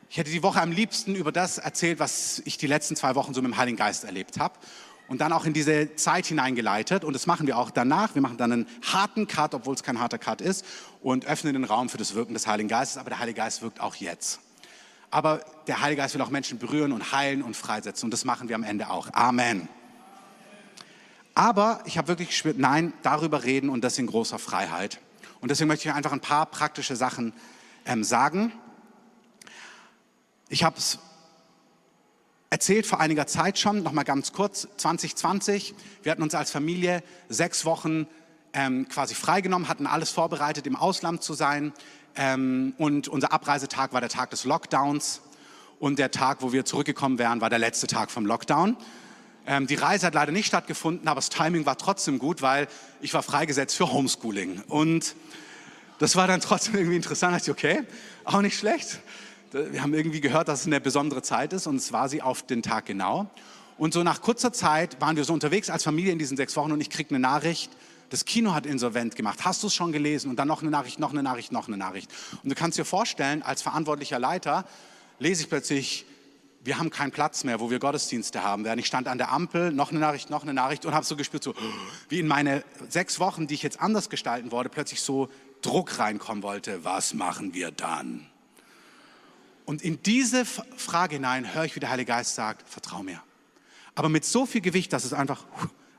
ich 0.09 0.17
hätte 0.17 0.31
die 0.31 0.43
Woche 0.43 0.61
am 0.61 0.71
liebsten 0.71 1.15
über 1.15 1.31
das 1.31 1.57
erzählt, 1.57 1.99
was 1.99 2.41
ich 2.45 2.57
die 2.57 2.67
letzten 2.67 2.95
zwei 2.95 3.15
Wochen 3.15 3.33
so 3.33 3.41
mit 3.41 3.51
dem 3.51 3.57
Heiligen 3.57 3.77
Geist 3.77 4.03
erlebt 4.03 4.39
habe 4.39 4.55
und 5.07 5.21
dann 5.21 5.33
auch 5.33 5.45
in 5.45 5.53
diese 5.53 5.95
Zeit 5.95 6.25
hineingeleitet 6.25 7.03
und 7.03 7.13
das 7.13 7.27
machen 7.27 7.47
wir 7.47 7.57
auch 7.57 7.71
danach. 7.71 8.15
Wir 8.15 8.21
machen 8.21 8.37
dann 8.37 8.51
einen 8.51 8.67
harten 8.81 9.27
Cut, 9.27 9.53
obwohl 9.53 9.75
es 9.75 9.83
kein 9.83 9.99
harter 9.99 10.17
Cut 10.17 10.41
ist 10.41 10.65
und 11.01 11.25
öffnen 11.25 11.53
den 11.53 11.63
Raum 11.63 11.89
für 11.89 11.97
das 11.97 12.13
Wirken 12.13 12.33
des 12.33 12.47
Heiligen 12.47 12.69
Geistes, 12.69 12.97
aber 12.97 13.09
der 13.09 13.19
Heilige 13.19 13.37
Geist 13.37 13.61
wirkt 13.61 13.79
auch 13.79 13.95
jetzt. 13.95 14.39
Aber 15.09 15.41
der 15.67 15.81
Heilige 15.81 16.01
Geist 16.01 16.13
will 16.13 16.21
auch 16.21 16.29
Menschen 16.29 16.59
berühren 16.59 16.91
und 16.91 17.13
heilen 17.13 17.41
und 17.41 17.55
freisetzen. 17.55 18.07
Und 18.07 18.11
das 18.11 18.25
machen 18.25 18.49
wir 18.49 18.55
am 18.55 18.63
Ende 18.63 18.89
auch. 18.89 19.07
Amen. 19.13 19.69
Aber 21.37 21.81
ich 21.85 21.99
habe 21.99 22.07
wirklich 22.07 22.29
gespürt, 22.29 22.57
nein, 22.57 22.93
darüber 23.03 23.43
reden 23.43 23.69
und 23.69 23.83
das 23.83 23.99
in 23.99 24.07
großer 24.07 24.39
Freiheit. 24.39 24.99
Und 25.39 25.51
deswegen 25.51 25.67
möchte 25.67 25.87
ich 25.87 25.93
einfach 25.93 26.11
ein 26.11 26.19
paar 26.19 26.47
praktische 26.47 26.95
Sachen 26.95 27.31
ähm, 27.85 28.03
sagen. 28.03 28.51
Ich 30.49 30.63
habe 30.63 30.79
es 30.79 30.97
erzählt 32.49 32.87
vor 32.87 32.99
einiger 32.99 33.27
Zeit 33.27 33.59
schon, 33.59 33.83
noch 33.83 33.91
mal 33.91 34.01
ganz 34.01 34.33
kurz, 34.33 34.67
2020. 34.77 35.75
Wir 36.01 36.11
hatten 36.11 36.23
uns 36.23 36.33
als 36.33 36.49
Familie 36.49 37.03
sechs 37.29 37.65
Wochen 37.65 38.07
ähm, 38.53 38.89
quasi 38.89 39.13
freigenommen, 39.13 39.69
hatten 39.69 39.85
alles 39.85 40.09
vorbereitet, 40.09 40.65
im 40.65 40.75
Ausland 40.75 41.21
zu 41.21 41.35
sein. 41.35 41.71
Ähm, 42.15 42.73
und 42.79 43.09
unser 43.09 43.31
Abreisetag 43.31 43.93
war 43.93 44.01
der 44.01 44.09
Tag 44.09 44.31
des 44.31 44.43
Lockdowns. 44.43 45.21
Und 45.77 45.99
der 45.99 46.09
Tag, 46.09 46.41
wo 46.41 46.51
wir 46.51 46.65
zurückgekommen 46.65 47.19
wären, 47.19 47.41
war 47.41 47.51
der 47.51 47.59
letzte 47.59 47.85
Tag 47.85 48.09
vom 48.09 48.25
Lockdown. 48.25 48.75
Ähm, 49.47 49.65
die 49.65 49.75
Reise 49.75 50.05
hat 50.05 50.13
leider 50.13 50.33
nicht 50.33 50.47
stattgefunden, 50.47 51.07
aber 51.07 51.19
das 51.19 51.29
Timing 51.29 51.65
war 51.65 51.77
trotzdem 51.77 52.19
gut, 52.19 52.41
weil 52.41 52.67
ich 52.99 53.13
war 53.13 53.23
freigesetzt 53.23 53.77
für 53.77 53.91
Homeschooling. 53.91 54.61
Und 54.67 55.15
das 55.99 56.17
war 56.17 56.27
dann 56.27 56.41
trotzdem 56.41 56.75
irgendwie 56.75 56.97
interessant. 56.97 57.33
Da 57.33 57.37
dachte 57.37 57.51
ich, 57.51 57.57
okay, 57.57 57.83
auch 58.25 58.41
nicht 58.41 58.57
schlecht. 58.57 58.99
Wir 59.53 59.81
haben 59.81 59.93
irgendwie 59.93 60.19
gehört, 60.19 60.49
dass 60.49 60.61
es 60.61 60.65
eine 60.67 60.81
besondere 60.81 61.21
Zeit 61.21 61.53
ist 61.53 61.65
und 61.65 61.77
es 61.77 61.93
war 61.93 62.09
sie 62.09 62.21
auf 62.21 62.43
den 62.43 62.61
Tag 62.61 62.87
genau. 62.87 63.29
Und 63.77 63.93
so 63.93 64.03
nach 64.03 64.21
kurzer 64.21 64.51
Zeit 64.51 64.99
waren 64.99 65.15
wir 65.15 65.23
so 65.23 65.31
unterwegs 65.33 65.69
als 65.69 65.83
Familie 65.83 66.11
in 66.11 66.19
diesen 66.19 66.35
sechs 66.35 66.57
Wochen 66.57 66.73
und 66.73 66.81
ich 66.81 66.89
kriege 66.89 67.11
eine 67.11 67.19
Nachricht, 67.19 67.71
das 68.09 68.25
Kino 68.25 68.53
hat 68.53 68.65
insolvent 68.65 69.15
gemacht. 69.15 69.45
Hast 69.45 69.63
du 69.63 69.67
es 69.67 69.75
schon 69.75 69.93
gelesen? 69.93 70.29
Und 70.29 70.37
dann 70.37 70.47
noch 70.47 70.61
eine 70.61 70.71
Nachricht, 70.71 70.99
noch 70.99 71.11
eine 71.11 71.23
Nachricht, 71.23 71.53
noch 71.53 71.67
eine 71.67 71.77
Nachricht. 71.77 72.11
Und 72.43 72.49
du 72.49 72.55
kannst 72.55 72.77
dir 72.77 72.85
vorstellen, 72.85 73.43
als 73.43 73.61
verantwortlicher 73.61 74.19
Leiter 74.19 74.65
lese 75.19 75.43
ich 75.43 75.49
plötzlich, 75.49 76.05
wir 76.67 76.79
haben 76.79 76.89
keinen 76.89 77.11
Platz 77.11 77.45
mehr, 77.45 77.61
wo 77.61 77.69
wir 77.69 77.79
Gottesdienste 77.79 78.43
haben 78.43 78.65
werden. 78.65 78.77
Ich 78.77 78.87
stand 78.87 79.07
an 79.07 79.17
der 79.17 79.31
Ampel, 79.31 79.71
noch 79.71 79.91
eine 79.91 79.99
Nachricht, 79.99 80.29
noch 80.29 80.43
eine 80.43 80.53
Nachricht 80.53 80.85
und 80.85 80.93
habe 80.93 81.05
so 81.05 81.15
gespürt, 81.15 81.41
so 81.41 81.55
wie 82.09 82.19
in 82.19 82.27
meine 82.27 82.61
sechs 82.89 83.21
Wochen, 83.21 83.47
die 83.47 83.53
ich 83.53 83.63
jetzt 83.63 83.79
anders 83.79 84.09
gestalten 84.09 84.51
wollte, 84.51 84.69
plötzlich 84.69 84.99
so 84.99 85.29
Druck 85.61 85.97
reinkommen 85.97 86.43
wollte. 86.43 86.83
Was 86.83 87.13
machen 87.13 87.53
wir 87.53 87.71
dann? 87.71 88.27
Und 89.63 89.81
in 89.81 90.03
diese 90.03 90.43
Frage 90.43 91.15
hinein 91.15 91.53
höre 91.53 91.63
ich, 91.63 91.77
wie 91.77 91.79
der 91.79 91.89
Heilige 91.89 92.09
Geist 92.09 92.35
sagt, 92.35 92.67
vertrau 92.67 93.01
mir. 93.01 93.23
Aber 93.95 94.09
mit 94.09 94.25
so 94.25 94.45
viel 94.45 94.59
Gewicht, 94.59 94.91
dass 94.91 95.05
es 95.05 95.13
einfach 95.13 95.45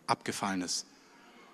abgefallen 0.06 0.60
ist. 0.60 0.86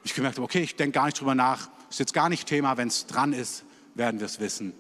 Ich 0.03 0.15
gemerkt 0.15 0.39
habe, 0.39 0.45
okay, 0.45 0.61
ich 0.61 0.75
denke 0.75 0.97
gar 0.97 1.07
nicht 1.07 1.21
drüber 1.21 1.37
nach, 1.37 1.69
ist 1.89 2.01
jetzt 2.01 2.15
gar 2.15 2.29
nicht 2.29 2.49
Thema, 2.49 2.77
wenn 2.79 2.89
es 2.89 3.07
dran 3.07 3.33
ist, 3.33 3.65
werden 3.95 4.19
wir 4.19 4.27
es 4.27 4.41
wissen. 4.41 4.75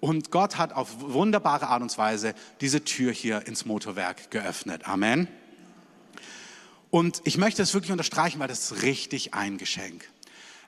Und 0.00 0.30
Gott 0.30 0.56
hat 0.56 0.72
auf 0.72 0.88
wunderbare 1.00 1.68
Art 1.68 1.82
und 1.82 1.96
Weise 1.98 2.34
diese 2.60 2.84
Tür 2.84 3.12
hier 3.12 3.46
ins 3.46 3.66
Motorwerk 3.66 4.30
geöffnet. 4.30 4.88
Amen. 4.88 5.28
Und 6.90 7.20
ich 7.24 7.38
möchte 7.38 7.62
es 7.62 7.74
wirklich 7.74 7.92
unterstreichen, 7.92 8.40
weil 8.40 8.48
das 8.48 8.72
ist 8.72 8.82
richtig 8.82 9.34
ein 9.34 9.58
Geschenk. 9.58 10.08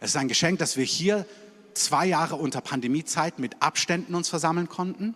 Es 0.00 0.10
ist 0.10 0.16
ein 0.16 0.28
Geschenk, 0.28 0.58
dass 0.58 0.76
wir 0.76 0.84
hier 0.84 1.26
zwei 1.74 2.06
Jahre 2.06 2.36
unter 2.36 2.60
Pandemiezeit 2.60 3.38
mit 3.38 3.62
Abständen 3.62 4.14
uns 4.14 4.28
versammeln 4.28 4.68
konnten. 4.68 5.14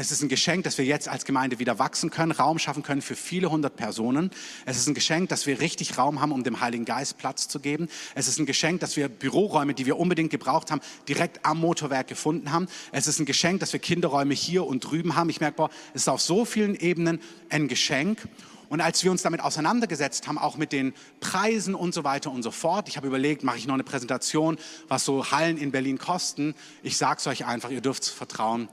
Es 0.00 0.12
ist 0.12 0.22
ein 0.22 0.28
Geschenk, 0.28 0.62
dass 0.62 0.78
wir 0.78 0.84
jetzt 0.84 1.08
als 1.08 1.24
Gemeinde 1.24 1.58
wieder 1.58 1.80
wachsen 1.80 2.10
können, 2.10 2.30
Raum 2.30 2.60
schaffen 2.60 2.84
können 2.84 3.02
für 3.02 3.16
viele 3.16 3.50
hundert 3.50 3.74
Personen. 3.74 4.30
Es 4.64 4.76
ist 4.76 4.86
ein 4.86 4.94
Geschenk, 4.94 5.28
dass 5.28 5.44
wir 5.44 5.58
richtig 5.58 5.98
Raum 5.98 6.20
haben, 6.20 6.30
um 6.30 6.44
dem 6.44 6.60
Heiligen 6.60 6.84
Geist 6.84 7.18
Platz 7.18 7.48
zu 7.48 7.58
geben. 7.58 7.88
Es 8.14 8.28
ist 8.28 8.38
ein 8.38 8.46
Geschenk, 8.46 8.78
dass 8.78 8.96
wir 8.96 9.08
Büroräume, 9.08 9.74
die 9.74 9.86
wir 9.86 9.98
unbedingt 9.98 10.30
gebraucht 10.30 10.70
haben, 10.70 10.80
direkt 11.08 11.44
am 11.44 11.58
Motorwerk 11.58 12.06
gefunden 12.06 12.52
haben. 12.52 12.68
Es 12.92 13.08
ist 13.08 13.18
ein 13.18 13.26
Geschenk, 13.26 13.58
dass 13.58 13.72
wir 13.72 13.80
Kinderräume 13.80 14.34
hier 14.34 14.64
und 14.64 14.84
drüben 14.84 15.16
haben. 15.16 15.30
Ich 15.30 15.40
merke, 15.40 15.56
boah, 15.56 15.70
es 15.94 16.02
ist 16.02 16.08
auf 16.08 16.20
so 16.20 16.44
vielen 16.44 16.76
Ebenen 16.76 17.20
ein 17.50 17.66
Geschenk. 17.66 18.20
Und 18.68 18.80
als 18.80 19.02
wir 19.02 19.10
uns 19.10 19.22
damit 19.22 19.40
auseinandergesetzt 19.40 20.28
haben, 20.28 20.38
auch 20.38 20.56
mit 20.56 20.70
den 20.70 20.94
Preisen 21.18 21.74
und 21.74 21.92
so 21.92 22.04
weiter 22.04 22.30
und 22.30 22.44
so 22.44 22.52
fort, 22.52 22.88
ich 22.88 22.98
habe 22.98 23.08
überlegt, 23.08 23.42
mache 23.42 23.56
ich 23.56 23.66
noch 23.66 23.74
eine 23.74 23.82
Präsentation, 23.82 24.58
was 24.86 25.04
so 25.04 25.32
Hallen 25.32 25.58
in 25.58 25.72
Berlin 25.72 25.98
kosten. 25.98 26.54
Ich 26.84 26.96
sage 26.98 27.18
es 27.18 27.26
euch 27.26 27.46
einfach, 27.46 27.70
ihr 27.70 27.80
dürft 27.80 28.06
vertrauen. 28.06 28.68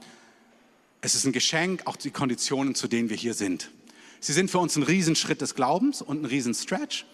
Es 1.06 1.14
ist 1.14 1.24
ein 1.24 1.30
Geschenk, 1.30 1.82
auch 1.84 1.94
die 1.94 2.10
Konditionen, 2.10 2.74
zu 2.74 2.88
denen 2.88 3.10
wir 3.10 3.16
hier 3.16 3.32
sind. 3.32 3.70
Sie 4.18 4.32
sind 4.32 4.50
für 4.50 4.58
uns 4.58 4.74
ein 4.74 4.82
Riesenschritt 4.82 5.40
des 5.40 5.54
Glaubens 5.54 6.02
und 6.02 6.22
ein 6.22 6.24
Riesenstretch, 6.24 7.06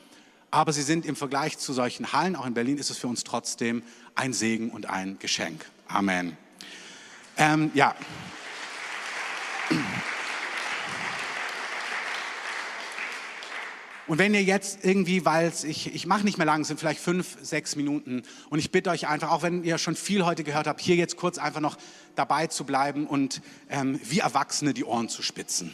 aber 0.50 0.72
sie 0.72 0.80
sind 0.80 1.04
im 1.04 1.14
Vergleich 1.14 1.58
zu 1.58 1.74
solchen 1.74 2.14
Hallen, 2.14 2.34
auch 2.34 2.46
in 2.46 2.54
Berlin, 2.54 2.78
ist 2.78 2.88
es 2.88 2.96
für 2.96 3.08
uns 3.08 3.22
trotzdem 3.22 3.82
ein 4.14 4.32
Segen 4.32 4.70
und 4.70 4.88
ein 4.88 5.18
Geschenk. 5.18 5.66
Amen. 5.88 6.38
Ähm, 7.36 7.70
ja. 7.74 7.94
Und 14.08 14.18
wenn 14.18 14.34
ihr 14.34 14.42
jetzt 14.42 14.84
irgendwie, 14.84 15.24
weil 15.24 15.52
ich, 15.64 15.94
ich 15.94 16.06
mache 16.06 16.24
nicht 16.24 16.36
mehr 16.36 16.46
lang, 16.46 16.64
sind 16.64 16.80
vielleicht 16.80 17.00
fünf, 17.00 17.38
sechs 17.40 17.76
Minuten. 17.76 18.22
Und 18.50 18.58
ich 18.58 18.72
bitte 18.72 18.90
euch 18.90 19.06
einfach, 19.06 19.30
auch 19.30 19.42
wenn 19.42 19.62
ihr 19.62 19.78
schon 19.78 19.94
viel 19.94 20.24
heute 20.24 20.42
gehört 20.42 20.66
habt, 20.66 20.80
hier 20.80 20.96
jetzt 20.96 21.16
kurz 21.16 21.38
einfach 21.38 21.60
noch 21.60 21.76
dabei 22.16 22.48
zu 22.48 22.64
bleiben 22.64 23.06
und 23.06 23.42
ähm, 23.70 24.00
wie 24.04 24.18
Erwachsene 24.18 24.74
die 24.74 24.84
Ohren 24.84 25.08
zu 25.08 25.22
spitzen. 25.22 25.70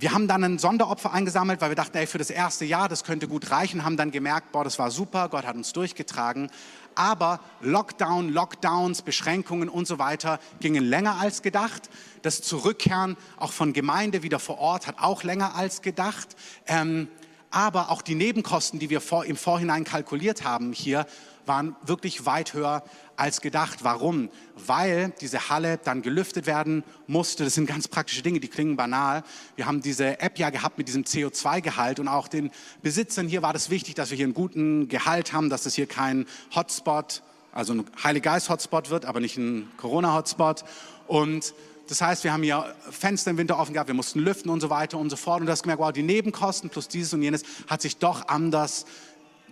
Wir 0.00 0.14
haben 0.14 0.28
dann 0.28 0.42
ein 0.42 0.58
Sonderopfer 0.58 1.12
eingesammelt, 1.12 1.60
weil 1.60 1.72
wir 1.72 1.76
dachten, 1.76 1.98
ey, 1.98 2.06
für 2.06 2.16
das 2.16 2.30
erste 2.30 2.64
Jahr, 2.64 2.88
das 2.88 3.04
könnte 3.04 3.28
gut 3.28 3.50
reichen, 3.50 3.84
haben 3.84 3.98
dann 3.98 4.10
gemerkt, 4.10 4.50
boah, 4.50 4.64
das 4.64 4.78
war 4.78 4.90
super, 4.90 5.28
Gott 5.28 5.44
hat 5.44 5.56
uns 5.56 5.74
durchgetragen. 5.74 6.50
Aber 6.94 7.40
Lockdown, 7.60 8.30
Lockdowns, 8.30 9.02
Beschränkungen 9.02 9.68
und 9.68 9.86
so 9.86 9.98
weiter 9.98 10.40
gingen 10.58 10.84
länger 10.84 11.20
als 11.20 11.42
gedacht. 11.42 11.90
Das 12.22 12.40
Zurückkehren 12.40 13.18
auch 13.36 13.52
von 13.52 13.74
Gemeinde 13.74 14.22
wieder 14.22 14.38
vor 14.38 14.56
Ort 14.56 14.86
hat 14.86 14.94
auch 15.00 15.22
länger 15.22 15.54
als 15.54 15.82
gedacht. 15.82 16.34
Ähm, 16.66 17.08
aber 17.50 17.90
auch 17.90 18.00
die 18.00 18.14
Nebenkosten, 18.14 18.78
die 18.78 18.88
wir 18.88 19.02
vor, 19.02 19.26
im 19.26 19.36
Vorhinein 19.36 19.84
kalkuliert 19.84 20.44
haben 20.44 20.72
hier, 20.72 21.04
waren 21.44 21.76
wirklich 21.82 22.24
weit 22.24 22.54
höher 22.54 22.84
als 23.20 23.42
gedacht. 23.42 23.84
Warum? 23.84 24.30
Weil 24.56 25.12
diese 25.20 25.50
Halle 25.50 25.78
dann 25.78 26.00
gelüftet 26.00 26.46
werden 26.46 26.82
musste. 27.06 27.44
Das 27.44 27.54
sind 27.54 27.66
ganz 27.66 27.86
praktische 27.86 28.22
Dinge, 28.22 28.40
die 28.40 28.48
klingen 28.48 28.76
banal. 28.76 29.22
Wir 29.56 29.66
haben 29.66 29.82
diese 29.82 30.20
App 30.20 30.38
ja 30.38 30.48
gehabt 30.48 30.78
mit 30.78 30.88
diesem 30.88 31.04
CO2-Gehalt 31.04 32.00
und 32.00 32.08
auch 32.08 32.28
den 32.28 32.50
Besitzern 32.82 33.28
hier 33.28 33.42
war 33.42 33.52
das 33.52 33.68
wichtig, 33.68 33.94
dass 33.94 34.10
wir 34.10 34.16
hier 34.16 34.26
einen 34.26 34.34
guten 34.34 34.88
Gehalt 34.88 35.34
haben, 35.34 35.50
dass 35.50 35.64
das 35.64 35.74
hier 35.74 35.86
kein 35.86 36.26
Hotspot, 36.54 37.22
also 37.52 37.74
ein 37.74 37.84
Heilige 38.02 38.24
Geist-Hotspot 38.24 38.88
wird, 38.88 39.04
aber 39.04 39.20
nicht 39.20 39.36
ein 39.36 39.70
Corona-Hotspot. 39.76 40.64
Und 41.06 41.52
das 41.88 42.00
heißt, 42.00 42.24
wir 42.24 42.32
haben 42.32 42.44
hier 42.44 42.72
Fenster 42.90 43.32
im 43.32 43.36
Winter 43.36 43.58
offen 43.58 43.74
gehabt, 43.74 43.88
wir 43.88 43.94
mussten 43.94 44.20
lüften 44.20 44.48
und 44.48 44.60
so 44.60 44.70
weiter 44.70 44.96
und 44.96 45.10
so 45.10 45.16
fort. 45.16 45.40
Und 45.40 45.46
du 45.46 45.52
hast 45.52 45.64
gemerkt, 45.64 45.82
wow, 45.82 45.92
die 45.92 46.04
Nebenkosten 46.04 46.70
plus 46.70 46.88
dieses 46.88 47.12
und 47.12 47.20
jenes 47.20 47.42
hat 47.66 47.82
sich 47.82 47.96
doch 47.96 48.28
anders 48.28 48.86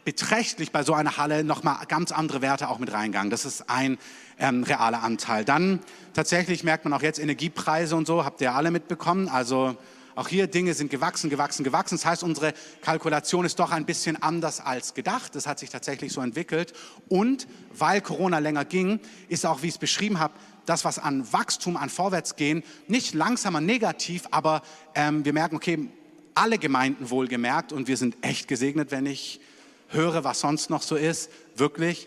beträchtlich 0.09 0.73
bei 0.73 0.85
so 0.85 0.95
einer 0.95 1.19
Halle 1.19 1.45
nochmal 1.45 1.85
ganz 1.87 2.13
andere 2.13 2.41
Werte 2.41 2.71
auch 2.71 2.79
mit 2.79 2.91
reingegangen. 2.91 3.29
Das 3.29 3.45
ist 3.45 3.69
ein 3.69 3.99
ähm, 4.39 4.63
realer 4.63 5.03
Anteil. 5.03 5.45
Dann 5.45 5.81
tatsächlich 6.15 6.65
merkt 6.65 6.85
man 6.85 6.95
auch 6.95 7.03
jetzt 7.03 7.19
Energiepreise 7.19 7.95
und 7.95 8.07
so, 8.07 8.25
habt 8.25 8.41
ihr 8.41 8.55
alle 8.55 8.71
mitbekommen. 8.71 9.29
Also 9.29 9.77
auch 10.15 10.27
hier 10.27 10.47
Dinge 10.47 10.73
sind 10.73 10.91
gewachsen, 10.91 11.29
gewachsen, 11.29 11.63
gewachsen. 11.63 11.99
Das 11.99 12.07
heißt, 12.07 12.23
unsere 12.23 12.55
Kalkulation 12.81 13.45
ist 13.45 13.59
doch 13.59 13.71
ein 13.71 13.85
bisschen 13.85 14.17
anders 14.23 14.61
als 14.61 14.95
gedacht. 14.95 15.35
Das 15.35 15.47
hat 15.47 15.59
sich 15.59 15.69
tatsächlich 15.69 16.11
so 16.11 16.23
entwickelt. 16.23 16.73
Und 17.11 17.47
weil 17.75 18.01
Corona 18.01 18.39
länger 18.39 18.65
ging, 18.65 19.01
ist 19.29 19.45
auch, 19.45 19.61
wie 19.61 19.67
ich 19.67 19.75
es 19.75 19.79
beschrieben 19.79 20.19
habe, 20.19 20.33
das, 20.65 20.87
was 20.87 20.99
an 20.99 21.31
Wachstum, 21.35 21.77
an 21.77 21.91
Vorwärtsgehen, 21.91 22.63
nicht 22.87 23.13
langsamer 23.13 23.61
negativ, 23.61 24.23
aber 24.31 24.63
ähm, 24.95 25.27
wir 25.27 25.35
merken, 25.35 25.57
okay, 25.57 25.91
alle 26.33 26.57
Gemeinden 26.57 27.11
wohlgemerkt 27.11 27.75
und 27.75 27.89
wir 27.89 27.99
sind 27.99 28.17
echt 28.23 28.49
gesegnet, 28.49 28.91
wenn 28.91 29.05
ich 29.05 29.41
höre, 29.89 30.25
was 30.25 30.41
sonst 30.41 30.71
noch 30.71 30.83
so 30.83 30.97
ist. 30.97 31.31
Wirklich, 31.57 32.07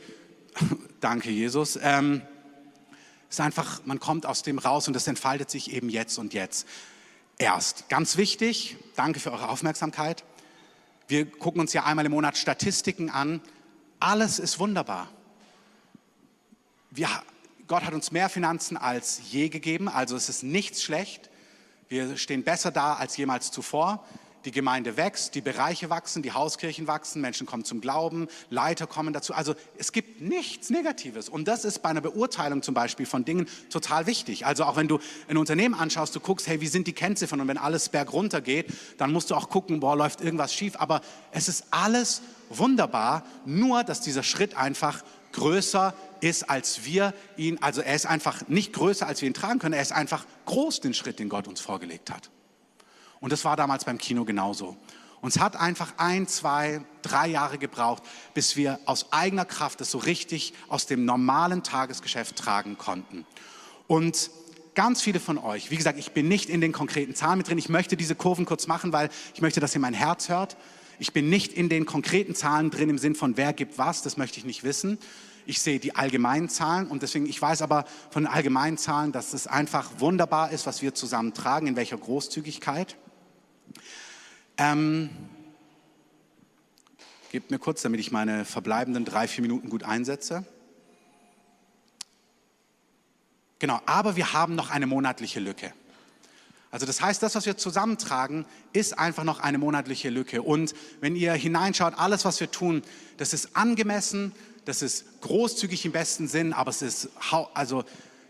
danke 0.99 1.29
Jesus. 1.29 1.77
Ähm, 1.81 2.21
es 3.29 3.35
ist 3.35 3.41
einfach, 3.41 3.81
man 3.85 3.99
kommt 3.99 4.25
aus 4.25 4.43
dem 4.43 4.59
raus 4.59 4.87
und 4.87 4.93
das 4.93 5.07
entfaltet 5.07 5.49
sich 5.49 5.71
eben 5.71 5.89
jetzt 5.89 6.17
und 6.17 6.33
jetzt 6.33 6.67
erst. 7.37 7.89
Ganz 7.89 8.17
wichtig, 8.17 8.77
danke 8.95 9.19
für 9.19 9.31
eure 9.31 9.49
Aufmerksamkeit. 9.49 10.23
Wir 11.07 11.25
gucken 11.25 11.61
uns 11.61 11.73
ja 11.73 11.85
einmal 11.85 12.05
im 12.05 12.11
Monat 12.11 12.37
Statistiken 12.37 13.09
an. 13.09 13.41
Alles 13.99 14.39
ist 14.39 14.59
wunderbar. 14.59 15.09
Wir 16.89 17.07
Gott 17.71 17.85
hat 17.85 17.93
uns 17.93 18.11
mehr 18.11 18.27
Finanzen 18.27 18.75
als 18.75 19.21
je 19.31 19.47
gegeben, 19.47 19.87
also 19.87 20.17
es 20.17 20.27
ist 20.27 20.43
nichts 20.43 20.83
schlecht. 20.83 21.29
Wir 21.87 22.17
stehen 22.17 22.43
besser 22.43 22.69
da 22.69 22.95
als 22.95 23.15
jemals 23.15 23.49
zuvor. 23.49 24.05
Die 24.45 24.51
Gemeinde 24.51 24.97
wächst, 24.97 25.35
die 25.35 25.41
Bereiche 25.41 25.89
wachsen, 25.89 26.23
die 26.23 26.31
Hauskirchen 26.31 26.87
wachsen, 26.87 27.21
Menschen 27.21 27.45
kommen 27.45 27.63
zum 27.63 27.81
Glauben, 27.81 28.27
Leiter 28.49 28.87
kommen 28.87 29.13
dazu. 29.13 29.33
Also 29.33 29.55
es 29.77 29.91
gibt 29.91 30.21
nichts 30.21 30.69
Negatives. 30.69 31.29
Und 31.29 31.47
das 31.47 31.65
ist 31.65 31.79
bei 31.79 31.89
einer 31.89 32.01
Beurteilung 32.01 32.61
zum 32.61 32.73
Beispiel 32.73 33.05
von 33.05 33.25
Dingen 33.25 33.47
total 33.69 34.07
wichtig. 34.07 34.45
Also 34.45 34.63
auch 34.63 34.75
wenn 34.75 34.87
du 34.87 34.99
ein 35.27 35.37
Unternehmen 35.37 35.75
anschaust, 35.75 36.15
du 36.15 36.19
guckst, 36.19 36.47
hey, 36.47 36.61
wie 36.61 36.67
sind 36.67 36.87
die 36.87 36.93
Kennziffern? 36.93 37.39
Und 37.39 37.47
wenn 37.47 37.57
alles 37.57 37.89
bergunter 37.89 38.41
geht, 38.41 38.73
dann 38.97 39.11
musst 39.11 39.29
du 39.29 39.35
auch 39.35 39.49
gucken, 39.49 39.79
boah, 39.79 39.95
läuft 39.95 40.21
irgendwas 40.21 40.53
schief. 40.53 40.75
Aber 40.77 41.01
es 41.31 41.47
ist 41.47 41.65
alles 41.71 42.21
wunderbar, 42.49 43.23
nur 43.45 43.83
dass 43.83 44.01
dieser 44.01 44.23
Schritt 44.23 44.55
einfach 44.55 45.03
größer 45.31 45.93
ist, 46.19 46.49
als 46.49 46.85
wir 46.85 47.13
ihn, 47.37 47.57
also 47.61 47.81
er 47.81 47.95
ist 47.95 48.05
einfach 48.05 48.47
nicht 48.47 48.73
größer, 48.73 49.07
als 49.07 49.21
wir 49.21 49.27
ihn 49.27 49.33
tragen 49.33 49.59
können, 49.59 49.73
er 49.73 49.81
ist 49.81 49.91
einfach 49.91 50.25
groß, 50.45 50.81
den 50.81 50.93
Schritt, 50.93 51.19
den 51.19 51.29
Gott 51.29 51.47
uns 51.47 51.61
vorgelegt 51.61 52.11
hat. 52.11 52.29
Und 53.21 53.31
das 53.31 53.45
war 53.45 53.55
damals 53.55 53.85
beim 53.85 53.97
Kino 53.97 54.25
genauso. 54.25 54.75
Uns 55.21 55.39
hat 55.39 55.55
einfach 55.55 55.93
ein, 55.97 56.27
zwei, 56.27 56.81
drei 57.03 57.27
Jahre 57.27 57.59
gebraucht, 57.59 58.01
bis 58.33 58.57
wir 58.57 58.79
aus 58.85 59.13
eigener 59.13 59.45
Kraft 59.45 59.79
es 59.79 59.91
so 59.91 59.99
richtig 59.99 60.53
aus 60.67 60.87
dem 60.87 61.05
normalen 61.05 61.61
Tagesgeschäft 61.63 62.35
tragen 62.35 62.77
konnten. 62.79 63.25
Und 63.85 64.31
ganz 64.73 65.01
viele 65.01 65.19
von 65.19 65.37
euch, 65.37 65.69
wie 65.69 65.77
gesagt, 65.77 65.99
ich 65.99 66.11
bin 66.11 66.27
nicht 66.27 66.49
in 66.49 66.59
den 66.59 66.71
konkreten 66.71 67.13
Zahlen 67.13 67.37
mit 67.37 67.47
drin. 67.47 67.59
Ich 67.59 67.69
möchte 67.69 67.95
diese 67.95 68.15
Kurven 68.15 68.45
kurz 68.45 68.65
machen, 68.65 68.91
weil 68.93 69.09
ich 69.35 69.41
möchte, 69.41 69.59
dass 69.59 69.75
ihr 69.75 69.81
mein 69.81 69.93
Herz 69.93 70.27
hört. 70.27 70.57
Ich 70.97 71.13
bin 71.13 71.29
nicht 71.29 71.53
in 71.53 71.69
den 71.69 71.85
konkreten 71.85 72.33
Zahlen 72.33 72.71
drin 72.71 72.89
im 72.89 72.97
Sinn 72.97 73.13
von 73.13 73.37
wer 73.37 73.53
gibt 73.53 73.77
was, 73.77 74.01
das 74.01 74.17
möchte 74.17 74.39
ich 74.39 74.45
nicht 74.45 74.63
wissen. 74.63 74.97
Ich 75.45 75.59
sehe 75.59 75.79
die 75.79 75.95
allgemeinen 75.95 76.49
Zahlen 76.49 76.87
und 76.87 77.01
deswegen, 77.03 77.25
ich 77.27 77.41
weiß 77.41 77.61
aber 77.61 77.85
von 78.09 78.23
den 78.23 78.31
allgemeinen 78.31 78.77
Zahlen, 78.77 79.11
dass 79.11 79.33
es 79.33 79.47
einfach 79.47 79.89
wunderbar 79.97 80.51
ist, 80.51 80.65
was 80.65 80.81
wir 80.81 80.93
zusammen 80.93 81.33
tragen, 81.33 81.67
in 81.67 81.75
welcher 81.75 81.97
Großzügigkeit. 81.97 82.95
Ähm, 84.57 85.09
gebt 87.31 87.51
mir 87.51 87.59
kurz, 87.59 87.81
damit 87.81 87.99
ich 87.99 88.11
meine 88.11 88.45
verbleibenden 88.45 89.05
drei, 89.05 89.27
vier 89.27 89.41
Minuten 89.41 89.69
gut 89.69 89.83
einsetze. 89.83 90.45
Genau, 93.59 93.79
aber 93.85 94.15
wir 94.15 94.33
haben 94.33 94.55
noch 94.55 94.69
eine 94.69 94.87
monatliche 94.87 95.39
Lücke. 95.39 95.73
Also 96.71 96.85
das 96.85 97.01
heißt, 97.01 97.21
das, 97.21 97.35
was 97.35 97.45
wir 97.45 97.57
zusammentragen, 97.57 98.45
ist 98.71 98.97
einfach 98.97 99.23
noch 99.25 99.39
eine 99.39 99.57
monatliche 99.57 100.09
Lücke. 100.09 100.41
Und 100.41 100.73
wenn 101.01 101.15
ihr 101.15 101.33
hineinschaut, 101.33 101.93
alles, 101.97 102.23
was 102.23 102.39
wir 102.39 102.49
tun, 102.49 102.81
das 103.17 103.33
ist 103.33 103.55
angemessen, 103.55 104.31
das 104.65 104.81
ist 104.81 105.21
großzügig 105.21 105.85
im 105.85 105.91
besten 105.91 106.27
Sinn, 106.27 106.53
aber 106.53 106.69
es 106.69 106.81
ist, 106.81 107.09
also 107.53 107.83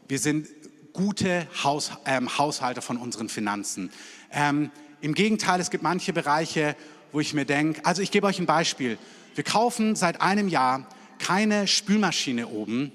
wir 0.08 0.18
sind 0.20 0.48
gute 0.92 1.48
Haus, 1.64 1.92
ähm, 2.06 2.38
Haushalter 2.38 2.82
von 2.82 2.98
unseren 2.98 3.30
Finanzen. 3.30 3.92
Ähm, 4.32 4.72
Im 5.02 5.14
Gegenteil, 5.14 5.60
es 5.60 5.70
gibt 5.70 5.84
manche 5.84 6.14
Bereiche, 6.14 6.76
wo 7.12 7.20
ich 7.20 7.34
mir 7.34 7.46
denke, 7.46 7.86
also 7.86 8.02
ich 8.02 8.12
gebe 8.12 8.28
euch 8.28 8.40
ein 8.40 8.46
Beispiel. 8.46 8.98
Wir 9.36 9.44
kaufen 9.44 9.96
seit 9.96 10.22
einem 10.22 10.48
Jahr 10.48 10.88
keine 11.20 11.68
Spülmaschine 11.68 12.48
oben, 12.48 12.92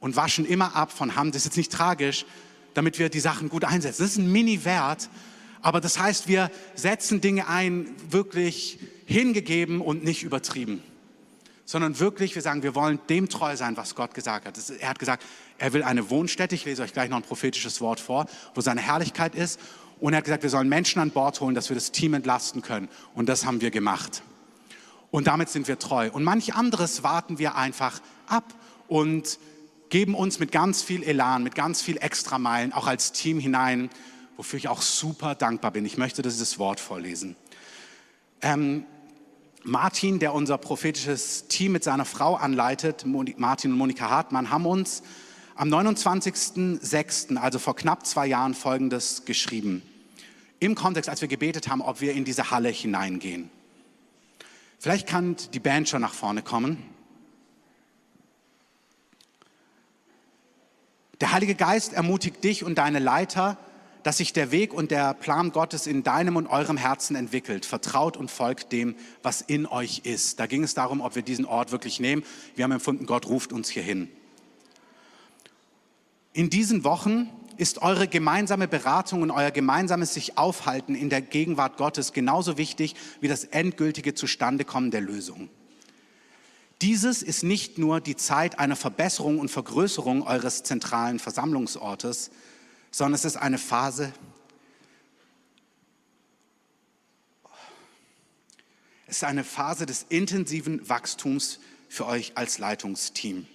und 0.00 0.16
waschen 0.16 0.46
immer 0.46 0.74
ab 0.74 0.90
von 0.90 1.14
Hand. 1.14 1.34
Das 1.34 1.42
ist 1.42 1.46
jetzt 1.46 1.56
nicht 1.56 1.70
tragisch, 1.70 2.24
damit 2.74 2.98
wir 2.98 3.08
die 3.08 3.20
Sachen 3.20 3.48
gut 3.48 3.64
einsetzen. 3.64 4.02
Das 4.02 4.12
ist 4.12 4.18
ein 4.18 4.32
Mini-Wert, 4.32 5.08
aber 5.60 5.80
das 5.80 5.98
heißt, 5.98 6.26
wir 6.26 6.50
setzen 6.74 7.20
Dinge 7.20 7.46
ein, 7.46 7.94
wirklich 8.08 8.78
hingegeben 9.04 9.80
und 9.80 10.02
nicht 10.02 10.22
übertrieben. 10.22 10.82
Sondern 11.66 12.00
wirklich, 12.00 12.34
wir 12.34 12.42
sagen, 12.42 12.62
wir 12.64 12.74
wollen 12.74 12.98
dem 13.08 13.28
treu 13.28 13.54
sein, 13.56 13.76
was 13.76 13.94
Gott 13.94 14.14
gesagt 14.14 14.46
hat. 14.46 14.58
er 14.80 14.88
hat 14.88 14.98
gesagt, 14.98 15.24
er 15.58 15.72
will 15.72 15.84
eine 15.84 16.10
Wohnstätte, 16.10 16.54
ich 16.54 16.64
lese 16.64 16.82
euch 16.82 16.92
gleich 16.92 17.10
noch 17.10 17.18
ein 17.18 17.22
prophetisches 17.22 17.80
Wort 17.80 18.00
vor, 18.00 18.26
wo 18.54 18.60
seine 18.60 18.80
Herrlichkeit 18.80 19.34
ist. 19.34 19.60
Und 20.00 20.14
er 20.14 20.18
hat 20.18 20.24
gesagt, 20.24 20.42
wir 20.42 20.50
sollen 20.50 20.68
Menschen 20.68 21.00
an 21.00 21.10
Bord 21.10 21.40
holen, 21.40 21.54
dass 21.54 21.68
wir 21.68 21.74
das 21.74 21.92
Team 21.92 22.14
entlasten 22.14 22.62
können. 22.62 22.88
Und 23.14 23.28
das 23.28 23.44
haben 23.44 23.60
wir 23.60 23.70
gemacht. 23.70 24.22
Und 25.10 25.26
damit 25.26 25.48
sind 25.48 25.68
wir 25.68 25.78
treu. 25.78 26.10
Und 26.10 26.24
manch 26.24 26.54
anderes 26.54 27.02
warten 27.02 27.38
wir 27.38 27.56
einfach 27.56 28.00
ab 28.26 28.54
und 28.88 29.38
geben 29.90 30.14
uns 30.14 30.38
mit 30.38 30.52
ganz 30.52 30.82
viel 30.82 31.02
Elan, 31.02 31.42
mit 31.42 31.54
ganz 31.54 31.82
viel 31.82 31.98
Extrameilen 31.98 32.72
auch 32.72 32.86
als 32.86 33.12
Team 33.12 33.40
hinein, 33.40 33.90
wofür 34.36 34.56
ich 34.56 34.68
auch 34.68 34.82
super 34.82 35.34
dankbar 35.34 35.72
bin. 35.72 35.84
Ich 35.84 35.98
möchte 35.98 36.22
dieses 36.22 36.58
Wort 36.58 36.80
vorlesen. 36.80 37.36
Ähm, 38.40 38.84
Martin, 39.64 40.18
der 40.18 40.32
unser 40.32 40.56
prophetisches 40.56 41.48
Team 41.48 41.72
mit 41.72 41.84
seiner 41.84 42.06
Frau 42.06 42.36
anleitet, 42.36 43.04
Martin 43.04 43.72
und 43.72 43.78
Monika 43.78 44.08
Hartmann, 44.08 44.50
haben 44.50 44.64
uns 44.64 45.02
am 45.56 45.68
29.06., 45.68 47.36
also 47.36 47.58
vor 47.58 47.76
knapp 47.76 48.06
zwei 48.06 48.26
Jahren, 48.26 48.54
Folgendes 48.54 49.26
geschrieben. 49.26 49.82
Im 50.60 50.74
Kontext, 50.74 51.10
als 51.10 51.20
wir 51.20 51.28
gebetet 51.28 51.68
haben, 51.68 51.80
ob 51.80 52.00
wir 52.00 52.12
in 52.12 52.24
diese 52.24 52.50
Halle 52.50 52.68
hineingehen. 52.68 53.50
Vielleicht 54.78 55.06
kann 55.06 55.36
die 55.52 55.58
Band 55.58 55.88
schon 55.88 56.02
nach 56.02 56.14
vorne 56.14 56.42
kommen. 56.42 56.82
Der 61.20 61.32
Heilige 61.32 61.54
Geist 61.54 61.92
ermutigt 61.92 62.42
dich 62.44 62.64
und 62.64 62.76
deine 62.76 62.98
Leiter, 62.98 63.58
dass 64.02 64.18
sich 64.18 64.32
der 64.32 64.50
Weg 64.50 64.72
und 64.72 64.90
der 64.90 65.12
Plan 65.14 65.52
Gottes 65.52 65.86
in 65.86 66.02
deinem 66.02 66.36
und 66.36 66.46
eurem 66.46 66.78
Herzen 66.78 67.16
entwickelt. 67.16 67.66
Vertraut 67.66 68.16
und 68.16 68.30
folgt 68.30 68.72
dem, 68.72 68.96
was 69.22 69.42
in 69.42 69.66
euch 69.66 70.00
ist. 70.04 70.40
Da 70.40 70.46
ging 70.46 70.62
es 70.62 70.74
darum, 70.74 71.00
ob 71.00 71.14
wir 71.14 71.22
diesen 71.22 71.44
Ort 71.44 71.72
wirklich 71.72 72.00
nehmen. 72.00 72.22
Wir 72.54 72.64
haben 72.64 72.72
empfunden, 72.72 73.04
Gott 73.06 73.28
ruft 73.28 73.52
uns 73.52 73.68
hierhin. 73.68 74.10
In 76.32 76.48
diesen 76.48 76.84
Wochen 76.84 77.28
ist 77.60 77.82
eure 77.82 78.08
gemeinsame 78.08 78.66
Beratung 78.66 79.20
und 79.20 79.30
euer 79.30 79.50
gemeinsames 79.50 80.14
sich 80.14 80.38
aufhalten 80.38 80.94
in 80.94 81.10
der 81.10 81.20
Gegenwart 81.20 81.76
Gottes 81.76 82.14
genauso 82.14 82.56
wichtig 82.56 82.94
wie 83.20 83.28
das 83.28 83.44
endgültige 83.44 84.14
Zustandekommen 84.14 84.90
der 84.90 85.02
Lösung. 85.02 85.50
Dieses 86.80 87.22
ist 87.22 87.42
nicht 87.42 87.76
nur 87.76 88.00
die 88.00 88.16
Zeit 88.16 88.58
einer 88.58 88.76
Verbesserung 88.76 89.38
und 89.38 89.50
Vergrößerung 89.50 90.22
eures 90.22 90.62
zentralen 90.62 91.18
Versammlungsortes, 91.18 92.30
sondern 92.90 93.16
es 93.16 93.26
ist 93.26 93.36
eine 93.36 93.58
Phase, 93.58 94.10
es 99.06 99.16
ist 99.16 99.24
eine 99.24 99.44
Phase 99.44 99.84
des 99.84 100.06
intensiven 100.08 100.88
Wachstums 100.88 101.60
für 101.90 102.06
euch 102.06 102.38
als 102.38 102.56
Leitungsteam. 102.56 103.46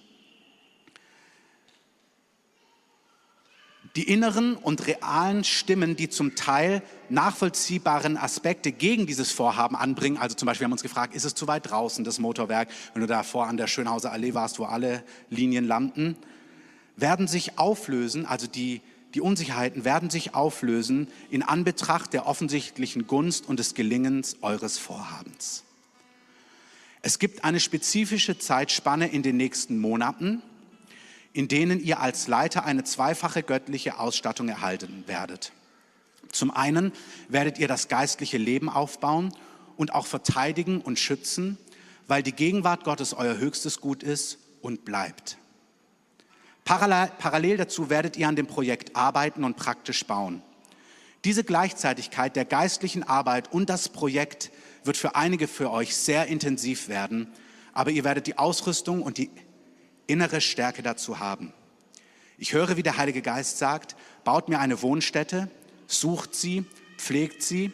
Die 3.96 4.02
inneren 4.02 4.56
und 4.56 4.86
realen 4.86 5.42
Stimmen, 5.42 5.96
die 5.96 6.10
zum 6.10 6.34
Teil 6.34 6.82
nachvollziehbaren 7.08 8.18
Aspekte 8.18 8.70
gegen 8.70 9.06
dieses 9.06 9.32
Vorhaben 9.32 9.74
anbringen, 9.74 10.18
also 10.18 10.36
zum 10.36 10.44
Beispiel 10.44 10.62
wir 10.62 10.66
haben 10.66 10.72
uns 10.72 10.82
gefragt, 10.82 11.14
ist 11.14 11.24
es 11.24 11.34
zu 11.34 11.46
weit 11.46 11.70
draußen, 11.70 12.04
das 12.04 12.18
Motorwerk, 12.18 12.68
wenn 12.92 13.00
du 13.00 13.06
davor 13.06 13.46
an 13.46 13.56
der 13.56 13.68
Schönhauser 13.68 14.12
Allee 14.12 14.34
warst, 14.34 14.58
wo 14.58 14.64
alle 14.64 15.02
Linien 15.30 15.66
landen, 15.66 16.16
werden 16.96 17.26
sich 17.26 17.58
auflösen, 17.58 18.26
also 18.26 18.46
die, 18.46 18.82
die 19.14 19.22
Unsicherheiten 19.22 19.86
werden 19.86 20.10
sich 20.10 20.34
auflösen 20.34 21.08
in 21.30 21.42
Anbetracht 21.42 22.12
der 22.12 22.26
offensichtlichen 22.26 23.06
Gunst 23.06 23.48
und 23.48 23.58
des 23.58 23.74
Gelingens 23.74 24.36
eures 24.42 24.76
Vorhabens. 24.76 25.64
Es 27.00 27.18
gibt 27.18 27.44
eine 27.44 27.60
spezifische 27.60 28.38
Zeitspanne 28.38 29.08
in 29.08 29.22
den 29.22 29.38
nächsten 29.38 29.78
Monaten, 29.78 30.42
in 31.36 31.48
denen 31.48 31.80
ihr 31.80 32.00
als 32.00 32.28
Leiter 32.28 32.64
eine 32.64 32.82
zweifache 32.82 33.42
göttliche 33.42 33.98
Ausstattung 33.98 34.48
erhalten 34.48 35.04
werdet. 35.06 35.52
Zum 36.32 36.50
einen 36.50 36.92
werdet 37.28 37.58
ihr 37.58 37.68
das 37.68 37.88
geistliche 37.88 38.38
Leben 38.38 38.70
aufbauen 38.70 39.34
und 39.76 39.92
auch 39.92 40.06
verteidigen 40.06 40.80
und 40.80 40.98
schützen, 40.98 41.58
weil 42.06 42.22
die 42.22 42.32
Gegenwart 42.32 42.84
Gottes 42.84 43.12
euer 43.12 43.36
höchstes 43.36 43.82
Gut 43.82 44.02
ist 44.02 44.38
und 44.62 44.86
bleibt. 44.86 45.36
Parallel, 46.64 47.58
dazu 47.58 47.90
werdet 47.90 48.16
ihr 48.16 48.28
an 48.28 48.36
dem 48.36 48.46
Projekt 48.46 48.96
arbeiten 48.96 49.44
und 49.44 49.58
praktisch 49.58 50.06
bauen. 50.06 50.40
Diese 51.26 51.44
Gleichzeitigkeit 51.44 52.34
der 52.34 52.46
geistlichen 52.46 53.02
Arbeit 53.02 53.52
und 53.52 53.68
das 53.68 53.90
Projekt 53.90 54.50
wird 54.84 54.96
für 54.96 55.16
einige 55.16 55.48
für 55.48 55.70
euch 55.70 55.96
sehr 55.96 56.28
intensiv 56.28 56.88
werden, 56.88 57.30
aber 57.74 57.90
ihr 57.90 58.04
werdet 58.04 58.26
die 58.26 58.38
Ausrüstung 58.38 59.02
und 59.02 59.18
die 59.18 59.30
innere 60.06 60.40
Stärke 60.40 60.82
dazu 60.82 61.18
haben. 61.18 61.52
Ich 62.38 62.52
höre, 62.52 62.76
wie 62.76 62.82
der 62.82 62.98
Heilige 62.98 63.22
Geist 63.22 63.58
sagt, 63.58 63.96
baut 64.24 64.48
mir 64.48 64.58
eine 64.60 64.82
Wohnstätte, 64.82 65.50
sucht 65.86 66.34
sie, 66.34 66.64
pflegt 66.98 67.42
sie 67.42 67.72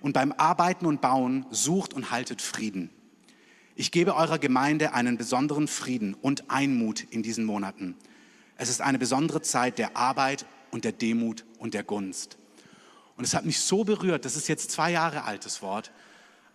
und 0.00 0.12
beim 0.12 0.32
Arbeiten 0.32 0.86
und 0.86 1.00
Bauen 1.00 1.46
sucht 1.50 1.94
und 1.94 2.10
haltet 2.10 2.42
Frieden. 2.42 2.90
Ich 3.74 3.90
gebe 3.90 4.14
eurer 4.14 4.38
Gemeinde 4.38 4.92
einen 4.92 5.16
besonderen 5.16 5.66
Frieden 5.66 6.14
und 6.14 6.48
Einmut 6.48 7.02
in 7.10 7.22
diesen 7.22 7.44
Monaten. 7.44 7.96
Es 8.56 8.68
ist 8.68 8.80
eine 8.80 8.98
besondere 8.98 9.42
Zeit 9.42 9.78
der 9.78 9.96
Arbeit 9.96 10.46
und 10.70 10.84
der 10.84 10.92
Demut 10.92 11.44
und 11.58 11.74
der 11.74 11.82
Gunst. 11.82 12.38
Und 13.16 13.24
es 13.24 13.34
hat 13.34 13.44
mich 13.44 13.60
so 13.60 13.82
berührt, 13.82 14.24
das 14.24 14.36
ist 14.36 14.48
jetzt 14.48 14.70
zwei 14.70 14.92
Jahre 14.92 15.24
altes 15.24 15.60
Wort, 15.62 15.90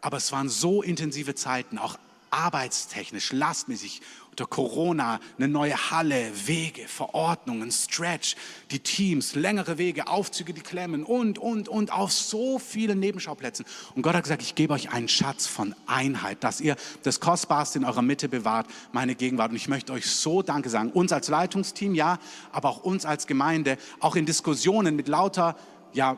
aber 0.01 0.17
es 0.17 0.31
waren 0.31 0.47
so 0.47 0.81
intensive 0.81 1.35
Zeiten, 1.35 1.77
auch 1.77 1.99
arbeitstechnisch, 2.29 3.33
lastmäßig, 3.33 4.01
unter 4.39 4.49
Corona, 4.49 5.19
eine 5.37 5.49
neue 5.49 5.75
Halle, 5.91 6.31
Wege, 6.45 6.87
Verordnungen, 6.87 7.71
Stretch, 7.71 8.35
die 8.71 8.79
Teams, 8.79 9.35
längere 9.35 9.77
Wege, 9.77 10.07
Aufzüge, 10.07 10.53
die 10.53 10.61
klemmen 10.61 11.03
und, 11.03 11.37
und, 11.37 11.67
und 11.67 11.91
auf 11.91 12.13
so 12.13 12.57
vielen 12.57 12.99
Nebenschauplätzen. 12.99 13.65
Und 13.95 14.01
Gott 14.01 14.15
hat 14.15 14.23
gesagt, 14.23 14.41
ich 14.41 14.55
gebe 14.55 14.73
euch 14.73 14.91
einen 14.91 15.09
Schatz 15.09 15.45
von 15.45 15.75
Einheit, 15.87 16.43
dass 16.43 16.61
ihr 16.61 16.77
das 17.03 17.19
Kostbarste 17.19 17.79
in 17.79 17.85
eurer 17.85 18.01
Mitte 18.01 18.29
bewahrt, 18.29 18.67
meine 18.93 19.15
Gegenwart. 19.15 19.51
Und 19.51 19.57
ich 19.57 19.67
möchte 19.67 19.91
euch 19.91 20.05
so 20.05 20.41
Danke 20.41 20.69
sagen. 20.69 20.91
Uns 20.91 21.11
als 21.11 21.27
Leitungsteam, 21.27 21.93
ja, 21.93 22.17
aber 22.53 22.69
auch 22.69 22.83
uns 22.83 23.05
als 23.05 23.27
Gemeinde, 23.27 23.77
auch 23.99 24.15
in 24.15 24.25
Diskussionen 24.25 24.95
mit 24.95 25.09
lauter, 25.09 25.57
ja, 25.91 26.17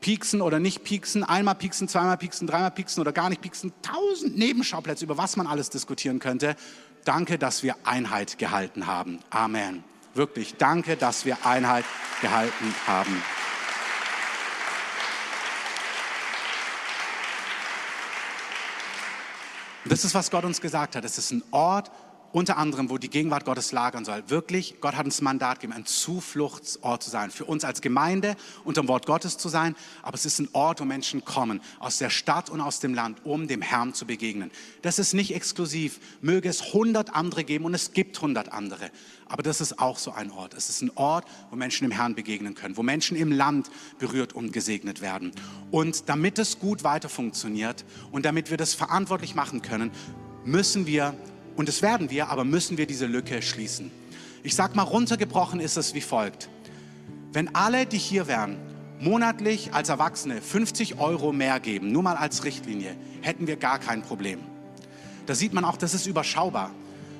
pieksen 0.00 0.42
oder 0.42 0.60
nicht 0.60 0.84
pieksen, 0.84 1.24
einmal 1.24 1.54
pieksen, 1.54 1.88
zweimal 1.88 2.18
pieksen, 2.18 2.46
dreimal 2.46 2.72
pieksen 2.72 3.00
oder 3.00 3.12
gar 3.12 3.30
nicht 3.30 3.40
pieksen, 3.40 3.72
tausend 3.80 4.36
Nebenschauplätze, 4.36 5.04
über 5.04 5.16
was 5.16 5.38
man 5.38 5.46
alles 5.46 5.70
diskutieren 5.70 6.18
könnte. 6.18 6.56
Danke, 7.04 7.38
dass 7.38 7.62
wir 7.62 7.76
Einheit 7.84 8.38
gehalten 8.38 8.86
haben. 8.86 9.20
Amen. 9.28 9.84
Wirklich, 10.14 10.56
danke, 10.56 10.96
dass 10.96 11.24
wir 11.26 11.44
Einheit 11.44 11.84
gehalten 12.22 12.74
haben. 12.86 13.22
Das 19.84 20.02
ist, 20.02 20.14
was 20.14 20.30
Gott 20.30 20.44
uns 20.44 20.62
gesagt 20.62 20.96
hat. 20.96 21.04
Es 21.04 21.18
ist 21.18 21.30
ein 21.30 21.42
Ort 21.50 21.90
unter 22.34 22.56
anderem, 22.56 22.90
wo 22.90 22.98
die 22.98 23.08
Gegenwart 23.08 23.44
Gottes 23.44 23.70
lagern 23.70 24.04
soll. 24.04 24.24
Wirklich, 24.26 24.80
Gott 24.80 24.96
hat 24.96 25.04
uns 25.04 25.20
Mandat 25.20 25.60
gegeben, 25.60 25.72
ein 25.72 25.86
Zufluchtsort 25.86 27.00
zu 27.00 27.08
sein, 27.08 27.30
für 27.30 27.44
uns 27.44 27.62
als 27.62 27.80
Gemeinde 27.80 28.34
unter 28.64 28.82
dem 28.82 28.88
Wort 28.88 29.06
Gottes 29.06 29.38
zu 29.38 29.48
sein, 29.48 29.76
aber 30.02 30.16
es 30.16 30.26
ist 30.26 30.40
ein 30.40 30.48
Ort, 30.52 30.80
wo 30.80 30.84
Menschen 30.84 31.24
kommen, 31.24 31.60
aus 31.78 31.98
der 31.98 32.10
Stadt 32.10 32.50
und 32.50 32.60
aus 32.60 32.80
dem 32.80 32.92
Land, 32.92 33.24
um 33.24 33.46
dem 33.46 33.62
Herrn 33.62 33.94
zu 33.94 34.04
begegnen. 34.04 34.50
Das 34.82 34.98
ist 34.98 35.14
nicht 35.14 35.32
exklusiv, 35.32 36.00
möge 36.22 36.48
es 36.48 36.72
hundert 36.72 37.14
andere 37.14 37.44
geben 37.44 37.66
und 37.66 37.74
es 37.74 37.92
gibt 37.92 38.20
hundert 38.20 38.52
andere, 38.52 38.90
aber 39.28 39.44
das 39.44 39.60
ist 39.60 39.78
auch 39.78 39.98
so 39.98 40.10
ein 40.10 40.32
Ort. 40.32 40.54
Es 40.54 40.68
ist 40.68 40.82
ein 40.82 40.90
Ort, 40.96 41.26
wo 41.50 41.56
Menschen 41.56 41.88
dem 41.88 41.92
Herrn 41.92 42.16
begegnen 42.16 42.56
können, 42.56 42.76
wo 42.76 42.82
Menschen 42.82 43.16
im 43.16 43.30
Land 43.30 43.70
berührt 44.00 44.32
und 44.32 44.52
gesegnet 44.52 45.00
werden. 45.00 45.30
Und 45.70 46.08
damit 46.08 46.40
es 46.40 46.58
gut 46.58 46.82
weiter 46.82 47.08
funktioniert 47.08 47.84
und 48.10 48.24
damit 48.24 48.50
wir 48.50 48.56
das 48.56 48.74
verantwortlich 48.74 49.36
machen 49.36 49.62
können, 49.62 49.92
müssen 50.44 50.86
wir 50.86 51.14
und 51.56 51.68
das 51.68 51.82
werden 51.82 52.10
wir, 52.10 52.28
aber 52.28 52.44
müssen 52.44 52.78
wir 52.78 52.86
diese 52.86 53.06
Lücke 53.06 53.42
schließen. 53.42 53.90
Ich 54.42 54.54
sage 54.54 54.76
mal, 54.76 54.82
runtergebrochen 54.82 55.60
ist 55.60 55.76
es 55.76 55.94
wie 55.94 56.00
folgt. 56.00 56.48
Wenn 57.32 57.54
alle, 57.54 57.86
die 57.86 57.98
hier 57.98 58.26
wären, 58.26 58.56
monatlich 59.00 59.72
als 59.72 59.88
Erwachsene 59.88 60.40
50 60.40 60.98
Euro 60.98 61.32
mehr 61.32 61.60
geben, 61.60 61.92
nur 61.92 62.02
mal 62.02 62.16
als 62.16 62.44
Richtlinie, 62.44 62.96
hätten 63.22 63.46
wir 63.46 63.56
gar 63.56 63.78
kein 63.78 64.02
Problem. 64.02 64.40
Da 65.26 65.34
sieht 65.34 65.52
man 65.52 65.64
auch, 65.64 65.76
das 65.76 65.94
ist 65.94 66.06
überschaubar. 66.06 66.70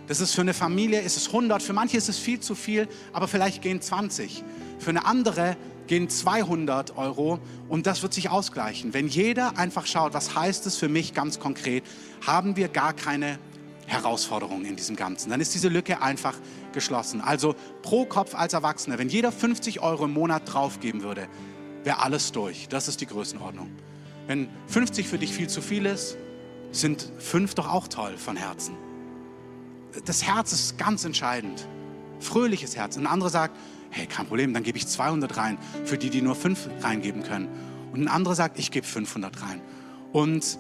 Das 0.07 0.21
ist 0.21 0.35
für 0.35 0.43
eine 0.43 0.53
Familie 0.53 1.01
ist 1.01 1.17
es 1.17 1.29
100, 1.29 1.63
für 1.63 1.73
manche 1.73 1.97
ist 1.97 2.11
es 2.11 2.19
viel 2.19 2.39
zu 2.41 2.55
viel, 2.55 2.89
aber 3.13 3.27
vielleicht 3.27 3.63
gehen 3.63 3.81
20. 3.81 4.45
Für 4.79 4.91
eine 4.91 5.07
andere 5.07 5.57
gehen 5.87 6.09
200 6.11 6.97
Euro 6.97 7.39
und 7.69 7.87
das 7.87 8.03
wird 8.03 8.13
sich 8.13 8.29
ausgleichen. 8.29 8.93
Wenn 8.93 9.09
jeder 9.09 9.57
einfach 9.57 9.87
schaut, 9.87 10.13
was 10.13 10.35
heißt 10.35 10.67
es 10.67 10.77
für 10.77 10.89
mich 10.89 11.15
ganz 11.15 11.41
konkret, 11.41 11.85
haben 12.27 12.57
wir 12.57 12.69
gar 12.69 12.93
keine 12.93 13.39
Herausforderung 13.87 14.65
in 14.65 14.77
diesem 14.77 14.97
Ganzen. 14.97 15.31
Dann 15.31 15.41
ist 15.41 15.55
diese 15.55 15.69
Lücke 15.69 16.01
einfach 16.03 16.35
geschlossen. 16.73 17.21
Also 17.21 17.55
pro 17.83 18.05
Kopf 18.05 18.35
als 18.35 18.53
Erwachsener, 18.53 18.99
wenn 18.99 19.09
jeder 19.09 19.33
50 19.33 19.81
Euro 19.81 20.05
im 20.07 20.13
Monat 20.13 20.43
draufgeben 20.53 21.03
würde, 21.03 21.29
wäre 21.85 22.01
alles 22.01 22.33
durch. 22.33 22.69
Das 22.69 22.89
ist 22.89 23.01
die 23.01 23.07
Größenordnung. 23.07 23.71
Wenn 24.27 24.49
50 24.69 25.07
für 25.07 25.19
dich 25.19 25.33
viel 25.33 25.49
zu 25.49 25.61
viel 25.61 25.87
ist, 25.87 26.17
sind 26.73 27.13
fünf 27.19 27.55
doch 27.55 27.71
auch 27.71 27.89
toll 27.89 28.17
von 28.17 28.37
Herzen. 28.37 28.75
Das 30.07 30.25
Herz 30.25 30.53
ist 30.53 30.79
ganz 30.79 31.05
entscheidend. 31.05 31.69
Fröhliches 32.21 32.77
Herz. 32.77 32.97
Ein 32.97 33.07
anderer 33.07 33.31
sagt, 33.31 33.57
hey, 33.91 34.07
kein 34.07 34.27
Problem, 34.27 34.55
dann 34.55 34.63
gebe 34.63 34.79
ich 34.79 34.89
200 34.89 35.37
rein 35.37 35.59
für 35.85 35.99
die, 35.99 36.11
die 36.11 36.23
nur 36.23 36.35
fünf 36.35 36.69
reingeben 36.81 37.23
können. 37.23 37.49
Und 37.93 38.03
ein 38.03 38.09
anderer 38.09 38.35
sagt, 38.35 38.59
ich 38.59 38.71
gebe 38.71 38.87
500 38.87 39.43
rein. 39.43 39.61
Und 40.13 40.59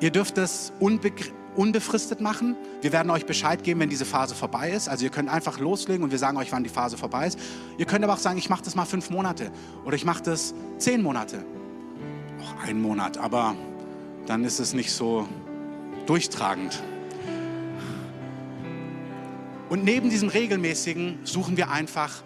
ihr 0.00 0.10
dürft 0.10 0.38
das 0.38 0.72
unbegrenzt 0.80 1.43
unbefristet 1.56 2.20
machen. 2.20 2.56
Wir 2.80 2.92
werden 2.92 3.10
euch 3.10 3.26
Bescheid 3.26 3.62
geben, 3.62 3.80
wenn 3.80 3.88
diese 3.88 4.04
Phase 4.04 4.34
vorbei 4.34 4.70
ist. 4.70 4.88
Also 4.88 5.04
ihr 5.04 5.10
könnt 5.10 5.28
einfach 5.28 5.58
loslegen 5.58 6.02
und 6.02 6.10
wir 6.10 6.18
sagen 6.18 6.36
euch, 6.36 6.52
wann 6.52 6.64
die 6.64 6.70
Phase 6.70 6.96
vorbei 6.96 7.26
ist. 7.26 7.38
Ihr 7.78 7.86
könnt 7.86 8.04
aber 8.04 8.14
auch 8.14 8.18
sagen, 8.18 8.38
ich 8.38 8.50
mache 8.50 8.62
das 8.62 8.74
mal 8.74 8.84
fünf 8.84 9.10
Monate 9.10 9.50
oder 9.84 9.96
ich 9.96 10.04
mache 10.04 10.22
das 10.22 10.54
zehn 10.78 11.02
Monate. 11.02 11.44
Auch 12.40 12.68
ein 12.68 12.80
Monat, 12.80 13.18
aber 13.18 13.54
dann 14.26 14.44
ist 14.44 14.58
es 14.58 14.74
nicht 14.74 14.92
so 14.92 15.28
durchtragend. 16.06 16.82
Und 19.68 19.84
neben 19.84 20.10
diesem 20.10 20.28
regelmäßigen 20.28 21.20
suchen 21.24 21.56
wir 21.56 21.70
einfach, 21.70 22.22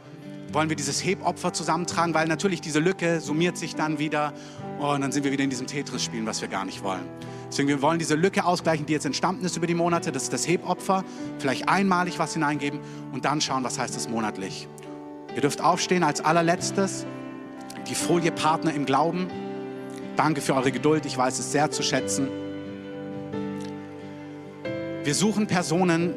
wollen 0.53 0.69
wir 0.69 0.77
dieses 0.77 1.05
Hebopfer 1.05 1.53
zusammentragen, 1.53 2.15
weil 2.15 2.27
natürlich 2.27 2.61
diese 2.61 2.81
Lücke 2.81 3.21
summiert 3.21 3.57
sich 3.57 3.75
dann 3.75 3.99
wieder 3.99 4.33
und 4.79 5.01
dann 5.01 5.13
sind 5.13 5.25
wir 5.25 5.33
wieder 5.33 5.45
in 5.45 5.51
diesem 5.51 5.67
Tetris-Spielen, 5.67 6.27
was 6.27 6.41
wir 6.41 6.49
gar 6.49 6.65
nicht 6.65 6.83
wollen. 6.83 7.07
Deswegen, 7.49 7.69
wir 7.69 7.81
wollen 7.81 7.99
diese 7.99 8.15
Lücke 8.15 8.45
ausgleichen, 8.45 8.85
die 8.87 8.93
jetzt 8.93 9.07
entstanden 9.07 9.45
ist 9.45 9.57
über 9.57 9.67
die 9.67 9.75
Monate. 9.75 10.13
Das 10.13 10.25
ist 10.25 10.33
das 10.33 10.47
Hebopfer. 10.47 11.05
Vielleicht 11.39 11.69
einmalig 11.69 12.19
was 12.19 12.35
hineingeben 12.35 12.81
und 13.13 13.25
dann 13.25 13.41
schauen, 13.41 13.65
was 13.65 13.79
heißt 13.79 13.97
es 13.97 14.09
monatlich. 14.09 14.69
Ihr 15.35 15.41
dürft 15.41 15.63
aufstehen 15.63 16.05
als 16.05 16.21
allerletztes. 16.21 17.07
Die 17.89 17.95
Folie 17.95 18.33
Partner 18.33 18.75
im 18.75 18.85
Glauben. 18.85 19.29
Danke 20.17 20.41
für 20.41 20.55
eure 20.55 20.73
Geduld. 20.73 21.07
Ich 21.07 21.17
weiß 21.17 21.39
es 21.39 21.53
sehr 21.53 21.71
zu 21.71 21.83
schätzen. 21.83 22.29
Wir 25.05 25.15
suchen 25.15 25.47
Personen, 25.47 26.15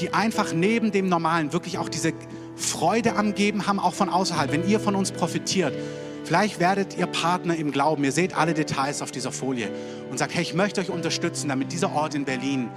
die 0.00 0.12
einfach 0.12 0.52
neben 0.52 0.90
dem 0.90 1.08
Normalen 1.08 1.52
wirklich 1.52 1.78
auch 1.78 1.88
diese 1.88 2.12
Freude 2.56 3.14
am 3.14 3.34
Geben 3.34 3.68
haben, 3.68 3.78
auch 3.78 3.94
von 3.94 4.08
außerhalb. 4.08 4.50
Wenn 4.50 4.68
ihr 4.68 4.80
von 4.80 4.96
uns 4.96 5.12
profitiert, 5.12 5.74
Vielleicht 6.30 6.60
werdet 6.60 6.96
ihr 6.96 7.06
Partner 7.06 7.56
im 7.56 7.72
Glauben. 7.72 8.04
Ihr 8.04 8.12
seht 8.12 8.36
alle 8.36 8.54
Details 8.54 9.02
auf 9.02 9.10
dieser 9.10 9.32
Folie 9.32 9.68
und 10.10 10.18
sagt, 10.18 10.34
hey, 10.34 10.42
ich 10.42 10.54
möchte 10.54 10.80
euch 10.80 10.90
unterstützen, 10.90 11.48
damit 11.48 11.72
dieser 11.72 11.92
Ort 11.92 12.14
in 12.14 12.24
Berlin 12.24 12.68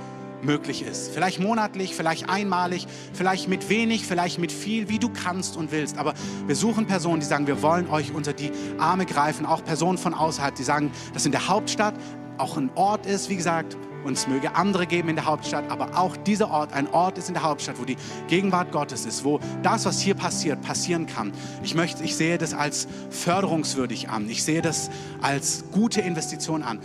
möglich 0.43 0.83
ist. 0.83 1.13
Vielleicht 1.13 1.39
monatlich, 1.39 1.95
vielleicht 1.95 2.29
einmalig, 2.29 2.85
vielleicht 3.13 3.47
mit 3.47 3.69
wenig, 3.69 4.05
vielleicht 4.05 4.39
mit 4.39 4.51
viel, 4.51 4.89
wie 4.89 4.99
du 4.99 5.09
kannst 5.09 5.57
und 5.57 5.71
willst. 5.71 5.97
Aber 5.97 6.13
wir 6.47 6.55
suchen 6.55 6.85
Personen, 6.85 7.19
die 7.19 7.25
sagen, 7.25 7.47
wir 7.47 7.61
wollen 7.61 7.89
euch 7.89 8.13
unter 8.13 8.33
die 8.33 8.51
Arme 8.77 9.05
greifen, 9.05 9.45
auch 9.45 9.63
Personen 9.63 9.97
von 9.97 10.13
außerhalb, 10.13 10.55
die 10.55 10.63
sagen, 10.63 10.91
dass 11.13 11.25
in 11.25 11.31
der 11.31 11.47
Hauptstadt 11.47 11.95
auch 12.37 12.57
ein 12.57 12.71
Ort 12.75 13.05
ist, 13.05 13.29
wie 13.29 13.35
gesagt, 13.35 13.77
und 14.03 14.13
es 14.13 14.27
möge 14.27 14.55
andere 14.55 14.85
geben 14.85 15.09
in 15.09 15.15
der 15.15 15.25
Hauptstadt, 15.25 15.69
aber 15.71 15.97
auch 15.97 16.17
dieser 16.17 16.51
Ort 16.51 16.73
ein 16.73 16.89
Ort 16.91 17.17
ist 17.17 17.29
in 17.29 17.35
der 17.35 17.43
Hauptstadt, 17.43 17.79
wo 17.79 17.85
die 17.85 17.95
Gegenwart 18.27 18.71
Gottes 18.71 19.05
ist, 19.05 19.23
wo 19.23 19.39
das, 19.61 19.85
was 19.85 20.01
hier 20.01 20.15
passiert, 20.15 20.61
passieren 20.61 21.07
kann. 21.07 21.31
Ich 21.63 21.73
möchte, 21.73 22.03
ich 22.03 22.15
sehe 22.15 22.37
das 22.37 22.53
als 22.53 22.87
förderungswürdig 23.09 24.09
an. 24.09 24.29
Ich 24.29 24.43
sehe 24.43 24.61
das 24.61 24.89
als 25.21 25.63
gute 25.71 26.01
Investition 26.01 26.63
an 26.63 26.79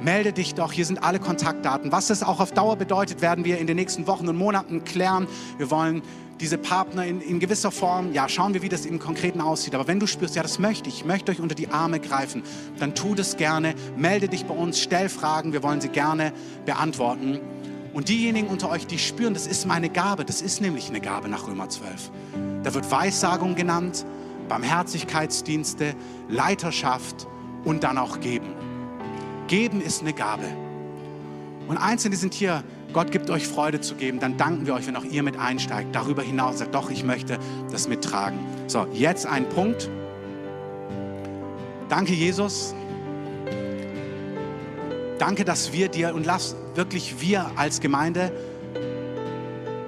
melde 0.00 0.32
dich 0.32 0.54
doch. 0.54 0.72
Hier 0.72 0.84
sind 0.84 1.02
alle 1.02 1.18
Kontaktdaten. 1.18 1.92
Was 1.92 2.10
es 2.10 2.22
auch 2.22 2.40
auf 2.40 2.52
Dauer 2.52 2.76
bedeutet, 2.76 3.20
werden 3.20 3.44
wir 3.44 3.58
in 3.58 3.66
den 3.66 3.76
nächsten 3.76 4.06
Wochen 4.06 4.28
und 4.28 4.36
Monaten 4.36 4.84
klären. 4.84 5.26
Wir 5.56 5.70
wollen 5.70 6.02
diese 6.40 6.58
Partner 6.58 7.04
in, 7.04 7.20
in 7.20 7.40
gewisser 7.40 7.70
Form, 7.70 8.12
ja, 8.12 8.28
schauen 8.28 8.54
wir, 8.54 8.62
wie 8.62 8.68
das 8.68 8.86
im 8.86 8.98
Konkreten 8.98 9.40
aussieht. 9.40 9.74
Aber 9.74 9.88
wenn 9.88 9.98
du 9.98 10.06
spürst, 10.06 10.36
ja, 10.36 10.42
das 10.42 10.58
möchte 10.58 10.88
ich, 10.88 10.98
ich 11.00 11.04
möchte 11.04 11.32
euch 11.32 11.40
unter 11.40 11.54
die 11.54 11.68
Arme 11.68 12.00
greifen, 12.00 12.42
dann 12.78 12.94
tu 12.94 13.14
das 13.14 13.36
gerne. 13.36 13.74
Melde 13.96 14.28
dich 14.28 14.44
bei 14.46 14.54
uns, 14.54 14.80
stell 14.80 15.08
Fragen. 15.08 15.52
Wir 15.52 15.62
wollen 15.62 15.80
sie 15.80 15.88
gerne 15.88 16.32
beantworten. 16.64 17.40
Und 17.92 18.08
diejenigen 18.08 18.48
unter 18.48 18.70
euch, 18.70 18.86
die 18.86 18.98
spüren, 18.98 19.34
das 19.34 19.46
ist 19.46 19.66
meine 19.66 19.88
Gabe, 19.88 20.24
das 20.24 20.42
ist 20.42 20.60
nämlich 20.60 20.88
eine 20.88 21.00
Gabe 21.00 21.28
nach 21.28 21.48
Römer 21.48 21.68
12. 21.68 22.10
Da 22.62 22.74
wird 22.74 22.90
Weissagung 22.90 23.54
genannt, 23.54 24.04
Barmherzigkeitsdienste, 24.48 25.94
Leiterschaft 26.28 27.26
und 27.64 27.82
dann 27.82 27.98
auch 27.98 28.20
Geben. 28.20 28.67
Geben 29.48 29.80
ist 29.80 30.02
eine 30.02 30.12
Gabe. 30.12 30.44
Und 31.66 31.76
Einzelne 31.76 32.16
sind 32.16 32.32
hier, 32.32 32.62
Gott 32.92 33.10
gibt 33.10 33.28
euch 33.28 33.46
Freude 33.46 33.80
zu 33.80 33.94
geben, 33.94 34.20
dann 34.20 34.36
danken 34.36 34.66
wir 34.66 34.74
euch, 34.74 34.86
wenn 34.86 34.96
auch 34.96 35.04
ihr 35.04 35.22
mit 35.22 35.38
einsteigt. 35.38 35.94
Darüber 35.94 36.22
hinaus 36.22 36.58
sagt, 36.58 36.74
doch, 36.74 36.90
ich 36.90 37.04
möchte 37.04 37.38
das 37.70 37.88
mittragen. 37.88 38.38
So, 38.66 38.86
jetzt 38.92 39.26
ein 39.26 39.48
Punkt. 39.48 39.90
Danke, 41.88 42.12
Jesus. 42.12 42.74
Danke, 45.18 45.44
dass 45.44 45.72
wir 45.72 45.88
dir 45.88 46.14
und 46.14 46.24
lass 46.24 46.54
wirklich 46.74 47.20
wir 47.20 47.50
als 47.56 47.80
Gemeinde 47.80 48.32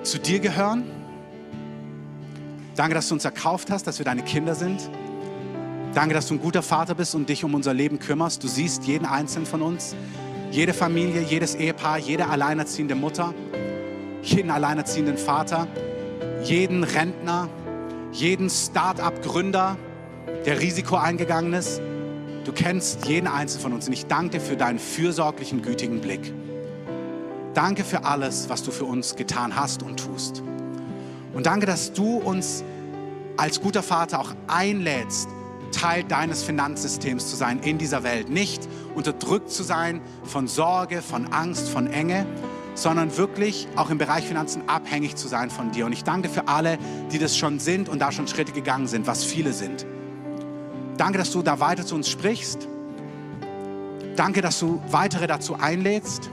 zu 0.02 0.18
dir 0.18 0.40
gehören. 0.40 0.84
Danke, 2.76 2.94
dass 2.94 3.08
du 3.08 3.14
uns 3.14 3.24
erkauft 3.24 3.70
hast, 3.70 3.86
dass 3.86 3.98
wir 3.98 4.04
deine 4.04 4.22
Kinder 4.22 4.54
sind. 4.54 4.90
Danke, 5.92 6.14
dass 6.14 6.28
du 6.28 6.34
ein 6.34 6.40
guter 6.40 6.62
Vater 6.62 6.94
bist 6.94 7.16
und 7.16 7.28
dich 7.28 7.42
um 7.42 7.52
unser 7.52 7.74
Leben 7.74 7.98
kümmerst. 7.98 8.44
Du 8.44 8.48
siehst 8.48 8.84
jeden 8.84 9.06
einzelnen 9.06 9.44
von 9.44 9.60
uns, 9.60 9.96
jede 10.52 10.72
Familie, 10.72 11.20
jedes 11.20 11.56
Ehepaar, 11.56 11.98
jede 11.98 12.28
alleinerziehende 12.28 12.94
Mutter, 12.94 13.34
jeden 14.22 14.52
alleinerziehenden 14.52 15.18
Vater, 15.18 15.66
jeden 16.44 16.84
Rentner, 16.84 17.48
jeden 18.12 18.48
Start-up-Gründer, 18.48 19.76
der 20.46 20.60
Risiko 20.60 20.96
eingegangen 20.96 21.54
ist. 21.54 21.80
Du 22.44 22.52
kennst 22.52 23.06
jeden 23.06 23.26
einzelnen 23.26 23.62
von 23.62 23.72
uns 23.72 23.88
und 23.88 23.92
ich 23.92 24.06
danke 24.06 24.38
dir 24.38 24.40
für 24.40 24.56
deinen 24.56 24.78
fürsorglichen, 24.78 25.60
gütigen 25.60 26.00
Blick. 26.00 26.32
Danke 27.52 27.82
für 27.82 28.04
alles, 28.04 28.48
was 28.48 28.62
du 28.62 28.70
für 28.70 28.84
uns 28.84 29.16
getan 29.16 29.56
hast 29.56 29.82
und 29.82 29.98
tust. 29.98 30.40
Und 31.32 31.46
danke, 31.46 31.66
dass 31.66 31.92
du 31.92 32.18
uns 32.18 32.62
als 33.36 33.60
guter 33.60 33.82
Vater 33.82 34.20
auch 34.20 34.32
einlädst, 34.46 35.28
Teil 35.70 36.04
deines 36.04 36.42
Finanzsystems 36.42 37.30
zu 37.30 37.36
sein 37.36 37.60
in 37.60 37.78
dieser 37.78 38.02
Welt. 38.02 38.28
Nicht 38.28 38.68
unterdrückt 38.94 39.50
zu 39.50 39.62
sein 39.62 40.00
von 40.24 40.48
Sorge, 40.48 41.02
von 41.02 41.32
Angst, 41.32 41.68
von 41.68 41.86
Enge, 41.86 42.26
sondern 42.74 43.16
wirklich 43.16 43.68
auch 43.76 43.90
im 43.90 43.98
Bereich 43.98 44.26
Finanzen 44.26 44.62
abhängig 44.68 45.16
zu 45.16 45.28
sein 45.28 45.50
von 45.50 45.70
dir. 45.70 45.86
Und 45.86 45.92
ich 45.92 46.04
danke 46.04 46.28
für 46.28 46.48
alle, 46.48 46.78
die 47.12 47.18
das 47.18 47.36
schon 47.36 47.58
sind 47.58 47.88
und 47.88 47.98
da 47.98 48.12
schon 48.12 48.26
Schritte 48.26 48.52
gegangen 48.52 48.86
sind, 48.86 49.06
was 49.06 49.24
viele 49.24 49.52
sind. 49.52 49.86
Danke, 50.96 51.18
dass 51.18 51.30
du 51.30 51.42
da 51.42 51.60
weiter 51.60 51.84
zu 51.84 51.94
uns 51.94 52.08
sprichst. 52.08 52.68
Danke, 54.16 54.42
dass 54.42 54.58
du 54.58 54.82
weitere 54.90 55.26
dazu 55.26 55.54
einlädst. 55.54 56.30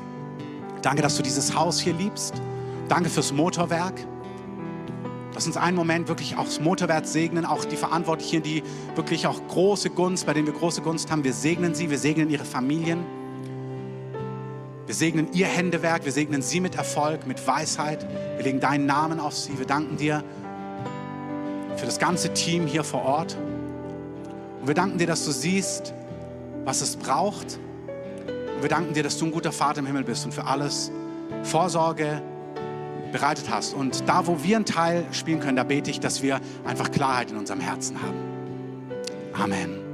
Danke, 0.81 1.01
dass 1.01 1.15
du 1.17 1.23
dieses 1.23 1.55
Haus 1.55 1.79
hier 1.79 1.93
liebst. 1.93 2.33
Danke 2.87 3.09
fürs 3.09 3.31
Motorwerk. 3.31 3.95
Lass 5.37 5.45
uns 5.45 5.55
einen 5.55 5.77
Moment 5.77 6.07
wirklich 6.07 6.35
auch 6.35 6.45
das 6.45 6.59
Motorwert 6.59 7.05
segnen, 7.05 7.45
auch 7.45 7.63
die 7.63 7.75
Verantwortlichen, 7.75 8.41
die 8.41 8.63
wirklich 8.95 9.27
auch 9.27 9.39
große 9.49 9.91
Gunst, 9.91 10.25
bei 10.25 10.33
denen 10.33 10.47
wir 10.47 10.53
große 10.55 10.81
Gunst 10.81 11.11
haben. 11.11 11.23
Wir 11.23 11.33
segnen 11.33 11.75
sie, 11.75 11.91
wir 11.91 11.99
segnen 11.99 12.31
ihre 12.31 12.43
Familien. 12.43 13.05
Wir 14.87 14.95
segnen 14.95 15.31
ihr 15.33 15.45
Händewerk, 15.45 16.05
wir 16.05 16.11
segnen 16.11 16.41
sie 16.41 16.59
mit 16.59 16.73
Erfolg, 16.73 17.27
mit 17.27 17.45
Weisheit. 17.45 18.07
Wir 18.37 18.45
legen 18.45 18.59
deinen 18.59 18.87
Namen 18.87 19.19
auf 19.19 19.35
sie. 19.35 19.59
Wir 19.59 19.67
danken 19.67 19.97
dir 19.97 20.23
für 21.75 21.85
das 21.85 21.99
ganze 21.99 22.33
Team 22.33 22.65
hier 22.65 22.83
vor 22.83 23.03
Ort. 23.03 23.37
Und 24.59 24.67
wir 24.67 24.73
danken 24.73 24.97
dir, 24.97 25.05
dass 25.05 25.23
du 25.23 25.29
siehst, 25.29 25.93
was 26.65 26.81
es 26.81 26.95
braucht. 26.95 27.59
Und 28.55 28.63
wir 28.63 28.69
danken 28.69 28.95
dir, 28.95 29.03
dass 29.03 29.19
du 29.19 29.25
ein 29.25 29.31
guter 29.31 29.51
Vater 29.51 29.81
im 29.81 29.85
Himmel 29.85 30.03
bist 30.03 30.25
und 30.25 30.33
für 30.33 30.45
alles 30.45 30.91
Vorsorge 31.43 32.23
bereitet 33.11 33.49
hast. 33.49 33.73
Und 33.73 34.07
da, 34.07 34.27
wo 34.27 34.43
wir 34.43 34.55
einen 34.55 34.65
Teil 34.65 35.05
spielen 35.11 35.39
können, 35.39 35.57
da 35.57 35.63
bete 35.63 35.89
ich, 35.89 35.99
dass 35.99 36.21
wir 36.21 36.39
einfach 36.65 36.91
Klarheit 36.91 37.31
in 37.31 37.37
unserem 37.37 37.59
Herzen 37.59 38.01
haben. 38.01 38.17
Amen. 39.33 39.87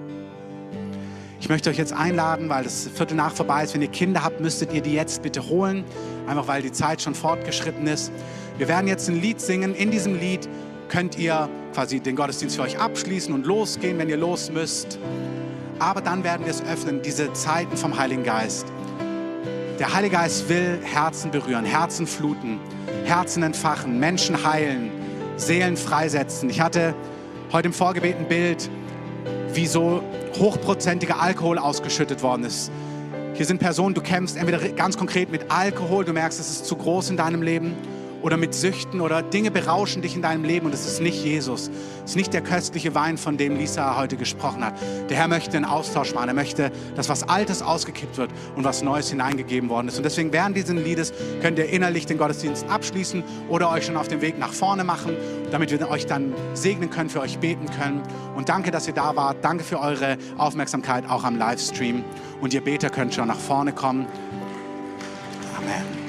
Ich 1.39 1.49
möchte 1.49 1.69
euch 1.69 1.77
jetzt 1.77 1.91
einladen, 1.91 2.47
weil 2.47 2.63
das 2.63 2.87
Viertel 2.87 3.15
nach 3.15 3.33
vorbei 3.33 3.65
ist. 3.65 3.73
Wenn 3.73 3.81
ihr 3.81 3.89
Kinder 3.89 4.23
habt, 4.23 4.39
müsstet 4.39 4.71
ihr 4.71 4.81
die 4.81 4.93
jetzt 4.93 5.21
bitte 5.21 5.49
holen, 5.49 5.83
einfach 6.25 6.47
weil 6.47 6.61
die 6.61 6.71
Zeit 6.71 7.01
schon 7.01 7.15
fortgeschritten 7.15 7.85
ist. 7.85 8.13
Wir 8.57 8.69
werden 8.69 8.87
jetzt 8.87 9.09
ein 9.09 9.19
Lied 9.19 9.41
singen. 9.41 9.75
In 9.75 9.91
diesem 9.91 10.17
Lied 10.17 10.47
könnt 10.87 11.17
ihr 11.17 11.49
quasi 11.73 11.99
den 11.99 12.15
Gottesdienst 12.15 12.55
für 12.55 12.61
euch 12.61 12.79
abschließen 12.79 13.33
und 13.33 13.45
losgehen, 13.45 13.97
wenn 13.97 14.07
ihr 14.07 14.15
los 14.15 14.51
müsst. 14.51 14.99
Aber 15.79 15.99
dann 15.99 16.23
werden 16.23 16.45
wir 16.45 16.51
es 16.51 16.63
öffnen, 16.63 17.01
diese 17.01 17.33
Zeiten 17.33 17.75
vom 17.75 17.97
Heiligen 17.97 18.23
Geist. 18.23 18.67
Der 19.79 19.93
Heilige 19.93 20.15
Geist 20.15 20.47
will 20.47 20.79
Herzen 20.83 21.31
berühren, 21.31 21.65
Herzen 21.65 22.07
fluten, 22.07 22.59
Herzen 23.05 23.43
entfachen, 23.43 23.99
Menschen 23.99 24.45
heilen, 24.45 24.89
Seelen 25.35 25.77
freisetzen. 25.77 26.49
Ich 26.49 26.61
hatte 26.61 26.93
heute 27.51 27.67
im 27.67 27.73
Vorgebet 27.73 28.17
ein 28.17 28.27
Bild, 28.27 28.69
wie 29.53 29.67
so 29.67 30.03
hochprozentiger 30.37 31.21
Alkohol 31.21 31.57
ausgeschüttet 31.57 32.23
worden 32.23 32.43
ist. 32.45 32.71
Hier 33.33 33.45
sind 33.45 33.59
Personen, 33.59 33.95
du 33.95 34.01
kämpfst 34.01 34.37
entweder 34.37 34.59
ganz 34.69 34.97
konkret 34.97 35.31
mit 35.31 35.49
Alkohol, 35.49 36.05
du 36.05 36.13
merkst, 36.13 36.39
es 36.39 36.49
ist 36.49 36.65
zu 36.65 36.75
groß 36.75 37.09
in 37.09 37.17
deinem 37.17 37.41
Leben 37.41 37.75
oder 38.23 38.37
mit 38.37 38.55
Süchten 38.55 39.01
oder 39.01 39.21
Dinge 39.21 39.51
berauschen 39.51 40.01
dich 40.01 40.15
in 40.15 40.21
deinem 40.21 40.45
Leben 40.45 40.65
und 40.65 40.73
es 40.73 40.85
ist 40.87 41.01
nicht 41.01 41.23
Jesus. 41.23 41.69
Es 42.03 42.11
ist 42.11 42.15
nicht 42.15 42.33
der 42.33 42.41
köstliche 42.41 42.95
Wein, 42.95 43.17
von 43.17 43.37
dem 43.37 43.57
Lisa 43.57 43.97
heute 43.97 44.15
gesprochen 44.17 44.65
hat. 44.65 44.73
Der 45.09 45.17
Herr 45.17 45.27
möchte 45.27 45.57
einen 45.57 45.65
Austausch 45.65 46.15
machen. 46.15 46.29
Er 46.29 46.33
möchte, 46.33 46.71
dass 46.95 47.09
was 47.09 47.27
Altes 47.27 47.61
ausgekippt 47.61 48.17
wird 48.17 48.31
und 48.55 48.63
was 48.63 48.81
Neues 48.81 49.09
hineingegeben 49.09 49.69
worden 49.69 49.89
ist. 49.89 49.97
Und 49.97 50.03
deswegen 50.03 50.31
während 50.31 50.55
dieses 50.55 50.73
Liedes 50.73 51.13
könnt 51.41 51.59
ihr 51.59 51.69
innerlich 51.69 52.05
den 52.05 52.17
Gottesdienst 52.17 52.67
abschließen 52.69 53.23
oder 53.49 53.69
euch 53.69 53.85
schon 53.85 53.97
auf 53.97 54.07
den 54.07 54.21
Weg 54.21 54.39
nach 54.39 54.53
vorne 54.53 54.85
machen, 54.85 55.15
damit 55.51 55.71
wir 55.71 55.89
euch 55.89 56.05
dann 56.05 56.33
segnen 56.53 56.89
können, 56.89 57.09
für 57.09 57.19
euch 57.19 57.39
beten 57.39 57.65
können. 57.77 58.01
Und 58.35 58.47
danke, 58.47 58.71
dass 58.71 58.87
ihr 58.87 58.93
da 58.93 59.15
wart. 59.17 59.43
Danke 59.43 59.65
für 59.65 59.79
eure 59.79 60.17
Aufmerksamkeit 60.37 61.09
auch 61.09 61.25
am 61.25 61.37
Livestream. 61.37 62.05
Und 62.39 62.53
ihr 62.53 62.61
Beter 62.61 62.89
könnt 62.89 63.13
schon 63.13 63.27
nach 63.27 63.39
vorne 63.39 63.73
kommen. 63.73 64.07
Amen. 65.57 66.02